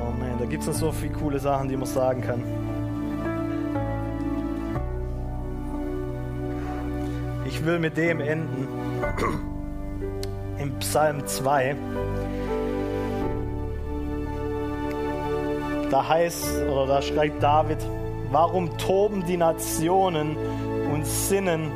Oh 0.00 0.12
man, 0.18 0.38
da 0.38 0.44
gibt 0.44 0.62
es 0.62 0.68
noch 0.68 0.74
so 0.74 0.92
viele 0.92 1.14
coole 1.14 1.38
Sachen, 1.38 1.68
die 1.68 1.76
man 1.76 1.88
sagen 1.88 2.22
kann. 2.22 2.44
Ich 7.46 7.64
will 7.64 7.78
mit 7.78 7.96
dem 7.96 8.20
enden. 8.20 8.68
Im 10.60 10.78
Psalm 10.80 11.26
2. 11.26 11.76
Da 15.90 16.08
heißt, 16.08 16.62
oder 16.70 16.86
da 16.86 17.02
schreibt 17.02 17.42
David, 17.42 17.78
warum 18.30 18.76
toben 18.76 19.24
die 19.24 19.36
Nationen 19.36 20.36
und 20.92 21.06
sinnen 21.06 21.70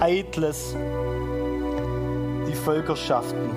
eitles 0.00 0.76
die 2.46 2.54
Völkerschaften? 2.54 3.50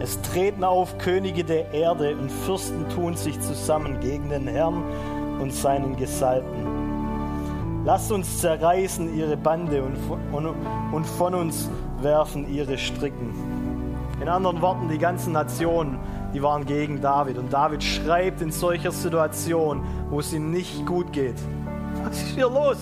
Es 0.00 0.20
treten 0.22 0.64
auf 0.64 0.96
Könige 0.96 1.44
der 1.44 1.72
Erde 1.74 2.16
und 2.16 2.30
Fürsten 2.30 2.88
tun 2.88 3.16
sich 3.16 3.38
zusammen 3.40 4.00
gegen 4.00 4.30
den 4.30 4.48
Herrn 4.48 4.82
und 5.40 5.52
seinen 5.52 5.96
Gesalbten. 5.96 7.84
Lasst 7.84 8.10
uns 8.12 8.38
zerreißen 8.38 9.14
ihre 9.14 9.36
Bande 9.36 9.82
und 9.82 11.06
von 11.06 11.34
uns 11.34 11.68
werfen 12.00 12.50
ihre 12.50 12.78
Stricken. 12.78 13.49
In 14.20 14.28
anderen 14.28 14.60
Worten, 14.60 14.88
die 14.88 14.98
ganzen 14.98 15.32
Nationen, 15.32 15.98
die 16.34 16.42
waren 16.42 16.66
gegen 16.66 17.00
David. 17.00 17.38
Und 17.38 17.52
David 17.52 17.82
schreibt 17.82 18.42
in 18.42 18.50
solcher 18.50 18.92
Situation, 18.92 19.82
wo 20.10 20.20
es 20.20 20.32
ihm 20.32 20.50
nicht 20.50 20.84
gut 20.86 21.12
geht. 21.12 21.36
Was 22.04 22.16
ist 22.22 22.34
hier 22.34 22.48
los? 22.48 22.76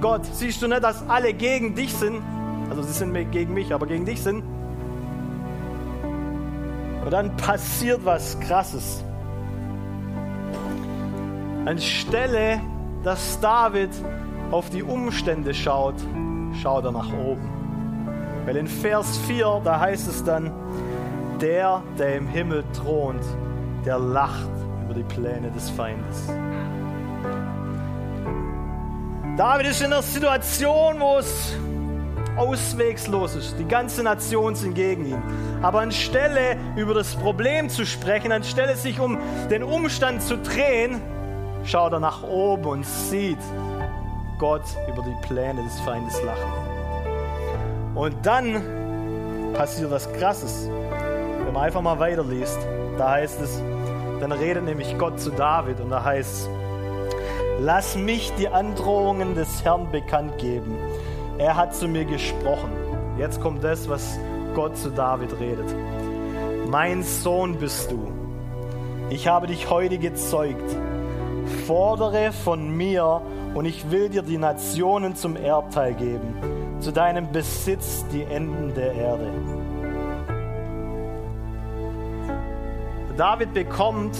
Gott, 0.00 0.24
siehst 0.24 0.62
du 0.62 0.68
nicht, 0.68 0.82
dass 0.82 1.08
alle 1.08 1.32
gegen 1.34 1.74
dich 1.74 1.92
sind? 1.92 2.22
Also 2.70 2.82
sie 2.82 2.92
sind 2.92 3.30
gegen 3.30 3.54
mich, 3.54 3.72
aber 3.74 3.86
gegen 3.86 4.04
dich 4.04 4.22
sind. 4.22 4.42
Und 7.04 7.10
dann 7.10 7.36
passiert 7.36 8.04
was 8.04 8.38
Krasses. 8.40 9.04
Anstelle 11.66 12.60
dass 13.04 13.38
David 13.38 13.90
auf 14.50 14.70
die 14.70 14.82
Umstände 14.82 15.52
schaut, 15.54 15.94
schaut 16.62 16.84
er 16.84 16.92
nach 16.92 17.12
oben. 17.12 17.63
Weil 18.44 18.56
in 18.56 18.66
Vers 18.66 19.18
4, 19.26 19.62
da 19.64 19.80
heißt 19.80 20.08
es 20.08 20.22
dann, 20.22 20.52
der, 21.40 21.82
der 21.98 22.16
im 22.16 22.26
Himmel 22.26 22.64
thront, 22.72 23.22
der 23.84 23.98
lacht 23.98 24.48
über 24.84 24.94
die 24.94 25.02
Pläne 25.02 25.50
des 25.50 25.70
Feindes. 25.70 26.28
David 29.36 29.66
ist 29.66 29.80
in 29.80 29.92
einer 29.92 30.02
Situation, 30.02 31.00
wo 31.00 31.18
es 31.18 31.56
auswegslos 32.36 33.34
ist. 33.34 33.58
Die 33.58 33.66
ganze 33.66 34.02
Nation 34.02 34.54
sind 34.54 34.74
gegen 34.74 35.06
ihn. 35.06 35.22
Aber 35.62 35.80
anstelle 35.80 36.56
über 36.76 36.94
das 36.94 37.14
Problem 37.16 37.68
zu 37.68 37.86
sprechen, 37.86 38.30
anstelle 38.32 38.76
sich 38.76 39.00
um 39.00 39.18
den 39.50 39.62
Umstand 39.62 40.22
zu 40.22 40.38
drehen, 40.38 41.00
schaut 41.64 41.92
er 41.92 42.00
nach 42.00 42.22
oben 42.22 42.66
und 42.66 42.86
sieht 42.86 43.38
Gott 44.38 44.64
über 44.88 45.02
die 45.02 45.26
Pläne 45.26 45.62
des 45.62 45.80
Feindes 45.80 46.22
lachen. 46.22 46.83
Und 47.94 48.14
dann 48.24 49.52
passiert 49.54 49.90
was 49.90 50.12
Krasses. 50.12 50.68
Wenn 50.68 51.52
man 51.52 51.64
einfach 51.64 51.82
mal 51.82 51.98
weiterliest, 51.98 52.58
da 52.98 53.10
heißt 53.10 53.40
es, 53.40 53.62
dann 54.20 54.32
redet 54.32 54.64
nämlich 54.64 54.96
Gott 54.98 55.20
zu 55.20 55.30
David 55.30 55.80
und 55.80 55.90
da 55.90 56.02
heißt 56.02 56.34
es, 56.34 56.48
lass 57.60 57.96
mich 57.96 58.32
die 58.38 58.48
Androhungen 58.48 59.34
des 59.34 59.64
Herrn 59.64 59.90
bekannt 59.90 60.38
geben 60.38 60.76
er 61.38 61.56
hat 61.56 61.74
zu 61.74 61.88
mir 61.88 62.04
gesprochen. 62.04 62.70
Jetzt 63.18 63.40
kommt 63.40 63.64
das, 63.64 63.88
was 63.88 64.18
Gott 64.54 64.76
zu 64.76 64.90
David 64.90 65.40
redet. 65.40 65.74
Mein 66.70 67.02
Sohn 67.02 67.58
bist 67.58 67.90
du. 67.90 68.12
Ich 69.10 69.26
habe 69.26 69.48
dich 69.48 69.68
heute 69.68 69.98
gezeugt. 69.98 70.76
Fordere 71.66 72.32
von 72.32 72.70
mir 72.70 73.20
und 73.54 73.64
ich 73.64 73.90
will 73.90 74.08
dir 74.08 74.22
die 74.22 74.38
Nationen 74.38 75.16
zum 75.16 75.36
Erbteil 75.36 75.94
geben, 75.94 76.36
zu 76.84 76.92
deinem 76.92 77.32
Besitz 77.32 78.04
die 78.12 78.24
Enden 78.24 78.74
der 78.74 78.92
Erde. 78.92 79.30
David 83.16 83.54
bekommt 83.54 84.14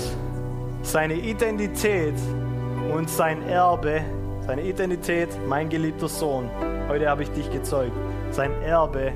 seine 0.81 1.15
Identität 1.15 2.15
und 2.91 3.11
sein 3.11 3.47
Erbe, 3.47 4.01
seine 4.47 4.62
Identität, 4.62 5.29
mein 5.47 5.69
geliebter 5.69 6.09
Sohn, 6.09 6.49
Heute 6.89 7.09
habe 7.09 7.23
ich 7.23 7.31
dich 7.31 7.51
gezeugt. 7.51 7.97
Sein 8.31 8.53
Erbe, 8.62 9.12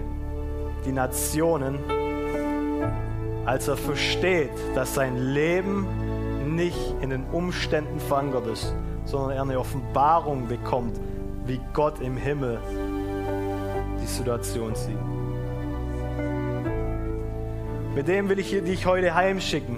die 0.86 0.92
Nationen, 0.92 1.78
als 3.44 3.68
er 3.68 3.76
versteht, 3.76 4.50
dass 4.74 4.94
sein 4.94 5.16
Leben 5.16 5.86
nicht 6.54 6.94
in 7.02 7.10
den 7.10 7.24
Umständen 7.24 8.00
verankert 8.00 8.46
ist, 8.46 8.74
sondern 9.04 9.30
er 9.32 9.42
eine 9.42 9.58
Offenbarung 9.58 10.48
bekommt, 10.48 10.98
wie 11.44 11.60
Gott 11.74 12.00
im 12.00 12.16
Himmel 12.16 12.58
Situation 14.08 14.74
sieht. 14.74 14.98
Mit 17.94 18.08
dem 18.08 18.28
will 18.28 18.38
ich 18.38 18.50
dich 18.50 18.86
heute 18.86 19.14
heimschicken. 19.14 19.76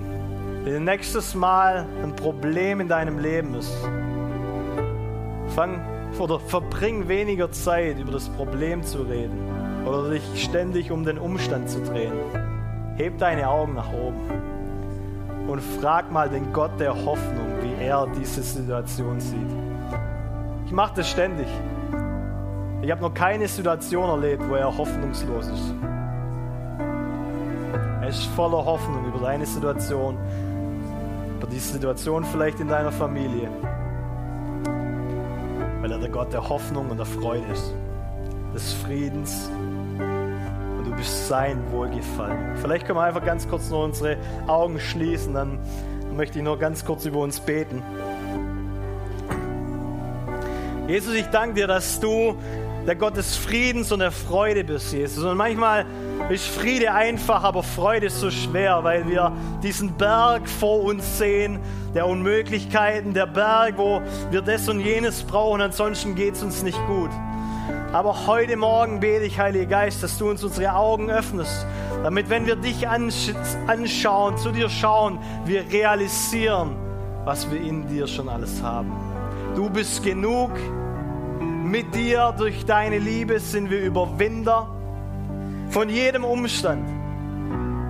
Wenn 0.64 0.84
nächstes 0.84 1.34
Mal 1.34 1.86
ein 2.02 2.14
Problem 2.14 2.80
in 2.80 2.88
deinem 2.88 3.18
Leben 3.18 3.54
ist, 3.54 3.72
fang 5.54 5.80
oder 6.18 6.38
verbring 6.38 7.08
weniger 7.08 7.50
Zeit, 7.50 7.98
über 7.98 8.12
das 8.12 8.28
Problem 8.28 8.82
zu 8.82 9.02
reden 9.02 9.38
oder 9.86 10.10
dich 10.10 10.22
ständig 10.42 10.90
um 10.90 11.04
den 11.04 11.18
Umstand 11.18 11.70
zu 11.70 11.80
drehen. 11.80 12.12
Heb 12.96 13.16
deine 13.18 13.48
Augen 13.48 13.74
nach 13.74 13.90
oben 13.92 14.20
und 15.48 15.62
frag 15.62 16.12
mal 16.12 16.28
den 16.28 16.52
Gott 16.52 16.78
der 16.78 16.94
Hoffnung, 16.94 17.46
wie 17.62 17.82
er 17.82 18.06
diese 18.18 18.42
Situation 18.42 19.18
sieht. 19.18 19.38
Ich 20.66 20.72
mache 20.72 20.96
das 20.96 21.08
ständig. 21.08 21.48
Ich 22.82 22.90
habe 22.90 23.02
noch 23.02 23.14
keine 23.14 23.46
Situation 23.46 24.08
erlebt, 24.08 24.42
wo 24.48 24.54
er 24.54 24.76
hoffnungslos 24.76 25.48
ist. 25.48 25.74
Er 28.00 28.08
ist 28.08 28.24
voller 28.36 28.64
Hoffnung 28.64 29.06
über 29.06 29.18
deine 29.18 29.46
Situation, 29.46 30.16
über 31.36 31.46
die 31.46 31.58
Situation 31.58 32.24
vielleicht 32.24 32.60
in 32.60 32.68
deiner 32.68 32.90
Familie 32.90 33.48
weil 35.80 35.92
er 35.92 35.98
der 35.98 36.10
Gott 36.10 36.32
der 36.32 36.48
Hoffnung 36.48 36.90
und 36.90 36.98
der 36.98 37.06
Freude 37.06 37.44
ist, 37.52 37.74
des 38.54 38.72
Friedens 38.74 39.50
und 40.78 40.84
du 40.84 40.94
bist 40.94 41.28
sein 41.28 41.58
Wohlgefallen. 41.72 42.56
Vielleicht 42.56 42.86
können 42.86 42.98
wir 42.98 43.04
einfach 43.04 43.24
ganz 43.24 43.48
kurz 43.48 43.70
nur 43.70 43.84
unsere 43.84 44.16
Augen 44.46 44.78
schließen, 44.78 45.34
dann 45.34 45.58
möchte 46.14 46.38
ich 46.38 46.44
nur 46.44 46.58
ganz 46.58 46.84
kurz 46.84 47.06
über 47.06 47.20
uns 47.20 47.40
beten. 47.40 47.82
Jesus, 50.86 51.14
ich 51.14 51.26
danke 51.26 51.54
dir, 51.54 51.66
dass 51.66 52.00
du 52.00 52.36
der 52.86 52.96
Gott 52.96 53.16
des 53.16 53.36
Friedens 53.36 53.92
und 53.92 53.98
der 53.98 54.10
Freude 54.10 54.64
bist, 54.64 54.92
Jesus. 54.92 55.24
Und 55.24 55.36
manchmal 55.36 55.84
ist 56.30 56.46
Friede 56.46 56.92
einfach, 56.92 57.44
aber 57.44 57.62
Freude 57.62 58.06
ist 58.06 58.20
so 58.20 58.30
schwer, 58.30 58.82
weil 58.82 59.06
wir 59.08 59.32
diesen 59.62 59.92
Berg 59.92 60.48
vor 60.48 60.82
uns 60.82 61.18
sehen, 61.18 61.58
der 61.94 62.06
Unmöglichkeiten, 62.06 63.14
der 63.14 63.26
Berg, 63.26 63.76
wo 63.76 64.00
wir 64.30 64.42
das 64.42 64.68
und 64.68 64.80
jenes 64.80 65.22
brauchen, 65.22 65.60
ansonsten 65.60 66.14
geht 66.14 66.34
es 66.34 66.42
uns 66.42 66.62
nicht 66.62 66.78
gut. 66.86 67.10
Aber 67.92 68.26
heute 68.26 68.56
Morgen 68.56 69.00
bete 69.00 69.24
ich, 69.24 69.38
Heiliger 69.38 69.66
Geist, 69.66 70.02
dass 70.02 70.16
du 70.16 70.30
uns 70.30 70.42
unsere 70.44 70.74
Augen 70.74 71.10
öffnest, 71.10 71.66
damit, 72.02 72.30
wenn 72.30 72.46
wir 72.46 72.56
dich 72.56 72.88
ansch 72.88 73.32
anschauen, 73.66 74.38
zu 74.38 74.52
dir 74.52 74.68
schauen, 74.68 75.18
wir 75.44 75.64
realisieren, 75.70 76.76
was 77.24 77.50
wir 77.50 77.60
in 77.60 77.88
dir 77.88 78.06
schon 78.06 78.28
alles 78.28 78.62
haben. 78.62 78.92
Du 79.54 79.68
bist 79.68 80.02
genug. 80.02 80.52
Mit 81.70 81.94
dir, 81.94 82.34
durch 82.36 82.66
deine 82.66 82.98
Liebe, 82.98 83.38
sind 83.38 83.70
wir 83.70 83.80
Überwinder 83.80 84.66
von 85.68 85.88
jedem 85.88 86.24
Umstand, 86.24 86.84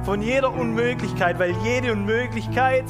von 0.04 0.20
jeder 0.20 0.52
Unmöglichkeit, 0.52 1.38
weil 1.38 1.54
jede 1.64 1.92
Unmöglichkeit 1.92 2.84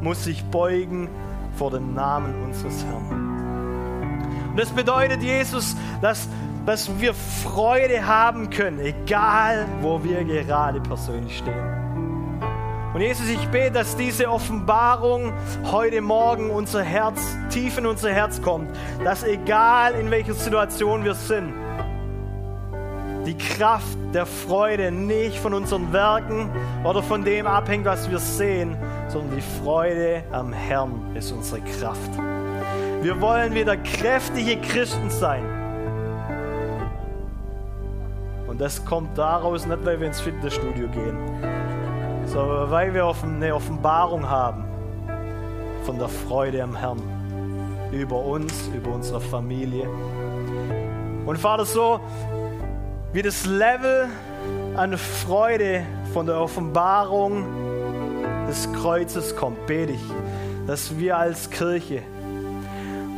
muss 0.00 0.22
sich 0.22 0.44
beugen 0.44 1.08
vor 1.56 1.72
dem 1.72 1.94
Namen 1.94 2.44
unseres 2.44 2.84
Herrn. 2.84 4.50
Und 4.50 4.56
das 4.56 4.70
bedeutet, 4.70 5.20
Jesus, 5.20 5.76
dass, 6.00 6.28
dass 6.64 6.88
wir 7.00 7.12
Freude 7.12 8.06
haben 8.06 8.50
können, 8.50 8.78
egal 8.78 9.66
wo 9.80 10.00
wir 10.04 10.22
gerade 10.22 10.80
persönlich 10.80 11.38
stehen. 11.38 11.85
Und 12.96 13.02
Jesus, 13.02 13.28
ich 13.28 13.46
bete, 13.48 13.72
dass 13.72 13.94
diese 13.94 14.30
Offenbarung 14.30 15.34
heute 15.70 16.00
Morgen 16.00 16.48
unser 16.48 16.82
Herz, 16.82 17.20
tief 17.50 17.76
in 17.76 17.84
unser 17.84 18.10
Herz 18.10 18.40
kommt, 18.40 18.70
dass 19.04 19.22
egal 19.22 19.92
in 19.96 20.10
welcher 20.10 20.32
Situation 20.32 21.04
wir 21.04 21.12
sind, 21.12 21.52
die 23.26 23.36
Kraft 23.36 23.98
der 24.14 24.24
Freude 24.24 24.90
nicht 24.90 25.36
von 25.36 25.52
unseren 25.52 25.92
Werken 25.92 26.48
oder 26.84 27.02
von 27.02 27.22
dem 27.22 27.46
abhängt, 27.46 27.84
was 27.84 28.10
wir 28.10 28.18
sehen, 28.18 28.78
sondern 29.08 29.36
die 29.36 29.62
Freude 29.62 30.22
am 30.32 30.54
Herrn 30.54 31.14
ist 31.14 31.32
unsere 31.32 31.60
Kraft. 31.60 32.10
Wir 33.02 33.20
wollen 33.20 33.54
wieder 33.54 33.76
kräftige 33.76 34.56
Christen 34.56 35.10
sein. 35.10 35.44
Und 38.46 38.58
das 38.58 38.82
kommt 38.86 39.18
daraus, 39.18 39.66
nicht 39.66 39.84
weil 39.84 40.00
wir 40.00 40.06
ins 40.06 40.22
Fitnessstudio 40.22 40.88
gehen, 40.88 41.18
sondern 42.26 42.70
weil 42.70 42.92
wir 42.92 43.12
eine 43.22 43.54
Offenbarung 43.54 44.28
haben 44.28 44.64
von 45.84 45.98
der 45.98 46.08
Freude 46.08 46.62
am 46.62 46.76
Herrn 46.76 47.02
über 47.92 48.24
uns, 48.24 48.68
über 48.74 48.92
unsere 48.92 49.20
Familie. 49.20 49.88
Und 51.24 51.38
Vater, 51.38 51.64
so 51.64 52.00
wie 53.12 53.22
das 53.22 53.46
Level 53.46 54.08
an 54.76 54.98
Freude 54.98 55.84
von 56.12 56.26
der 56.26 56.40
Offenbarung 56.40 57.46
des 58.48 58.72
Kreuzes 58.72 59.34
kommt, 59.36 59.66
bete 59.66 59.92
ich, 59.92 60.04
dass 60.66 60.98
wir 60.98 61.16
als 61.16 61.50
Kirche 61.50 62.02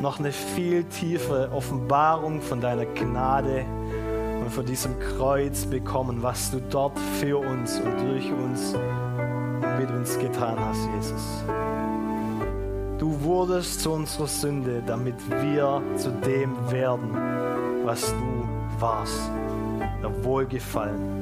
noch 0.00 0.18
eine 0.18 0.32
viel 0.32 0.84
tiefere 0.84 1.50
Offenbarung 1.52 2.40
von 2.40 2.60
deiner 2.60 2.84
Gnade 2.84 3.64
und 4.48 4.54
von 4.54 4.64
diesem 4.64 4.98
Kreuz 4.98 5.66
bekommen, 5.66 6.22
was 6.22 6.50
du 6.50 6.58
dort 6.70 6.98
für 7.20 7.36
uns 7.36 7.78
und 7.80 8.00
durch 8.00 8.32
uns 8.32 8.74
und 8.74 9.78
mit 9.78 9.90
uns 9.90 10.18
getan 10.18 10.56
hast, 10.58 10.88
Jesus. 10.96 11.44
Du 12.98 13.20
wurdest 13.22 13.82
zu 13.82 13.92
unserer 13.92 14.26
Sünde, 14.26 14.82
damit 14.86 15.16
wir 15.42 15.82
zu 15.96 16.10
dem 16.10 16.56
werden, 16.70 17.10
was 17.84 18.06
du 18.06 18.48
warst 18.80 19.30
der 20.02 20.24
Wohlgefallen. 20.24 21.18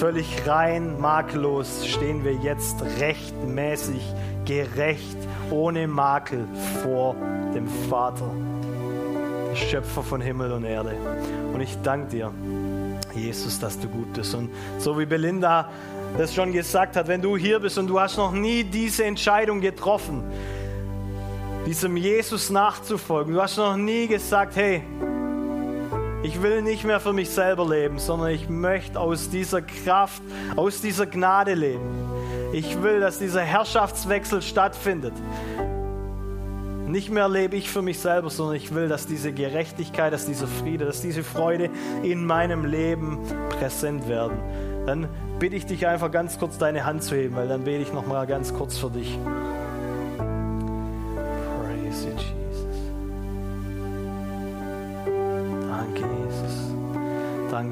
Völlig 0.00 0.48
rein, 0.48 1.00
makellos 1.00 1.86
stehen 1.86 2.24
wir 2.24 2.34
jetzt 2.34 2.82
rechtmäßig, 2.98 4.02
gerecht, 4.46 5.16
ohne 5.52 5.86
Makel 5.86 6.48
vor 6.82 7.14
dem 7.54 7.68
Vater, 7.88 8.32
Schöpfer 9.56 10.02
von 10.02 10.20
Himmel 10.20 10.52
und 10.52 10.64
Erde. 10.64 10.96
Und 11.52 11.60
ich 11.60 11.76
danke 11.82 12.08
dir, 12.08 12.30
Jesus, 13.14 13.58
dass 13.58 13.78
du 13.78 13.88
gut 13.88 14.12
bist. 14.12 14.34
Und 14.34 14.50
so 14.78 14.98
wie 14.98 15.06
Belinda 15.06 15.68
das 16.18 16.34
schon 16.34 16.52
gesagt 16.52 16.96
hat, 16.96 17.08
wenn 17.08 17.22
du 17.22 17.36
hier 17.36 17.60
bist 17.60 17.78
und 17.78 17.88
du 17.88 17.98
hast 17.98 18.16
noch 18.16 18.32
nie 18.32 18.64
diese 18.64 19.04
Entscheidung 19.04 19.60
getroffen, 19.60 20.22
diesem 21.66 21.96
Jesus 21.96 22.50
nachzufolgen, 22.50 23.34
du 23.34 23.42
hast 23.42 23.56
noch 23.56 23.76
nie 23.76 24.06
gesagt, 24.06 24.56
hey, 24.56 24.82
Ich 26.24 26.40
will 26.40 26.62
nicht 26.62 26.84
mehr 26.84 27.00
für 27.00 27.12
mich 27.12 27.28
selber 27.28 27.68
leben, 27.68 27.98
sondern 27.98 28.30
ich 28.30 28.48
möchte 28.48 28.98
aus 28.98 29.28
dieser 29.28 29.60
Kraft, 29.60 30.22
aus 30.56 30.80
dieser 30.80 31.04
Gnade 31.04 31.52
leben. 31.52 32.10
Ich 32.54 32.82
will, 32.82 32.98
dass 33.00 33.18
dieser 33.18 33.42
Herrschaftswechsel 33.42 34.40
stattfindet. 34.40 35.12
Nicht 36.94 37.10
mehr 37.10 37.28
lebe 37.28 37.56
ich 37.56 37.68
für 37.68 37.82
mich 37.82 37.98
selber, 37.98 38.30
sondern 38.30 38.54
ich 38.54 38.72
will, 38.72 38.86
dass 38.86 39.08
diese 39.08 39.32
Gerechtigkeit, 39.32 40.12
dass 40.12 40.26
dieser 40.26 40.46
Friede, 40.46 40.84
dass 40.84 41.00
diese 41.00 41.24
Freude 41.24 41.68
in 42.04 42.24
meinem 42.24 42.64
Leben 42.64 43.18
präsent 43.48 44.08
werden. 44.08 44.38
Dann 44.86 45.08
bitte 45.40 45.56
ich 45.56 45.66
dich 45.66 45.88
einfach 45.88 46.12
ganz 46.12 46.38
kurz 46.38 46.56
deine 46.56 46.84
Hand 46.84 47.02
zu 47.02 47.16
heben, 47.16 47.34
weil 47.34 47.48
dann 47.48 47.64
bete 47.64 47.82
ich 47.82 47.92
noch 47.92 48.06
mal 48.06 48.28
ganz 48.28 48.54
kurz 48.54 48.78
für 48.78 48.90
dich. 48.90 49.18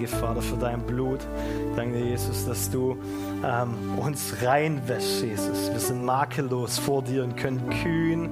Danke, 0.03 0.17
Vater, 0.17 0.43
für 0.43 0.57
dein 0.57 0.83
Blut. 0.83 1.21
Danke, 1.77 1.99
Jesus, 1.99 2.45
dass 2.45 2.69
du 2.69 2.97
ähm, 3.45 3.99
uns 3.99 4.35
reinwäschst, 4.43 5.23
Jesus. 5.23 5.71
Wir 5.71 5.79
sind 5.79 6.05
makellos 6.05 6.77
vor 6.77 7.03
dir 7.03 7.23
und 7.23 7.37
können 7.37 7.63
kühn 7.85 8.29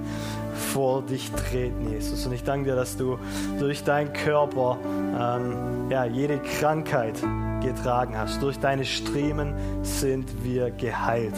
vor 0.73 1.03
dich 1.03 1.31
treten, 1.31 1.93
Jesus. 1.93 2.27
Und 2.27 2.33
ich 2.33 2.43
danke 2.43 2.71
dir, 2.71 2.77
dass 2.77 2.97
du 2.97 3.19
durch 3.61 3.85
deinen 3.85 4.13
Körper 4.13 4.79
ähm, 4.85 5.91
ja, 5.91 6.05
jede 6.07 6.39
Krankheit 6.39 7.23
getragen 7.63 8.19
hast. 8.19 8.43
Durch 8.43 8.59
deine 8.59 8.85
Striemen 8.85 9.55
sind 9.83 10.43
wir 10.43 10.73
geheilt. 10.73 11.35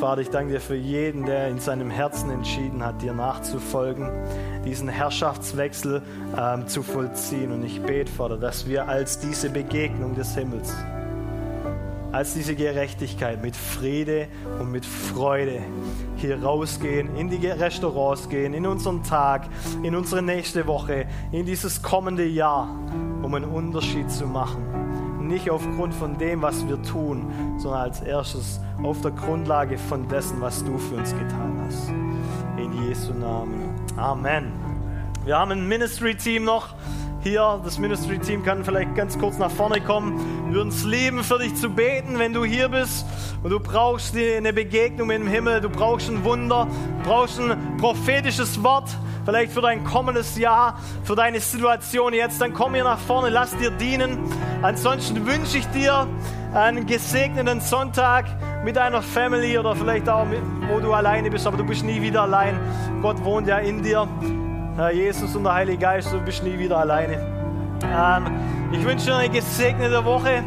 Vater, 0.00 0.20
ich 0.20 0.28
danke 0.28 0.52
dir 0.52 0.60
für 0.60 0.76
jeden, 0.76 1.24
der 1.24 1.48
in 1.48 1.60
seinem 1.60 1.88
Herzen 1.88 2.28
entschieden 2.28 2.84
hat, 2.84 3.00
dir 3.00 3.14
nachzufolgen, 3.14 4.10
diesen 4.64 4.88
Herrschaftswechsel 4.88 6.02
ähm, 6.36 6.66
zu 6.66 6.82
vollziehen. 6.82 7.52
Und 7.52 7.64
ich 7.64 7.80
bete, 7.82 8.10
Vater, 8.10 8.36
dass 8.36 8.66
wir 8.68 8.88
als 8.88 9.18
diese 9.18 9.50
Begegnung 9.50 10.14
des 10.14 10.34
Himmels, 10.34 10.74
als 12.12 12.34
diese 12.34 12.54
Gerechtigkeit 12.54 13.42
mit 13.42 13.56
Friede 13.56 14.28
und 14.60 14.70
mit 14.70 14.86
Freude 14.86 15.60
hier 16.16 16.42
rausgehen, 16.42 17.16
in 17.16 17.28
die 17.28 17.44
Restaurants 17.46 18.28
gehen, 18.28 18.54
in 18.54 18.66
unseren 18.66 19.02
Tag, 19.02 19.48
in 19.82 19.96
unsere 19.96 20.22
nächste 20.22 20.66
Woche, 20.66 21.06
in 21.32 21.44
dieses 21.44 21.82
kommende 21.82 22.24
Jahr, 22.24 22.68
um 23.22 23.34
einen 23.34 23.46
Unterschied 23.46 24.10
zu 24.10 24.26
machen. 24.26 24.62
Nicht 25.26 25.50
aufgrund 25.50 25.94
von 25.94 26.16
dem, 26.18 26.42
was 26.42 26.66
wir 26.68 26.80
tun, 26.82 27.32
sondern 27.58 27.80
als 27.80 28.00
erstes 28.00 28.60
auf 28.82 29.00
der 29.00 29.10
Grundlage 29.10 29.78
von 29.78 30.06
dessen, 30.06 30.40
was 30.40 30.62
du 30.64 30.78
für 30.78 30.96
uns 30.96 31.10
getan 31.12 31.60
hast. 31.66 32.13
In 32.64 32.88
Jesu 32.88 33.12
Namen. 33.12 33.74
Amen. 33.98 34.50
Wir 35.26 35.36
haben 35.36 35.50
ein 35.50 35.68
Ministry-Team 35.68 36.44
noch 36.44 36.68
hier. 37.22 37.60
Das 37.62 37.78
Ministry-Team 37.78 38.42
kann 38.42 38.64
vielleicht 38.64 38.94
ganz 38.94 39.18
kurz 39.18 39.36
nach 39.36 39.50
vorne 39.50 39.82
kommen. 39.82 40.46
Wir 40.46 40.54
würden 40.54 40.70
es 40.70 40.82
lieben, 40.82 41.22
für 41.22 41.38
dich 41.38 41.54
zu 41.56 41.68
beten, 41.68 42.18
wenn 42.18 42.32
du 42.32 42.42
hier 42.42 42.70
bist 42.70 43.04
und 43.42 43.50
du 43.50 43.60
brauchst 43.60 44.16
eine 44.16 44.54
Begegnung 44.54 45.10
im 45.10 45.26
Himmel, 45.26 45.60
du 45.60 45.68
brauchst 45.68 46.08
ein 46.08 46.24
Wunder, 46.24 46.66
du 47.02 47.10
brauchst 47.10 47.38
ein 47.38 47.76
prophetisches 47.76 48.62
Wort, 48.62 48.88
vielleicht 49.26 49.52
für 49.52 49.60
dein 49.60 49.84
kommendes 49.84 50.38
Jahr, 50.38 50.80
für 51.02 51.16
deine 51.16 51.40
Situation 51.40 52.14
jetzt, 52.14 52.40
dann 52.40 52.54
komm 52.54 52.72
hier 52.72 52.84
nach 52.84 52.98
vorne, 52.98 53.28
lass 53.28 53.54
dir 53.58 53.72
dienen. 53.72 54.20
Ansonsten 54.62 55.26
wünsche 55.26 55.58
ich 55.58 55.66
dir 55.66 56.08
einen 56.54 56.86
gesegneten 56.86 57.60
Sonntag 57.60 58.24
mit 58.64 58.76
deiner 58.76 59.02
Family 59.02 59.58
oder 59.58 59.76
vielleicht 59.76 60.08
auch, 60.08 60.24
mit, 60.24 60.40
wo 60.68 60.80
du 60.80 60.92
alleine 60.94 61.30
bist, 61.30 61.46
aber 61.46 61.58
du 61.58 61.64
bist 61.64 61.84
nie 61.84 62.00
wieder 62.00 62.22
allein. 62.22 62.58
Gott 63.02 63.22
wohnt 63.22 63.46
ja 63.46 63.58
in 63.58 63.82
dir. 63.82 64.08
Jesus 64.92 65.36
und 65.36 65.44
der 65.44 65.54
Heilige 65.54 65.78
Geist, 65.78 66.12
du 66.12 66.18
bist 66.20 66.42
nie 66.42 66.58
wieder 66.58 66.78
alleine. 66.78 67.14
Ähm, 67.84 68.26
ich 68.72 68.84
wünsche 68.84 69.06
dir 69.06 69.16
eine 69.16 69.28
gesegnete 69.28 70.04
Woche. 70.04 70.42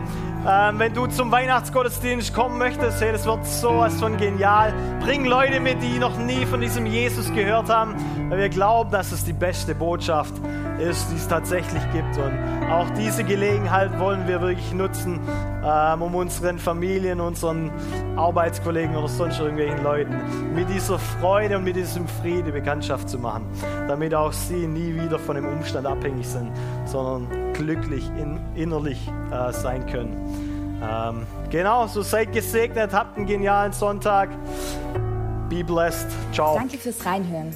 Ähm, 0.46 0.80
wenn 0.80 0.94
du 0.94 1.08
zum 1.08 1.32
Weihnachtsgottesdienst 1.32 2.34
kommen 2.34 2.58
möchtest, 2.58 3.02
hey, 3.02 3.12
das 3.12 3.26
wird 3.26 3.46
sowas 3.46 4.00
von 4.00 4.18
genial. 4.18 4.74
Bring 5.02 5.26
Leute 5.26 5.60
mit, 5.60 5.82
die 5.82 6.00
noch 6.00 6.18
nie 6.18 6.46
von 6.46 6.60
diesem 6.60 6.86
Jesus 6.86 7.34
gehört 7.34 7.70
haben, 7.70 7.96
weil 8.30 8.40
wir 8.40 8.50
glauben, 8.50 8.92
dass 8.92 9.12
es 9.12 9.24
die 9.24 9.34
beste 9.34 9.76
Botschaft 9.76 10.34
ist, 10.80 11.10
die 11.12 11.16
es 11.16 11.28
tatsächlich 11.28 11.82
gibt. 11.92 12.18
Und 12.18 12.72
auch 12.72 12.90
diese 12.92 13.24
Gelegenheit 13.24 13.98
wollen 14.00 14.28
wir 14.28 14.42
wirklich 14.42 14.74
nutzen, 14.74 15.20
ähm, 15.64 16.02
um 16.02 16.16
unseren 16.16 16.60
Familien, 16.60 17.20
unseren 17.20 17.72
Arbeitskollegen 18.16 18.96
oder 18.96 19.08
sonst 19.08 19.40
irgendwelchen 19.40 19.84
Leuten 19.84 20.16
mit 20.54 20.70
dieser 20.70 21.00
Freude 21.00 21.58
und 21.58 21.64
mit 21.64 21.76
diesem 21.76 22.08
Friede 22.08 22.52
Bekanntschaft 22.52 23.10
zu 23.10 23.20
machen, 23.20 23.46
damit 23.88 24.14
auch 24.14 24.34
sie 24.34 24.68
nie 24.68 24.94
wieder 24.96 25.20
von 25.20 25.36
dem 25.36 25.46
Umstand 25.46 25.86
abhängig 25.86 26.28
sind, 26.28 26.52
sondern 26.86 27.54
glücklich 27.54 28.10
in, 28.18 28.40
innerlich 28.56 29.00
äh, 29.32 29.52
sein 29.52 29.86
können. 29.88 30.16
Ähm, 30.82 31.26
genau, 31.50 31.88
so 31.88 32.02
seid 32.02 32.32
gesegnet, 32.34 32.94
habt 32.94 33.18
einen 33.18 33.26
genialen 33.26 33.74
Sonntag. 33.74 34.30
Be 35.50 35.64
blessed. 35.64 36.08
Ciao. 36.34 36.56
Danke 36.56 36.78
fürs 36.78 37.06
Reinhören. 37.06 37.56